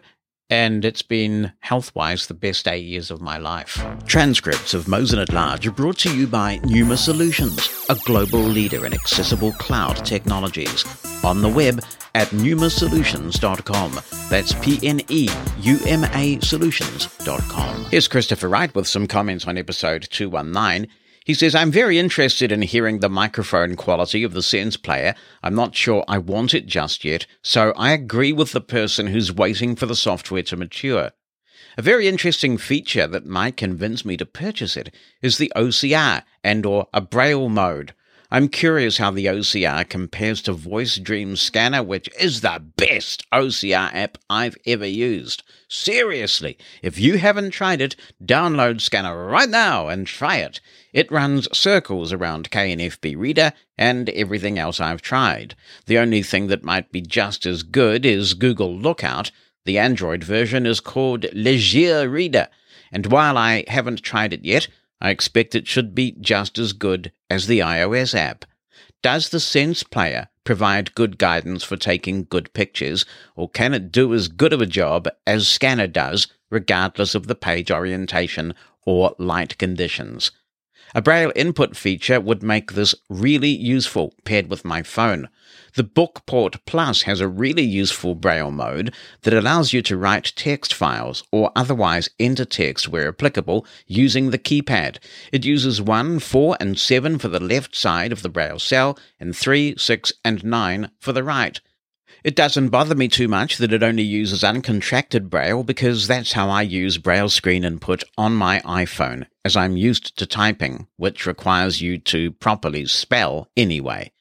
[0.49, 3.83] and it's been health wise the best eight years of my life.
[4.05, 8.85] Transcripts of Mosen at Large are brought to you by Pneuma Solutions, a global leader
[8.85, 10.85] in accessible cloud technologies.
[11.23, 11.83] On the web
[12.15, 13.99] at pneumasolutions.com.
[14.29, 17.85] That's P N E U M A solutions.com.
[17.85, 20.89] Here's Christopher Wright with some comments on episode 219.
[21.25, 25.15] He says, I'm very interested in hearing the microphone quality of the Sense player.
[25.41, 29.31] I'm not sure I want it just yet, so I agree with the person who's
[29.31, 31.11] waiting for the software to mature.
[31.77, 36.65] A very interesting feature that might convince me to purchase it is the OCR and
[36.65, 37.93] or a braille mode.
[38.29, 43.93] I'm curious how the OCR compares to Voice Dream Scanner, which is the best OCR
[43.93, 45.43] app I've ever used.
[45.67, 50.59] Seriously, if you haven't tried it, download Scanner right now and try it.
[50.93, 55.55] It runs circles around KNFB Reader and everything else I've tried.
[55.87, 59.31] The only thing that might be just as good is Google Lookout.
[59.65, 62.47] The Android version is called Leger Reader,
[62.91, 64.67] and while I haven't tried it yet,
[65.01, 68.45] I expect it should be just as good as the iOS app.
[69.01, 73.03] Does the Sense Player provide good guidance for taking good pictures,
[73.35, 77.35] or can it do as good of a job as Scanner does, regardless of the
[77.35, 78.53] page orientation
[78.85, 80.31] or light conditions?
[80.95, 85.27] A Braille input feature would make this really useful paired with my phone.
[85.73, 88.93] The Bookport Plus has a really useful Braille mode
[89.23, 94.37] that allows you to write text files or otherwise enter text where applicable using the
[94.37, 94.97] keypad.
[95.31, 99.35] It uses 1, 4, and 7 for the left side of the Braille cell and
[99.35, 101.59] 3, 6, and 9 for the right.
[102.23, 106.49] It doesn't bother me too much that it only uses uncontracted Braille because that's how
[106.49, 111.81] I use Braille screen input on my iPhone, as I'm used to typing, which requires
[111.81, 114.13] you to properly spell anyway.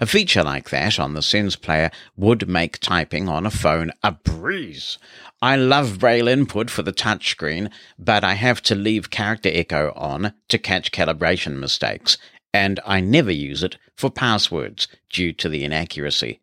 [0.00, 4.10] A feature like that on the Sense Player would make typing on a phone a
[4.10, 4.98] breeze.
[5.40, 10.32] I love Braille input for the touchscreen, but I have to leave character echo on
[10.48, 12.18] to catch calibration mistakes,
[12.52, 16.40] and I never use it for passwords due to the inaccuracy.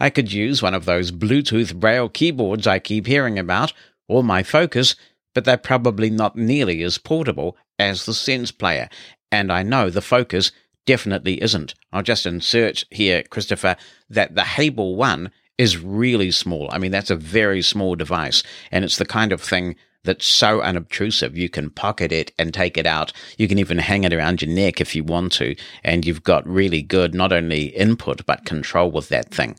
[0.00, 3.72] I could use one of those Bluetooth Braille keyboards I keep hearing about,
[4.08, 4.96] or my Focus,
[5.34, 8.88] but they're probably not nearly as portable as the Sense Player,
[9.30, 10.52] and I know the Focus
[10.86, 11.74] definitely isn't.
[11.92, 13.76] I'll just insert here, Christopher,
[14.10, 16.68] that the Hable One is really small.
[16.72, 20.60] I mean, that's a very small device, and it's the kind of thing that's so
[20.60, 21.38] unobtrusive.
[21.38, 23.12] You can pocket it and take it out.
[23.38, 25.54] You can even hang it around your neck if you want to,
[25.84, 29.56] and you've got really good not only input but control with that thing.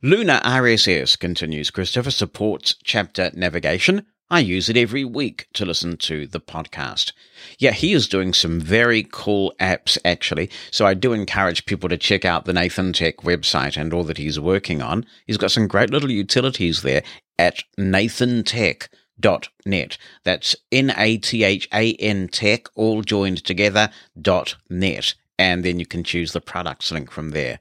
[0.00, 6.28] Lunar RSS, continues Christopher, supports chapter navigation, I use it every week to listen to
[6.28, 7.10] the podcast.
[7.58, 10.50] Yeah, he is doing some very cool apps actually.
[10.70, 14.18] So I do encourage people to check out the Nathan Tech website and all that
[14.18, 15.04] he's working on.
[15.26, 17.02] He's got some great little utilities there
[17.36, 19.98] at nathantech.net.
[20.22, 25.14] That's N A T H A N tech, all joined together, dot net.
[25.40, 27.58] And then you can choose the products link from there.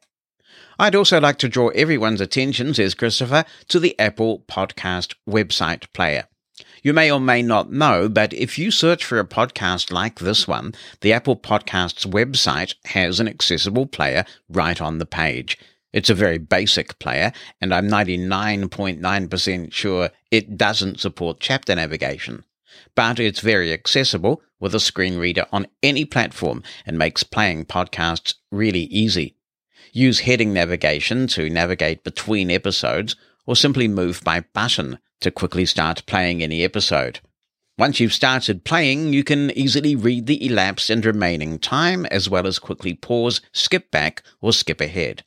[0.80, 6.28] I'd also like to draw everyone's attention, says Christopher, to the Apple Podcast website player.
[6.84, 10.48] You may or may not know, but if you search for a podcast like this
[10.48, 15.58] one, the Apple Podcasts website has an accessible player right on the page.
[15.94, 22.44] It's a very basic player, and I'm 99.9% sure it doesn't support chapter navigation.
[22.94, 28.36] But it's very accessible with a screen reader on any platform and makes playing podcasts
[28.52, 29.37] really easy.
[29.94, 33.16] Use heading navigation to navigate between episodes,
[33.46, 37.20] or simply move by button to quickly start playing any episode.
[37.78, 42.48] Once you've started playing, you can easily read the elapsed and remaining time, as well
[42.48, 45.24] as quickly pause, skip back, or skip ahead.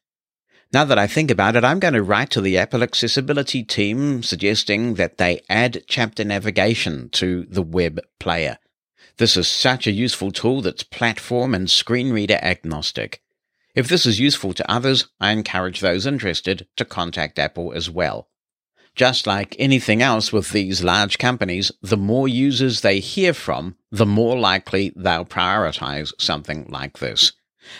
[0.72, 4.22] Now that I think about it, I'm going to write to the Apple Accessibility team
[4.22, 8.58] suggesting that they add chapter navigation to the web player.
[9.16, 13.20] This is such a useful tool that's platform and screen reader agnostic.
[13.74, 18.28] If this is useful to others, I encourage those interested to contact Apple as well.
[18.96, 24.06] Just like anything else with these large companies, the more users they hear from, the
[24.06, 27.32] more likely they'll prioritize something like this.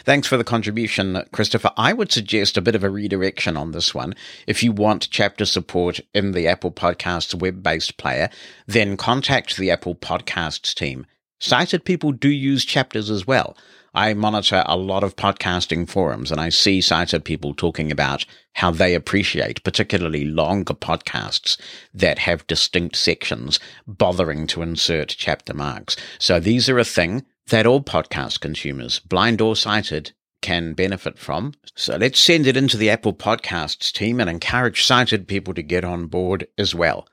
[0.05, 1.73] Thanks for the contribution, Christopher.
[1.77, 4.15] I would suggest a bit of a redirection on this one.
[4.47, 8.31] If you want chapter support in the Apple Podcasts web based player,
[8.67, 11.07] then contact the Apple Podcasts team.
[11.41, 13.57] Sighted people do use chapters as well.
[13.93, 18.71] I monitor a lot of podcasting forums and I see sighted people talking about how
[18.71, 21.61] they appreciate particularly longer podcasts
[21.93, 23.59] that have distinct sections
[23.89, 25.97] bothering to insert chapter marks.
[26.21, 31.55] So these are a thing that all podcast consumers, blind or sighted, can benefit from.
[31.75, 35.85] So let's send it into the Apple Podcasts team and encourage sighted people to get
[35.85, 37.09] on board as well.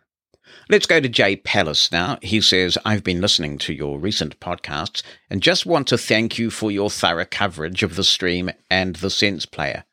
[0.70, 2.18] Let's go to Jay Palace now.
[2.22, 6.50] He says, I've been listening to your recent podcasts and just want to thank you
[6.50, 9.86] for your thorough coverage of the stream and the Sense Player.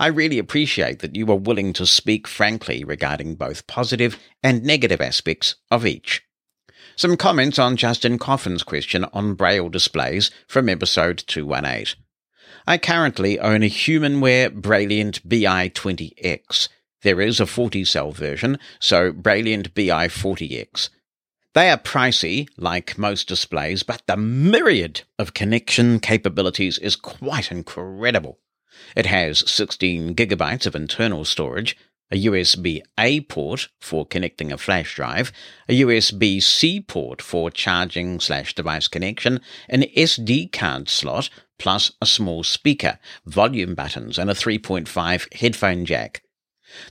[0.00, 5.02] I really appreciate that you are willing to speak frankly regarding both positive and negative
[5.02, 6.22] aspects of each.
[6.96, 11.94] Some comments on Justin Coffin's question on Braille displays from episode 218.
[12.66, 16.68] I currently own a Humanware Brailliant BI20X
[17.06, 20.88] there is a 40 cell version, so Brailliant BI40X.
[21.54, 28.40] They are pricey, like most displays, but the myriad of connection capabilities is quite incredible.
[28.96, 31.76] It has 16 gigabytes of internal storage,
[32.10, 35.30] a USB A port for connecting a flash drive,
[35.68, 42.06] a USB C port for charging slash device connection, an SD card slot, plus a
[42.06, 46.24] small speaker, volume buttons, and a 3.5 headphone jack.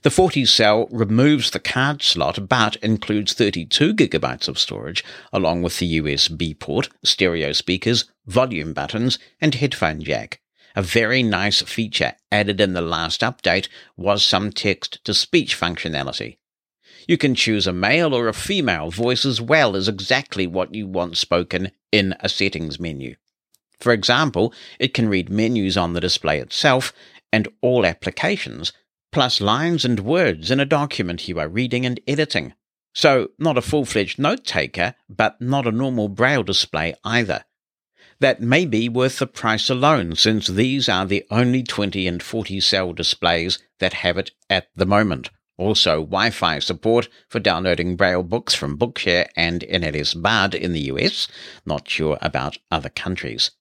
[0.04, 5.04] The 40 cell removes the card slot but includes 32 gigabytes of storage,
[5.34, 10.40] along with the USB port, stereo speakers, volume buttons, and headphone jack.
[10.76, 16.38] A very nice feature added in the last update was some text to speech functionality.
[17.08, 20.88] You can choose a male or a female voice as well as exactly what you
[20.88, 23.16] want spoken in a settings menu.
[23.80, 26.92] For example, it can read menus on the display itself
[27.32, 28.74] and all applications,
[29.16, 32.54] plus lines and words in a document you are reading and editing.
[32.94, 37.46] So, not a full fledged note taker, but not a normal braille display either
[38.20, 42.60] that may be worth the price alone, since these are the only 20 and 40
[42.60, 45.30] cell displays that have it at the moment.
[45.58, 50.92] Also, Wi Fi support for downloading Braille books from Bookshare and NLS Bard in the
[50.92, 51.28] US.
[51.66, 53.52] Not sure about other countries.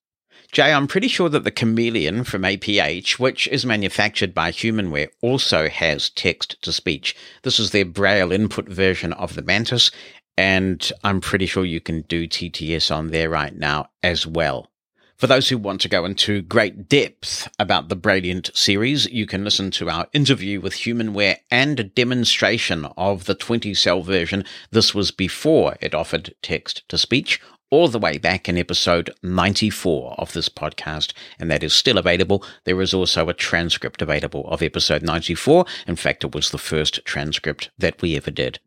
[0.55, 5.69] Jay, I'm pretty sure that the Chameleon from APH, which is manufactured by Humanware, also
[5.69, 7.17] has text to speech.
[7.43, 9.91] This is their Braille input version of the Mantis,
[10.39, 14.69] and I'm pretty sure you can do TTS on there right now as well.
[15.17, 19.43] For those who want to go into great depth about the Brailliant series, you can
[19.43, 24.45] listen to our interview with Humanware and a demonstration of the 20 cell version.
[24.71, 27.41] This was before it offered text to speech,
[27.75, 32.45] all the way back in episode 94 of this podcast, and that is still available.
[32.63, 35.67] There is also a transcript available of episode 94.
[35.89, 38.61] In fact, it was the first transcript that we ever did.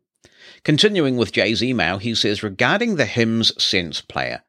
[0.62, 4.42] Continuing with Jay's email, he says, regarding the HIMS Sense player,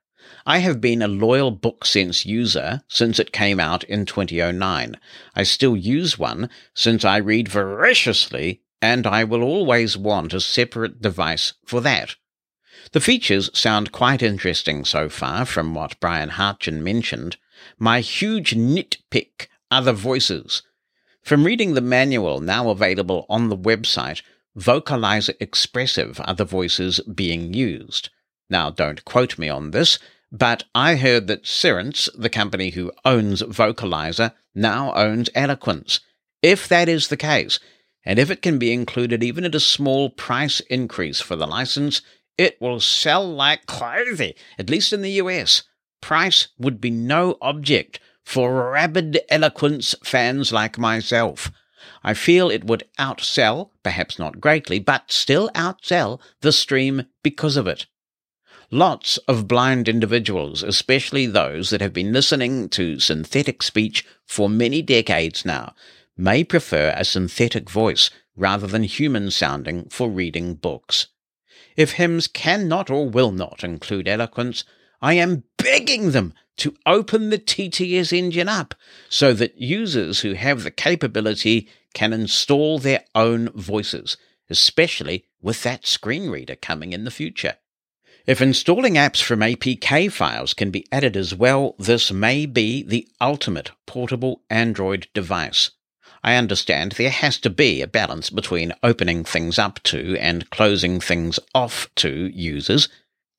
[0.46, 5.00] I have been a loyal BookSense user since it came out in 2009.
[5.36, 11.02] I still use one since I read voraciously, and I will always want a separate
[11.02, 12.18] device for that.
[12.92, 17.38] The features sound quite interesting so far from what Brian Hartgen mentioned.
[17.78, 20.64] My huge nitpick are the voices.
[21.22, 24.24] From reading the manual now available on the website,
[24.58, 28.10] vocalizer expressive are the voices being used.
[28.50, 30.00] Now, don't quote me on this,
[30.32, 36.00] but I heard that Cerence, the company who owns Vocalizer, now owns Eloquence.
[36.42, 37.60] If that is the case,
[38.06, 42.02] and if it can be included even at a small price increase for the license,
[42.40, 45.64] it will sell like crazy, at least in the US.
[46.00, 51.52] Price would be no object for rabid Eloquence fans like myself.
[52.02, 57.68] I feel it would outsell, perhaps not greatly, but still outsell the stream because of
[57.68, 57.88] it.
[58.72, 64.82] Lots of blind individuals, especially those that have been listening to synthetic speech for many
[64.82, 65.74] decades now,
[66.16, 71.08] may prefer a synthetic voice rather than human sounding for reading books.
[71.76, 74.64] If HIMS cannot or will not include eloquence,
[75.02, 78.76] I am begging them to open the TTS engine up
[79.08, 84.18] so that users who have the capability can install their own voices,
[84.50, 87.56] especially with that screen reader coming in the future.
[88.26, 93.08] If installing apps from APK files can be added as well, this may be the
[93.20, 95.72] ultimate portable Android device.
[96.24, 101.00] I understand there has to be a balance between opening things up to and closing
[101.00, 102.90] things off to users,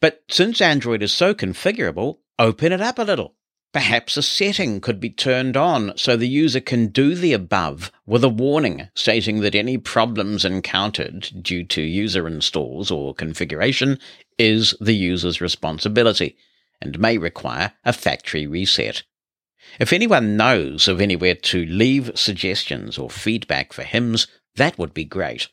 [0.01, 3.35] but since Android is so configurable, open it up a little.
[3.73, 8.25] Perhaps a setting could be turned on so the user can do the above with
[8.25, 14.01] a warning stating that any problems encountered due to user installs or configuration
[14.39, 16.37] is the user's responsibility
[16.81, 19.05] and may require a factory reset.
[19.79, 24.27] If anyone knows of anywhere to leave suggestions or feedback for HIMS,
[24.57, 25.49] that would be great.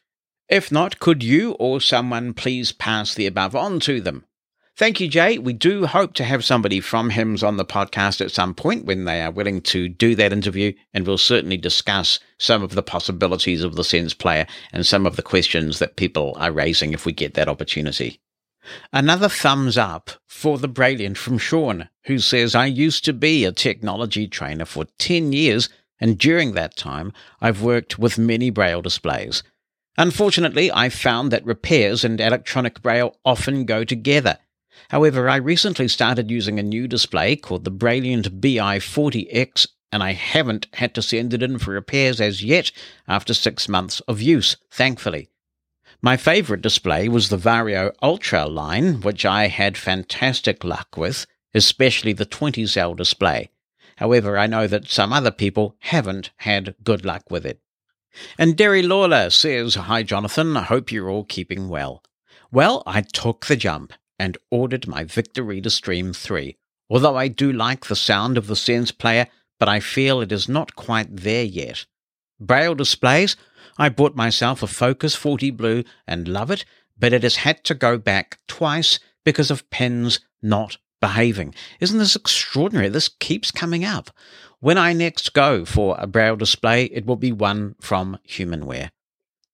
[0.49, 4.25] If not, could you or someone please pass the above on to them?
[4.77, 5.39] Thank you, Jay.
[5.39, 9.05] We do hope to have somebody from HIMS on the podcast at some point when
[9.05, 13.63] they are willing to do that interview, and we'll certainly discuss some of the possibilities
[13.63, 17.11] of the Sense player and some of the questions that people are raising if we
[17.11, 18.21] get that opportunity.
[18.91, 23.51] Another thumbs up for the Brailliant from Sean, who says, I used to be a
[23.51, 25.69] technology trainer for 10 years,
[25.99, 29.43] and during that time, I've worked with many Braille displays.
[29.97, 34.37] Unfortunately, I found that repairs and electronic Braille often go together
[34.89, 40.67] However, I recently started using a new display called the Brailliant BI40X, and I haven't
[40.73, 42.71] had to send it in for repairs as yet
[43.07, 45.29] after six months of use, thankfully.
[46.01, 51.25] My favorite display was the Vario Ultra line, which I had fantastic luck with,
[51.55, 53.49] especially the 20 cell display.
[53.95, 57.61] However, I know that some other people haven't had good luck with it.
[58.37, 62.03] And Derry Lawler says, Hi Jonathan, I hope you're all keeping well.
[62.51, 66.57] Well, I took the jump and ordered my Victor Reader Stream 3.
[66.89, 69.27] Although I do like the sound of the Sense player,
[69.59, 71.85] but I feel it is not quite there yet.
[72.39, 73.35] Braille displays,
[73.77, 76.65] I bought myself a Focus 40 Blue and love it,
[76.97, 81.53] but it has had to go back twice because of pens not behaving.
[81.79, 82.89] Isn't this extraordinary?
[82.89, 84.09] This keeps coming up.
[84.59, 88.89] When I next go for a Braille display, it will be one from Humanware.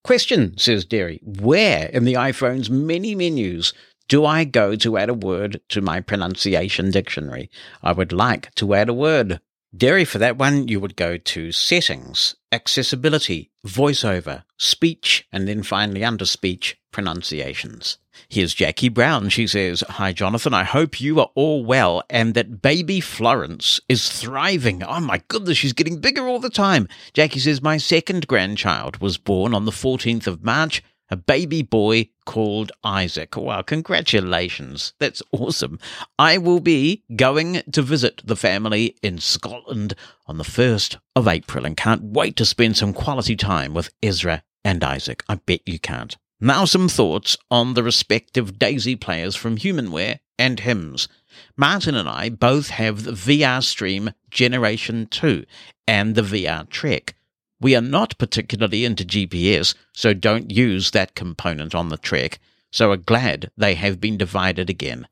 [0.03, 3.73] Question, says Derry, where in the iPhone's many menus
[4.09, 7.49] do I go to add a word to my pronunciation dictionary?
[7.81, 9.39] I would like to add a word.
[9.75, 16.03] Derry, for that one, you would go to Settings, Accessibility, Voiceover, Speech, and then finally
[16.03, 17.97] under Speech, Pronunciations.
[18.29, 19.29] Here's Jackie Brown.
[19.29, 20.53] She says, Hi, Jonathan.
[20.53, 24.83] I hope you are all well and that baby Florence is thriving.
[24.83, 26.87] Oh my goodness, she's getting bigger all the time.
[27.13, 32.09] Jackie says, My second grandchild was born on the 14th of March a baby boy
[32.25, 33.35] called Isaac.
[33.35, 34.93] Wow, congratulations.
[34.99, 35.79] That's awesome.
[36.17, 39.95] I will be going to visit the family in Scotland
[40.27, 44.43] on the 1st of April and can't wait to spend some quality time with Ezra
[44.63, 45.23] and Isaac.
[45.27, 46.15] I bet you can't.
[46.39, 51.07] Now, some thoughts on the respective Daisy players from Humanware and HIMS.
[51.55, 55.45] Martin and I both have the VR Stream Generation 2
[55.87, 57.15] and the VR Trek.
[57.63, 62.39] We are not particularly into GPS, so don't use that component on the Trek,
[62.73, 65.07] so are glad they have been divided again.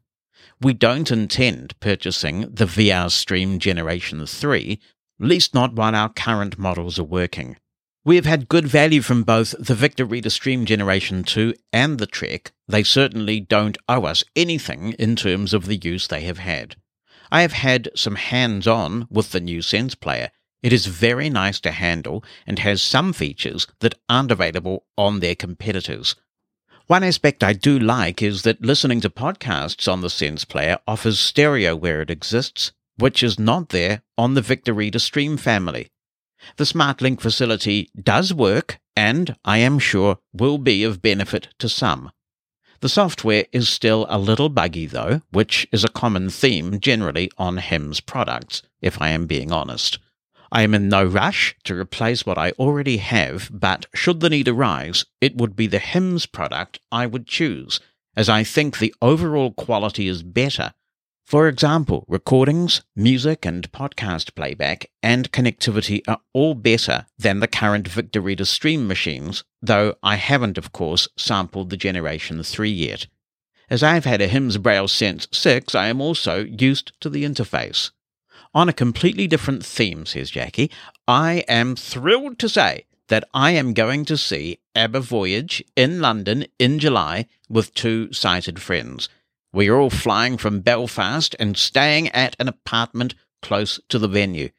[0.60, 4.82] We don't intend purchasing the VR Stream Generation 3,
[5.18, 7.56] least not while our current models are working.
[8.04, 12.06] We have had good value from both the Victor Reader Stream Generation 2 and the
[12.06, 12.52] Trek.
[12.68, 16.76] They certainly don't owe us anything in terms of the use they have had.
[17.32, 21.60] I have had some hands on with the new Sense player, it is very nice
[21.62, 26.16] to handle and has some features that aren't available on their competitors.
[26.88, 31.20] One aspect I do like is that listening to podcasts on the Sense Player offers
[31.20, 35.88] stereo where it exists, which is not there on the Victor Reader Stream family.
[36.58, 42.12] The SmartLink facility does work and, I am sure, will be of benefit to some.
[42.82, 47.58] The software is still a little buggy though, which is a common theme generally on
[47.58, 50.00] HIMS products, if I am being honest.
[50.54, 54.50] I am in no rush to replace what I already have, but should the need
[54.50, 57.80] arise, it would be the HIMS product I would choose,
[58.18, 60.74] as I think the overall quality is better.
[61.26, 67.88] For example, recordings, music, and podcast playback and connectivity are all better than the current
[67.88, 73.08] Victor Reader Stream machines, though I haven't, of course, sampled the Generation 3 yet.
[73.70, 77.92] As I've had a HIMS Braille Sense 6, I am also used to the interface.
[78.54, 80.70] On a completely different theme, says Jackie,
[81.08, 86.46] I am thrilled to say that I am going to see ABBA Voyage in London
[86.60, 89.08] in July with two sighted friends.
[89.54, 94.50] We are all flying from Belfast and staying at an apartment close to the venue.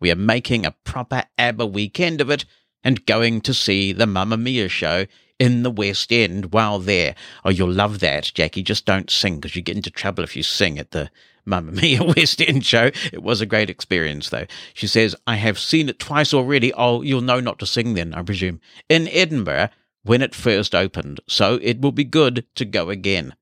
[0.00, 2.46] We are making a proper ABBA weekend of it
[2.82, 5.06] and going to see the Mamma Mia show
[5.38, 7.14] in the West End while there.
[7.44, 8.62] Oh, you'll love that, Jackie.
[8.62, 11.10] Just don't sing because you get into trouble if you sing at the
[11.44, 12.90] Mamma Mia West End show.
[13.12, 14.46] It was a great experience, though.
[14.72, 16.72] She says, I have seen it twice already.
[16.72, 18.60] Oh, you'll know not to sing then, I presume.
[18.88, 19.70] In Edinburgh,
[20.02, 23.34] when it first opened, so it will be good to go again.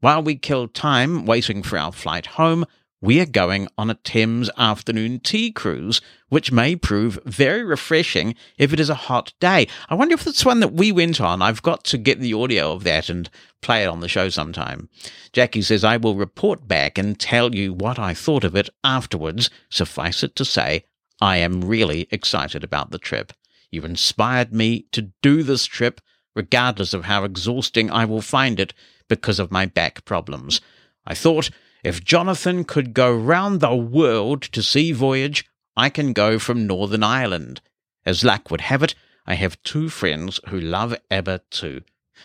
[0.00, 2.66] While we kill time waiting for our flight home,
[3.02, 8.72] we are going on a Thames afternoon tea cruise, which may prove very refreshing if
[8.72, 9.66] it is a hot day.
[9.88, 11.42] I wonder if it's one that we went on.
[11.42, 13.28] I've got to get the audio of that and
[13.60, 14.88] play it on the show sometime.
[15.32, 19.50] Jackie says, I will report back and tell you what I thought of it afterwards.
[19.68, 20.84] Suffice it to say,
[21.20, 23.32] I am really excited about the trip.
[23.72, 26.00] You inspired me to do this trip,
[26.36, 28.72] regardless of how exhausting I will find it
[29.08, 30.60] because of my back problems.
[31.04, 31.50] I thought
[31.82, 35.44] if Jonathan could go round the world to see Voyage,
[35.76, 37.60] I can go from Northern Ireland.
[38.04, 38.94] As luck would have it,
[39.26, 41.82] I have two friends who love ABBA too.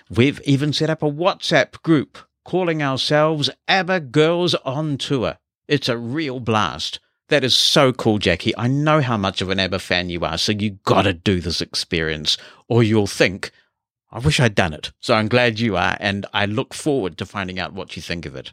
[0.09, 5.37] We've even set up a WhatsApp group calling ourselves ABBA Girls on Tour.
[5.67, 6.99] It's a real blast.
[7.29, 8.55] That is so cool, Jackie.
[8.57, 11.61] I know how much of an ABBA fan you are, so you gotta do this
[11.61, 12.37] experience,
[12.69, 13.51] or you'll think,
[14.11, 14.91] I wish I'd done it.
[15.01, 18.25] So I'm glad you are, and I look forward to finding out what you think
[18.25, 18.51] of it.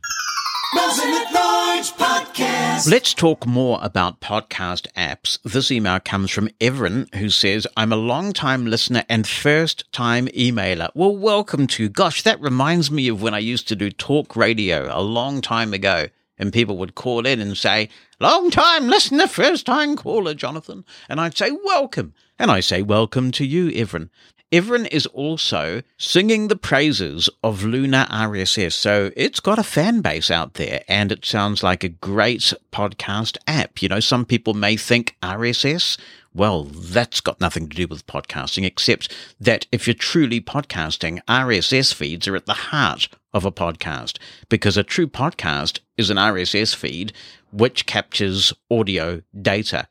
[2.86, 5.38] Let's talk more about podcast apps.
[5.44, 10.26] This email comes from Everin, who says, I'm a long time listener and first time
[10.28, 10.90] emailer.
[10.94, 11.88] Well, welcome to.
[11.88, 15.72] Gosh, that reminds me of when I used to do talk radio a long time
[15.72, 16.08] ago.
[16.36, 17.88] And people would call in and say,
[18.18, 20.84] Long time listener, first time caller, Jonathan.
[21.08, 22.12] And I'd say, Welcome.
[22.38, 24.10] And I say, Welcome to you, Everin.
[24.52, 28.72] Everin is also singing the praises of Luna RSS.
[28.74, 33.36] So it's got a fan base out there and it sounds like a great podcast
[33.48, 33.82] app.
[33.82, 35.98] You know, some people may think RSS,
[36.34, 41.92] well, that's got nothing to do with podcasting, except that if you're truly podcasting, RSS
[41.92, 44.18] feeds are at the heart of a podcast
[44.48, 47.12] because a true podcast is an RSS feed
[47.50, 49.88] which captures audio data.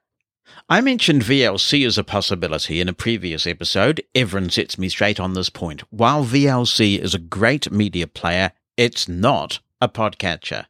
[0.69, 4.03] I mentioned VLC as a possibility in a previous episode.
[4.15, 5.81] Everin sets me straight on this point.
[5.91, 10.65] While VLC is a great media player, it's not a podcatcher.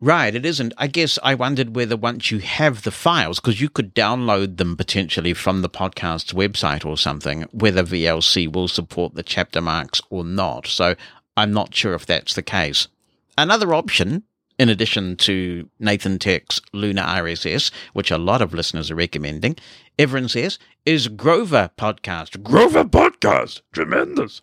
[0.00, 0.72] Right, it isn't.
[0.78, 4.76] I guess I wondered whether once you have the files, because you could download them
[4.76, 10.24] potentially from the podcast's website or something, whether VLC will support the chapter marks or
[10.24, 10.66] not.
[10.66, 10.96] So
[11.36, 12.88] I'm not sure if that's the case.
[13.36, 14.22] Another option
[14.60, 19.56] in addition to Nathan Tech's Lunar RSS, which a lot of listeners are recommending,
[19.98, 22.42] Everin says, is Grover Podcast.
[22.42, 23.62] Grover Podcast!
[23.72, 24.42] Tremendous!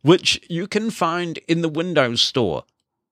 [0.00, 2.64] Which you can find in the Windows Store.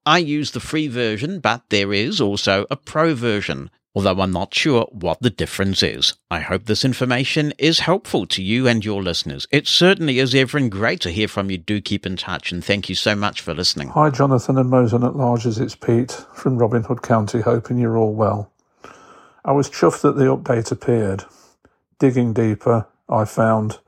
[0.07, 3.69] I use the free version, but there is also a pro version,
[3.99, 6.13] although I'm not sure what the difference is.
[6.31, 9.45] I hope this information is helpful to you and your listeners.
[9.51, 10.69] It certainly is, Everin.
[10.69, 11.57] Great to hear from you.
[11.57, 13.89] Do keep in touch, and thank you so much for listening.
[13.89, 15.59] Hi, Jonathan and Mosen at Largers.
[15.59, 18.49] It's Pete from Robin Hood County, hoping you're all well.
[19.43, 21.25] I was chuffed that the update appeared.
[21.99, 23.79] Digging deeper, I found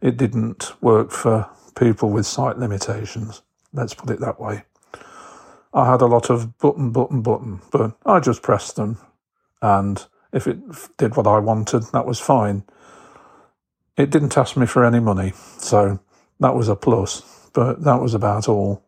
[0.00, 3.42] it didn't work for people with sight limitations.
[3.72, 4.62] Let's put it that way.
[5.74, 8.98] I had a lot of button, button, button, but I just pressed them
[9.62, 10.58] and if it
[10.96, 12.64] did what I wanted, that was fine.
[13.96, 16.00] It didn't ask me for any money, so
[16.38, 18.82] that was a plus, but that was about all.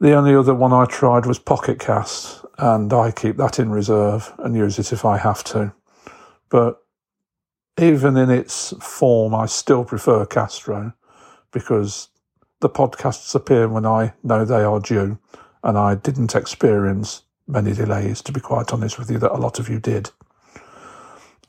[0.00, 4.32] The only other one I tried was Pocket Cast, and I keep that in reserve
[4.38, 5.72] and use it if I have to.
[6.48, 6.82] But
[7.78, 10.94] even in its form, I still prefer Castro
[11.50, 12.08] because
[12.60, 15.18] the podcasts appear when I know they are due,
[15.62, 19.58] and I didn't experience many delays, to be quite honest with you, that a lot
[19.58, 20.10] of you did.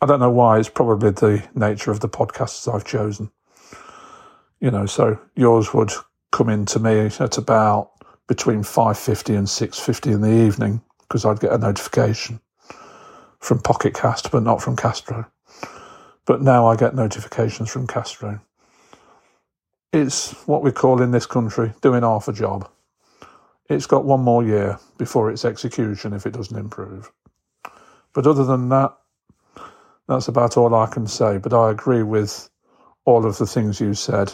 [0.01, 3.31] I don't know why, it's probably the nature of the podcasts I've chosen.
[4.61, 5.91] You know, so yours would
[6.31, 7.91] come in to me at about
[8.27, 12.39] between 5.50 and 6.50 in the evening because I'd get a notification
[13.39, 15.25] from Pocket Cast, but not from Castro.
[16.25, 18.39] But now I get notifications from Castro.
[19.91, 22.69] It's what we call in this country doing half a job.
[23.69, 27.11] It's got one more year before its execution if it doesn't improve.
[28.13, 28.97] But other than that,
[30.07, 31.37] that's about all I can say.
[31.37, 32.49] But I agree with
[33.05, 34.33] all of the things you said.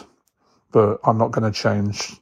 [0.72, 2.14] But I'm not going to change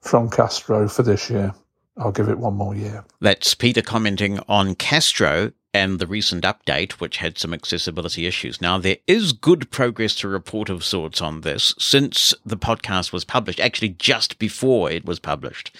[0.00, 1.54] from Castro for this year.
[1.98, 3.04] I'll give it one more year.
[3.20, 8.60] That's Peter commenting on Castro and the recent update, which had some accessibility issues.
[8.60, 13.24] Now, there is good progress to report of sorts on this since the podcast was
[13.24, 15.76] published, actually, just before it was published.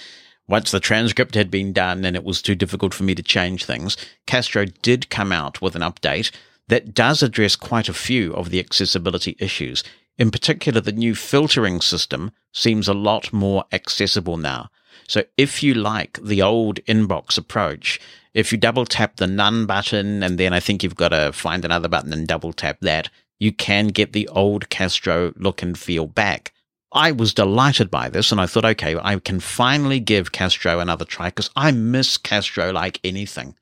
[0.46, 3.64] Once the transcript had been done and it was too difficult for me to change
[3.64, 3.96] things,
[4.26, 6.30] Castro did come out with an update
[6.68, 9.82] that does address quite a few of the accessibility issues.
[10.18, 14.70] In particular, the new filtering system seems a lot more accessible now.
[15.08, 18.00] So if you like the old inbox approach,
[18.32, 21.64] if you double tap the none button and then I think you've got to find
[21.64, 26.06] another button and double tap that, you can get the old Castro look and feel
[26.06, 26.52] back.
[26.94, 31.04] I was delighted by this and I thought, okay, I can finally give Castro another
[31.04, 33.56] try because I miss Castro like anything.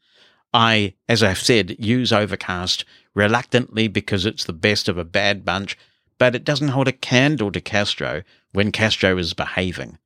[0.52, 2.84] I, as I've said, use Overcast
[3.14, 5.78] reluctantly because it's the best of a bad bunch,
[6.18, 8.22] but it doesn't hold a candle to Castro
[8.52, 9.96] when Castro is behaving.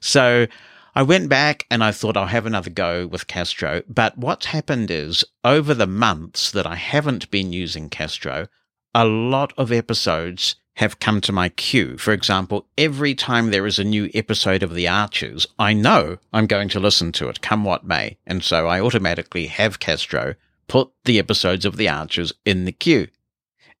[0.00, 0.46] So
[0.94, 3.82] I went back and I thought I'll have another go with Castro.
[3.88, 8.46] But what's happened is over the months that I haven't been using Castro,
[8.94, 11.96] a lot of episodes have come to my queue.
[11.98, 16.46] For example, every time there is a new episode of The Archers, I know I'm
[16.46, 18.16] going to listen to it, come what may.
[18.26, 20.34] And so I automatically have Castro
[20.68, 23.08] put the episodes of The Archers in the queue.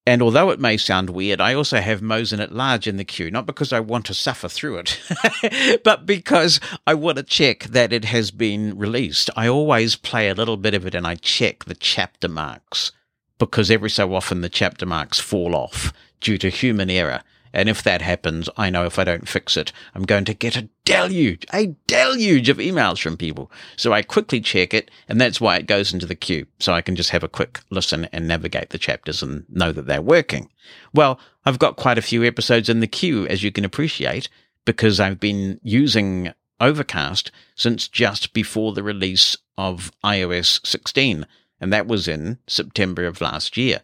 [0.06, 3.30] And although it may sound weird, I also have Mosen at Large in the queue,
[3.30, 7.92] not because I want to suffer through it, but because I want to check that
[7.92, 9.30] it has been released.
[9.36, 12.92] I always play a little bit of it and I check the chapter marks
[13.38, 17.22] because every so often the chapter marks fall off due to human error.
[17.52, 20.56] And if that happens, I know if I don't fix it, I'm going to get
[20.56, 23.50] a deluge, a deluge of emails from people.
[23.76, 26.46] So I quickly check it, and that's why it goes into the queue.
[26.60, 29.86] So I can just have a quick listen and navigate the chapters and know that
[29.86, 30.48] they're working.
[30.94, 34.28] Well, I've got quite a few episodes in the queue, as you can appreciate,
[34.64, 41.26] because I've been using Overcast since just before the release of iOS 16,
[41.58, 43.80] and that was in September of last year.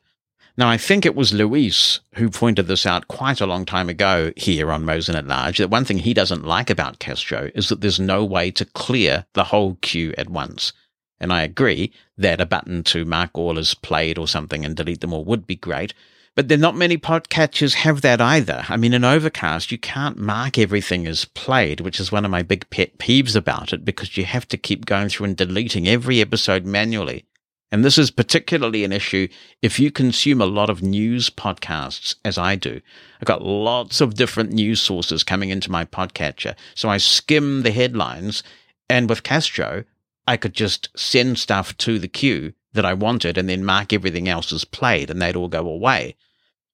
[0.59, 4.33] Now, I think it was Luis who pointed this out quite a long time ago
[4.37, 7.83] here on Mosen at Large that one thing he doesn't like about Castro is that
[7.83, 10.73] there's no way to clear the whole queue at once.
[11.21, 15.03] And I agree that a button to mark all as played or something and delete
[15.03, 15.93] them all would be great.
[16.35, 18.65] But then not many podcatchers have that either.
[18.69, 22.43] I mean, in Overcast, you can't mark everything as played, which is one of my
[22.43, 26.23] big pet peeves about it because you have to keep going through and deleting every
[26.23, 27.27] episode manually.
[27.73, 29.29] And this is particularly an issue
[29.61, 32.81] if you consume a lot of news podcasts, as I do.
[33.21, 36.55] I've got lots of different news sources coming into my podcatcher.
[36.75, 38.43] So I skim the headlines.
[38.89, 39.85] And with Castro,
[40.29, 44.29] I could just send stuff to the queue that I wanted and then mark everything
[44.29, 46.15] else as played and they'd all go away.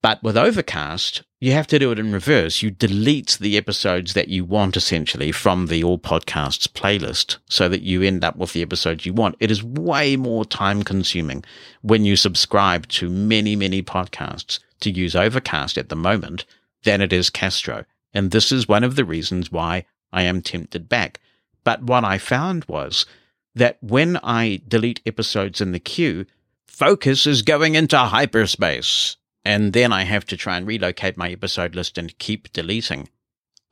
[0.03, 2.61] But with Overcast, you have to do it in reverse.
[2.61, 7.83] You delete the episodes that you want essentially from the All Podcasts playlist so that
[7.83, 9.37] you end up with the episodes you want.
[9.39, 11.45] It is way more time consuming
[11.83, 16.47] when you subscribe to many, many podcasts to use Overcast at the moment
[16.83, 17.85] than it is Castro.
[18.13, 21.21] And this is one of the reasons why I am tempted back.
[21.63, 23.07] But what I found was
[23.55, 26.27] that when I delete episodes in the queue,
[26.67, 31.75] focus is going into hyperspace and then I have to try and relocate my episode
[31.75, 33.09] list and keep deleting.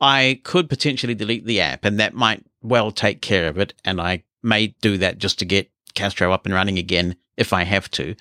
[0.00, 3.74] I could potentially delete the app, and that might well take care of it.
[3.84, 7.64] And I may do that just to get Castro up and running again if I
[7.64, 8.14] have to.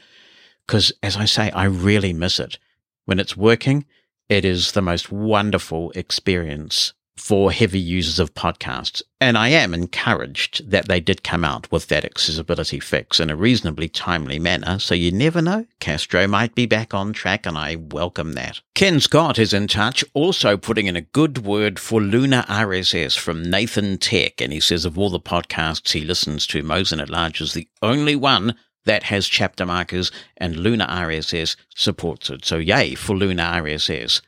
[0.66, 2.60] Because, as I say, I really miss it.
[3.06, 3.86] When it's working,
[4.28, 9.02] it is the most wonderful experience for heavy users of podcasts.
[9.20, 13.36] And I am encouraged that they did come out with that accessibility fix in a
[13.36, 14.80] reasonably timely manner.
[14.80, 15.66] So you never know.
[15.80, 18.62] Castro might be back on track and I welcome that.
[18.74, 23.44] Ken Scott is in touch, also putting in a good word for Luna RSS from
[23.44, 24.40] Nathan Tech.
[24.40, 27.68] And he says of all the podcasts he listens to, Mosen at Large is the
[27.82, 28.56] only one
[28.86, 32.46] that has chapter markers and Luna RSS supports it.
[32.46, 34.22] So yay for Luna RSS.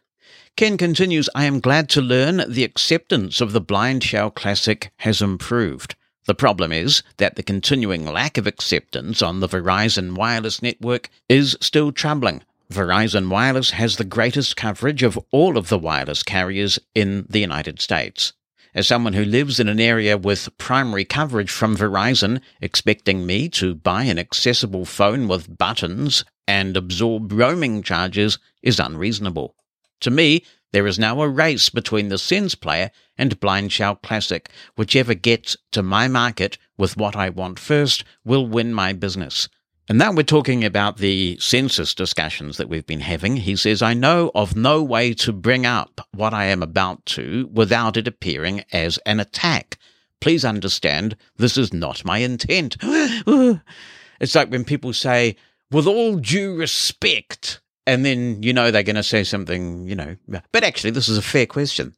[0.58, 5.22] Ken continues, I am glad to learn the acceptance of the Blind Shell Classic has
[5.22, 5.96] improved.
[6.26, 11.58] The problem is that the continuing lack of acceptance on the Verizon wireless network is
[11.62, 12.44] still troubling.
[12.72, 17.82] Verizon Wireless has the greatest coverage of all of the wireless carriers in the United
[17.82, 18.34] States.
[18.74, 23.76] As someone who lives in an area with primary coverage from Verizon, expecting me to
[23.76, 29.56] buy an accessible phone with buttons and absorb roaming charges is unreasonable.
[30.02, 34.50] To me, there is now a race between the Sense player and Blind Shell Classic.
[34.76, 39.48] Whichever gets to my market with what I want first will win my business.
[39.90, 43.38] And now we're talking about the census discussions that we've been having.
[43.38, 47.50] He says, I know of no way to bring up what I am about to
[47.52, 49.78] without it appearing as an attack.
[50.22, 52.78] Please understand, this is not my intent.
[52.82, 55.36] it's like when people say,
[55.72, 60.16] with all due respect, and then you know they're going to say something, you know.
[60.52, 61.96] But actually, this is a fair question.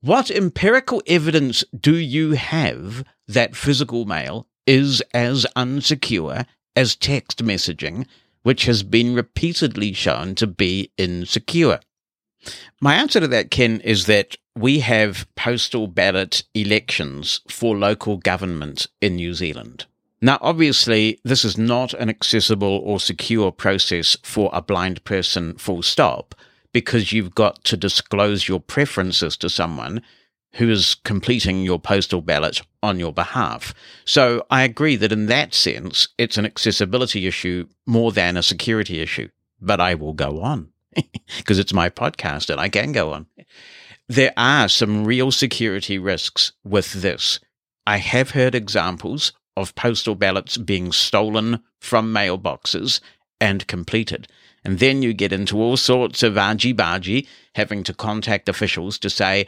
[0.00, 8.06] What empirical evidence do you have that physical mail is as unsecure as text messaging,
[8.42, 11.80] which has been repeatedly shown to be insecure?
[12.80, 18.86] My answer to that, Ken, is that we have postal ballot elections for local government
[19.00, 19.86] in New Zealand.
[20.26, 25.84] Now, obviously, this is not an accessible or secure process for a blind person, full
[25.84, 26.34] stop,
[26.72, 30.02] because you've got to disclose your preferences to someone
[30.54, 33.72] who is completing your postal ballot on your behalf.
[34.04, 38.98] So I agree that in that sense, it's an accessibility issue more than a security
[38.98, 39.28] issue.
[39.60, 40.72] But I will go on
[41.36, 43.26] because it's my podcast and I can go on.
[44.08, 47.38] There are some real security risks with this.
[47.86, 53.00] I have heard examples of postal ballots being stolen from mailboxes
[53.40, 54.28] and completed.
[54.64, 59.10] And then you get into all sorts of argy bargy, having to contact officials to
[59.10, 59.46] say,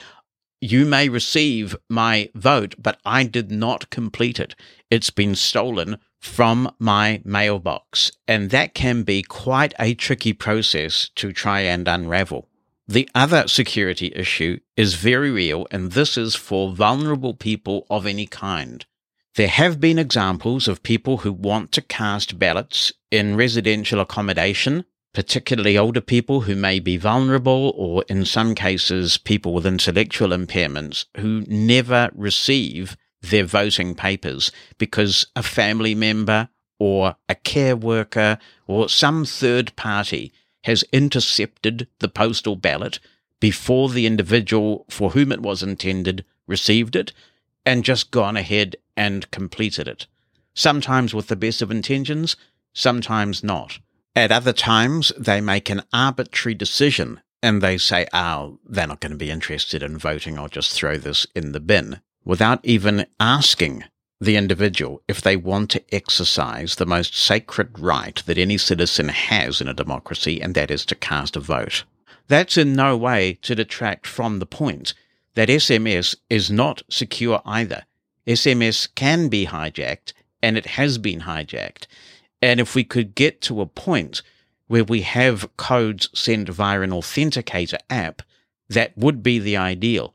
[0.60, 4.55] you may receive my vote, but I did not complete it.
[4.90, 8.10] It's been stolen from my mailbox.
[8.26, 12.48] And that can be quite a tricky process to try and unravel.
[12.89, 18.26] The other security issue is very real, and this is for vulnerable people of any
[18.26, 18.85] kind.
[19.39, 24.85] There have been examples of people who want to cast ballots in residential accommodation
[25.15, 31.05] particularly older people who may be vulnerable, or in some cases, people with intellectual impairments
[31.19, 36.48] who never receive their voting papers because a family member
[36.81, 40.32] or a care worker or some third party
[40.65, 42.98] has intercepted the postal ballot
[43.39, 47.12] before the individual for whom it was intended received it
[47.65, 50.06] and just gone ahead and completed it.
[50.52, 52.36] Sometimes with the best of intentions,
[52.74, 53.78] sometimes not.
[54.16, 59.12] At other times, they make an arbitrary decision and they say, oh, they're not going
[59.12, 60.36] to be interested in voting.
[60.36, 63.84] I'll just throw this in the bin without even asking
[64.20, 69.60] the individual if they want to exercise the most sacred right that any citizen has
[69.60, 71.84] in a democracy, and that is to cast a vote.
[72.26, 74.92] That's in no way to detract from the point
[75.34, 77.84] that SMS is not secure either.
[78.28, 81.86] SMS can be hijacked, and it has been hijacked.
[82.42, 84.22] And if we could get to a point
[84.66, 88.22] where we have codes sent via an authenticator app,
[88.68, 90.14] that would be the ideal.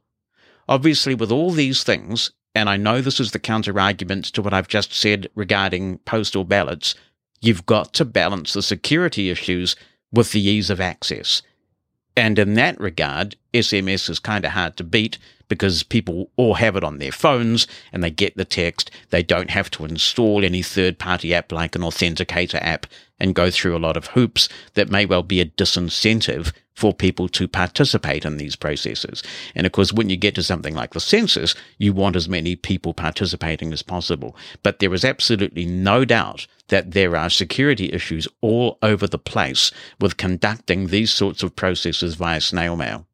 [0.69, 4.53] Obviously, with all these things, and I know this is the counter argument to what
[4.53, 6.93] I've just said regarding postal ballots,
[7.41, 9.75] you've got to balance the security issues
[10.11, 11.41] with the ease of access.
[12.15, 15.17] And in that regard, SMS is kind of hard to beat
[15.53, 18.91] because people all have it on their phones and they get the text.
[19.09, 22.85] They don't have to install any third party app like an authenticator app
[23.19, 27.29] and go through a lot of hoops that may well be a disincentive for people
[27.29, 29.21] to participate in these processes.
[29.55, 32.55] And of course, when you get to something like the census, you want as many
[32.55, 34.35] people participating as possible.
[34.63, 39.71] But there is absolutely no doubt that there are security issues all over the place
[39.99, 43.05] with conducting these sorts of processes via snail mail.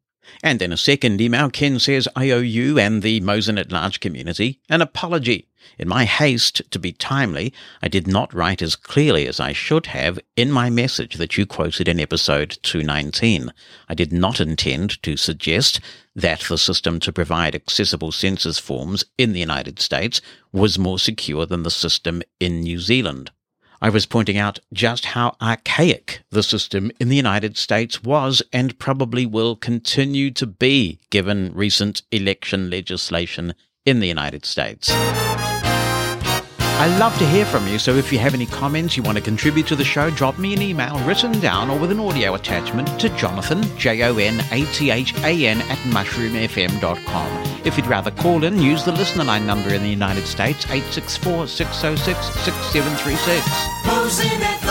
[0.43, 3.99] And in a second email, Ken says, I owe you and the Mosen at Large
[3.99, 5.47] community an apology.
[5.77, 9.87] In my haste to be timely, I did not write as clearly as I should
[9.87, 13.51] have in my message that you quoted in episode 219.
[13.87, 15.79] I did not intend to suggest
[16.15, 21.45] that the system to provide accessible census forms in the United States was more secure
[21.45, 23.31] than the system in New Zealand.
[23.81, 28.77] I was pointing out just how archaic the system in the United States was and
[28.77, 33.53] probably will continue to be given recent election legislation
[33.85, 34.91] in the United States.
[36.79, 39.21] I love to hear from you, so if you have any comments you want to
[39.21, 42.87] contribute to the show, drop me an email written down or with an audio attachment
[43.01, 47.61] to Jonathan, J O N A T H A N, at mushroomfm.com.
[47.65, 51.47] If you'd rather call in, use the listener line number in the United States, 864
[51.47, 54.68] 606 6736.